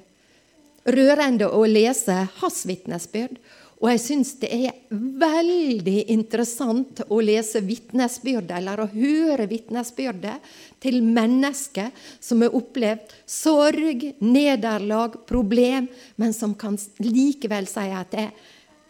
rørende 0.87 1.51
å 1.51 1.61
lese 1.69 2.15
hans 2.39 2.63
vitnesbyrd. 2.67 3.37
Og 3.81 3.89
jeg 3.89 4.01
syns 4.03 4.35
det 4.41 4.49
er 4.53 4.97
veldig 5.21 6.03
interessant 6.13 7.01
å 7.09 7.17
lese 7.23 7.63
vitnesbyrdet, 7.65 8.53
eller 8.59 8.83
å 8.83 8.91
høre 8.91 9.47
vitnesbyrdet 9.49 10.51
til 10.81 11.01
mennesker 11.05 11.91
som 12.19 12.41
har 12.41 12.55
opplevd 12.57 13.13
sorg, 13.29 14.07
nederlag, 14.19 15.19
problem, 15.29 15.87
men 16.15 16.33
som 16.33 16.55
kan 16.57 16.77
likevel 17.03 17.69
si 17.69 17.85
at 17.93 18.15
det, 18.15 18.29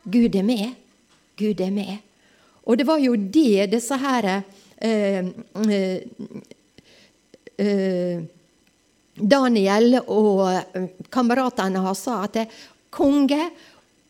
Gud 0.04 0.36
er 0.36 0.46
med. 0.48 0.72
Gud 1.38 1.62
er 1.62 1.74
med. 1.74 1.98
Og 2.66 2.78
det 2.78 2.88
var 2.88 3.02
jo 3.02 3.16
det 3.16 3.68
disse 3.74 3.98
her 4.02 4.30
eh, 4.32 5.26
eh, 5.68 5.98
eh 7.58 8.22
Daniel 9.22 10.00
og 10.08 10.48
eh, 10.50 10.88
kameratene 11.12 11.84
hans 11.84 12.06
sa 12.08 12.24
at 12.26 12.40
konge, 12.90 13.50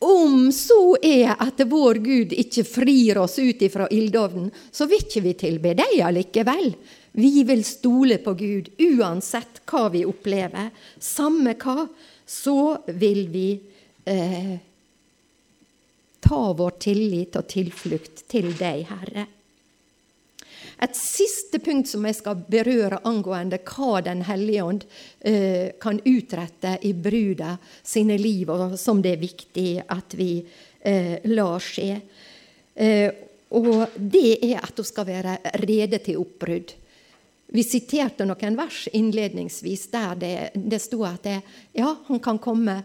om 0.02 0.48
så 0.54 0.96
er 1.04 1.36
at 1.36 1.62
vår 1.70 2.00
Gud 2.02 2.32
ikke 2.34 2.64
frir 2.66 3.20
oss 3.22 3.38
ut 3.38 3.62
ifra 3.62 3.86
ildovnen, 3.94 4.50
så 4.72 4.88
vil 4.90 5.04
ikke 5.04 5.22
vi 5.26 5.34
tilbe 5.38 5.74
deg 5.78 6.00
allikevel. 6.06 6.72
Vi 7.12 7.44
vil 7.44 7.64
stole 7.68 8.18
på 8.24 8.34
Gud 8.40 8.70
uansett 8.80 9.62
hva 9.68 9.90
vi 9.92 10.06
opplever. 10.08 10.70
Samme 11.00 11.58
hva, 11.60 11.86
så 12.26 12.78
vil 12.88 13.26
vi 13.34 13.48
eh, 14.08 14.56
ta 16.24 16.42
vår 16.56 16.78
tillit 16.80 17.36
og 17.36 17.50
tilflukt 17.52 18.24
til 18.32 18.54
deg, 18.56 18.86
Herre. 18.88 19.28
Et 20.82 20.96
siste 20.98 21.60
punkt 21.62 21.92
som 21.92 22.06
jeg 22.08 22.18
skal 22.18 22.40
berøre 22.50 23.04
angående 23.06 23.60
hva 23.68 24.00
Den 24.02 24.24
hellige 24.26 24.64
ånd 24.66 24.86
eh, 25.20 25.76
kan 25.82 26.00
utrette 26.00 26.78
i 26.88 26.94
bruda 26.98 27.58
sine 27.84 28.18
liv, 28.18 28.50
og 28.50 28.80
som 28.80 29.02
det 29.04 29.18
er 29.18 29.22
viktig 29.22 29.70
at 29.84 30.16
vi 30.18 30.32
eh, 30.42 31.20
lar 31.30 31.62
skje. 31.62 32.00
Eh, 32.74 33.10
og 33.52 34.00
det 34.00 34.40
er 34.48 34.62
at 34.64 34.80
hun 34.80 34.88
skal 34.88 35.06
være 35.12 35.38
rede 35.68 36.00
til 36.02 36.24
oppbrudd. 36.24 36.74
Vi 37.52 37.64
siterte 37.68 38.26
noen 38.28 38.56
vers 38.56 38.86
innledningsvis 38.96 39.90
der 39.92 40.16
det, 40.20 40.36
det 40.56 40.80
sto 40.80 41.04
at 41.04 41.26
det, 41.28 41.42
ja, 41.76 41.90
han 42.08 42.22
kan 42.24 42.40
komme 42.40 42.78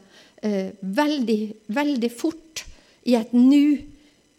eh, 0.43 0.73
veldig, 0.81 1.43
veldig 1.71 2.11
fort 2.11 2.65
i 3.07 3.15
et 3.15 3.31
nu, 3.37 3.79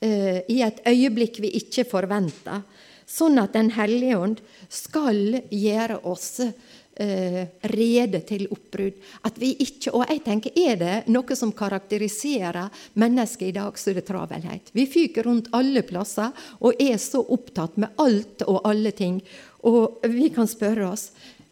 eh, 0.03 0.41
i 0.51 0.59
et 0.65 0.84
øyeblikk 0.84 1.39
vi 1.39 1.53
ikke 1.61 1.88
forventer. 1.88 2.65
Sånn 3.07 3.39
at 3.39 3.55
Den 3.55 3.71
hellige 3.78 4.19
ånd 4.19 4.43
skal 4.67 5.39
gjøre 5.47 6.01
oss 6.11 6.41
eh, 6.43 7.43
rede 7.71 8.19
til 8.28 8.49
oppbrudd. 8.51 8.99
At 9.23 9.39
vi 9.39 9.53
ikke, 9.63 9.93
og 9.95 10.11
jeg 10.11 10.25
tenker, 10.25 10.51
Er 10.59 10.75
det 10.75 10.95
noe 11.07 11.36
som 11.39 11.55
karakteriserer 11.55 12.67
mennesket 12.99 13.47
i 13.47 13.55
dag, 13.55 13.80
så 13.80 13.91
er 13.91 14.01
det 14.01 14.07
travelhet. 14.11 14.71
Vi 14.73 14.86
fyker 14.91 15.23
rundt 15.23 15.47
alle 15.55 15.88
plasser 15.88 16.36
og 16.59 16.75
er 16.82 16.97
så 16.97 17.23
opptatt 17.23 17.78
med 17.78 17.95
alt 17.95 18.43
og 18.47 18.67
alle 18.67 18.91
ting. 18.91 19.21
Og 19.68 20.07
vi 20.07 20.30
kan 20.34 20.47
spørre 20.49 20.88
oss 20.91 21.09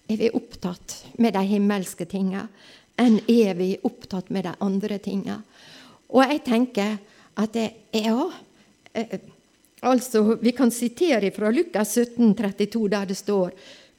er 0.08 0.20
vi 0.22 0.32
opptatt 0.38 1.00
med 1.18 1.34
de 1.36 1.44
himmelske 1.50 2.06
tinga 2.10 2.46
enn 3.02 3.20
er 3.28 3.56
vi 3.58 3.74
opptatt 3.84 4.30
med 4.32 4.46
de 4.48 4.54
andre 4.64 5.00
tinga. 5.04 5.40
Og 6.14 6.22
jeg 6.24 6.44
tenker 6.46 6.98
at 7.42 7.56
det, 7.56 7.70
ja 7.92 8.30
eh, 8.94 9.20
altså 9.84 10.38
Vi 10.40 10.54
kan 10.56 10.72
sitere 10.72 11.32
fra 11.36 11.52
Lukas 11.52 11.98
17, 11.98 12.36
32, 12.36 12.88
der 12.90 13.06
det 13.10 13.18
står 13.20 13.52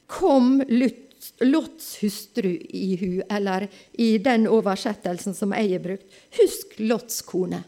Kom 0.07 0.61
Lots 1.39 1.97
hustru 2.01 2.49
i 2.69 2.95
hu, 2.97 3.21
eller 3.29 3.67
i 3.93 4.17
den 4.17 4.47
oversettelsen 4.47 5.35
som 5.35 5.51
jeg 5.53 5.73
har 5.73 5.83
brukt. 5.83 6.05
Husk 6.37 6.77
Lots 6.79 7.21
kone. 7.27 7.59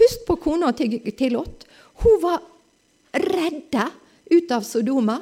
Husk 0.00 0.24
på 0.26 0.36
kona 0.40 0.70
til, 0.72 0.96
til 1.12 1.34
Lot. 1.36 1.66
Hun 2.00 2.16
var 2.22 2.40
redda 3.12 3.90
ut 4.30 4.54
av 4.54 4.64
Sodoma. 4.64 5.18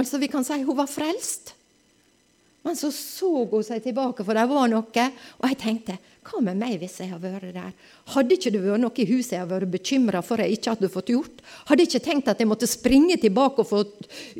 Altså 0.00 0.20
Vi 0.20 0.30
kan 0.32 0.46
si 0.46 0.62
hun 0.64 0.78
var 0.78 0.88
frelst. 0.90 1.54
Men 2.64 2.76
så 2.76 2.90
så 2.92 3.30
hun 3.48 3.64
seg 3.64 3.82
tilbake, 3.84 4.24
for 4.24 4.36
det 4.36 4.46
var 4.48 4.68
noe. 4.68 5.04
Og 5.40 5.46
jeg 5.48 5.58
tenkte, 5.60 5.96
hva 6.28 6.42
med 6.44 6.58
meg 6.60 6.76
hvis 6.82 6.98
jeg 7.00 7.08
har 7.14 7.20
vært 7.22 7.54
der? 7.56 7.70
Hadde 8.12 8.36
ikke 8.36 8.52
det 8.52 8.60
vært 8.60 8.82
noe 8.82 9.00
i 9.00 9.08
huset 9.08 9.32
jeg 9.34 9.42
hadde 9.42 9.54
vært 9.54 9.72
bekymra 9.72 10.20
for 10.24 10.42
jeg 10.42 10.58
ikke 10.58 10.74
hadde 10.74 10.92
fått 10.92 11.12
gjort? 11.14 11.40
Hadde 11.70 11.86
ikke 11.86 12.02
tenkt 12.04 12.28
at 12.28 12.42
jeg 12.42 12.50
måtte 12.50 12.68
springe 12.68 13.16
tilbake 13.20 13.64
og 13.64 13.70
få 13.70 13.84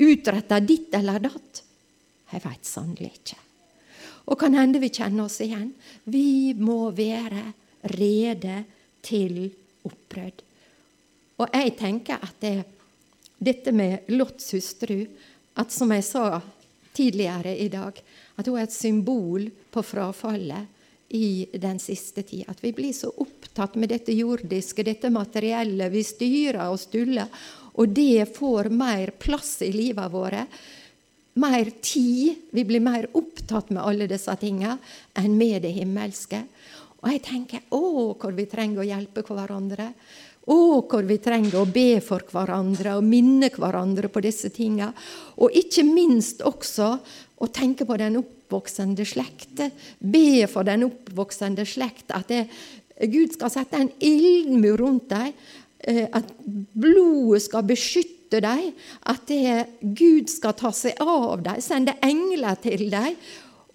utretta 0.05 0.61
ditt 0.61 0.93
eller 0.99 1.23
datt? 1.25 1.63
Jeg 2.31 2.45
veit 2.45 2.69
sannelig 2.69 3.15
ikke. 3.15 3.39
Og 4.31 4.39
kan 4.39 4.55
hende 4.55 4.83
vi 4.83 4.93
kjenner 4.93 5.25
oss 5.25 5.41
igjen. 5.43 5.73
Vi 6.05 6.53
må 6.61 6.93
være 6.95 7.47
rede 7.97 8.61
til 9.03 9.49
oppbrudd. 9.89 10.45
Og 11.41 11.57
jeg 11.57 11.73
tenker 11.81 12.21
at 12.21 12.37
det, 12.45 12.59
dette 13.41 13.73
med 13.73 14.13
Lots 14.13 14.53
hustru, 14.53 15.07
at 15.59 15.73
som 15.75 15.91
jeg 15.95 16.07
sa 16.07 16.41
tidligere 16.97 17.57
i 17.59 17.69
dag, 17.73 17.97
at 18.37 18.47
hun 18.47 18.59
er 18.59 18.67
et 18.67 18.75
symbol 18.75 19.49
på 19.73 19.83
frafallet 19.85 20.79
i 21.11 21.49
den 21.53 21.79
siste 21.83 22.23
tid. 22.23 22.45
At 22.49 22.63
vi 22.63 22.73
blir 22.73 22.93
så 22.95 23.11
opptatt 23.11 23.75
med 23.81 23.91
dette 23.91 24.15
jordiske, 24.15 24.85
dette 24.87 25.11
materielle. 25.11 25.91
Vi 25.91 26.05
styrer 26.07 26.63
og 26.69 26.79
stuller, 26.81 27.27
og 27.75 27.95
det 27.95 28.29
får 28.37 28.71
mer 28.75 29.15
plass 29.19 29.59
i 29.67 29.73
livet 29.75 30.13
våre. 30.13 30.45
Mer 31.41 31.73
tid. 31.83 32.47
Vi 32.51 32.65
blir 32.67 32.83
mer 32.85 33.09
opptatt 33.17 33.71
med 33.75 33.83
alle 33.83 34.07
disse 34.11 34.35
tingene 34.39 34.79
enn 35.19 35.37
med 35.39 35.63
det 35.67 35.75
himmelske. 35.79 36.45
Og 37.01 37.09
jeg 37.15 37.23
tenker 37.25 37.71
å, 37.73 38.13
hvor 38.15 38.35
vi 38.37 38.45
trenger 38.51 38.83
å 38.83 38.91
hjelpe 38.91 39.25
hverandre. 39.25 39.91
Å, 40.49 40.57
hvor 40.89 41.05
vi 41.05 41.19
trenger 41.21 41.61
å 41.61 41.69
be 41.69 42.01
for 42.05 42.25
hverandre 42.33 42.97
og 42.97 43.05
minne 43.07 43.51
hverandre 43.53 44.09
på 44.09 44.23
disse 44.25 44.49
tingene. 44.55 44.95
Og 45.37 45.53
ikke 45.53 45.85
minst 45.85 46.41
også 46.47 46.95
å 47.41 47.49
tenke 47.53 47.87
på 47.89 47.99
den 48.01 48.17
oppvoksende 48.21 49.05
slekt. 49.09 49.61
Be 50.01 50.47
for 50.51 50.67
den 50.67 50.87
oppvoksende 50.89 51.67
slekt 51.69 52.15
at 52.17 52.33
det, 52.33 52.47
Gud 53.13 53.37
skal 53.37 53.53
sette 53.53 53.81
en 53.81 53.93
ildmur 54.01 54.81
rundt 54.81 55.13
dem. 55.13 55.37
Eh, 55.81 56.07
at 56.13 56.33
blodet 56.45 57.45
skal 57.47 57.65
beskytte 57.69 58.43
dem. 58.45 58.73
At 59.09 59.25
det, 59.31 59.69
Gud 59.81 60.29
skal 60.33 60.57
ta 60.59 60.73
seg 60.77 61.01
av 61.01 61.41
dem, 61.45 61.63
sende 61.65 61.97
engler 62.05 62.61
til 62.61 62.89
dem. 62.93 63.17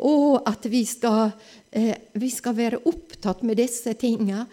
Og 0.06 0.42
at 0.46 0.68
vi 0.70 0.84
skal, 0.86 1.32
eh, 1.72 1.96
vi 2.14 2.30
skal 2.30 2.54
være 2.54 2.84
opptatt 2.86 3.44
med 3.44 3.58
disse 3.58 3.94
tingene. 3.94 4.46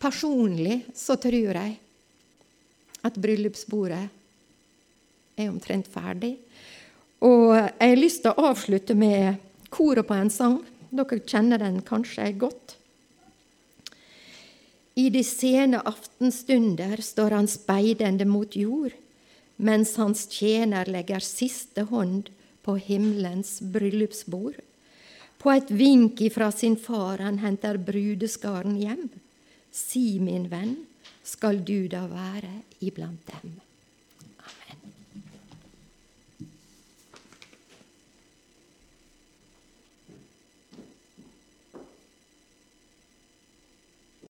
Personlig 0.00 0.80
så 0.96 1.16
tror 1.20 1.56
jeg 1.60 1.76
at 3.04 3.18
bryllupsbordet 3.20 4.06
er 5.36 5.48
omtrent 5.48 5.88
ferdig. 5.92 6.36
Og 7.20 7.52
jeg 7.52 7.92
har 7.92 8.00
lyst 8.00 8.22
til 8.24 8.32
å 8.32 8.48
avslutte 8.50 8.96
med 8.96 9.40
koret 9.72 10.08
på 10.08 10.16
en 10.16 10.32
sang. 10.32 10.60
Dere 10.90 11.20
kjenner 11.20 11.60
den 11.60 11.82
kanskje 11.86 12.32
godt. 12.40 12.76
I 14.98 15.08
de 15.12 15.22
sene 15.24 15.82
aftenstunder 15.86 17.00
står 17.04 17.36
han 17.36 17.48
speidende 17.48 18.26
mot 18.28 18.56
jord, 18.56 18.96
mens 19.56 19.94
hans 20.00 20.26
tjener 20.32 20.88
legger 20.90 21.22
siste 21.24 21.84
hånd 21.92 22.32
på 22.66 22.74
himmelens 22.88 23.58
bryllupsbord. 23.60 24.58
På 25.40 25.52
et 25.54 25.70
vink 25.72 26.20
ifra 26.24 26.50
sin 26.52 26.76
far 26.76 27.22
han 27.24 27.38
henter 27.40 27.78
brudeskaren 27.80 28.76
hjem. 28.80 29.06
Si, 29.70 30.18
min 30.18 30.48
venn, 30.50 30.76
skal 31.22 31.62
du 31.62 31.86
da 31.90 32.06
være 32.10 32.52
iblant 32.82 33.30
dem? 33.30 33.58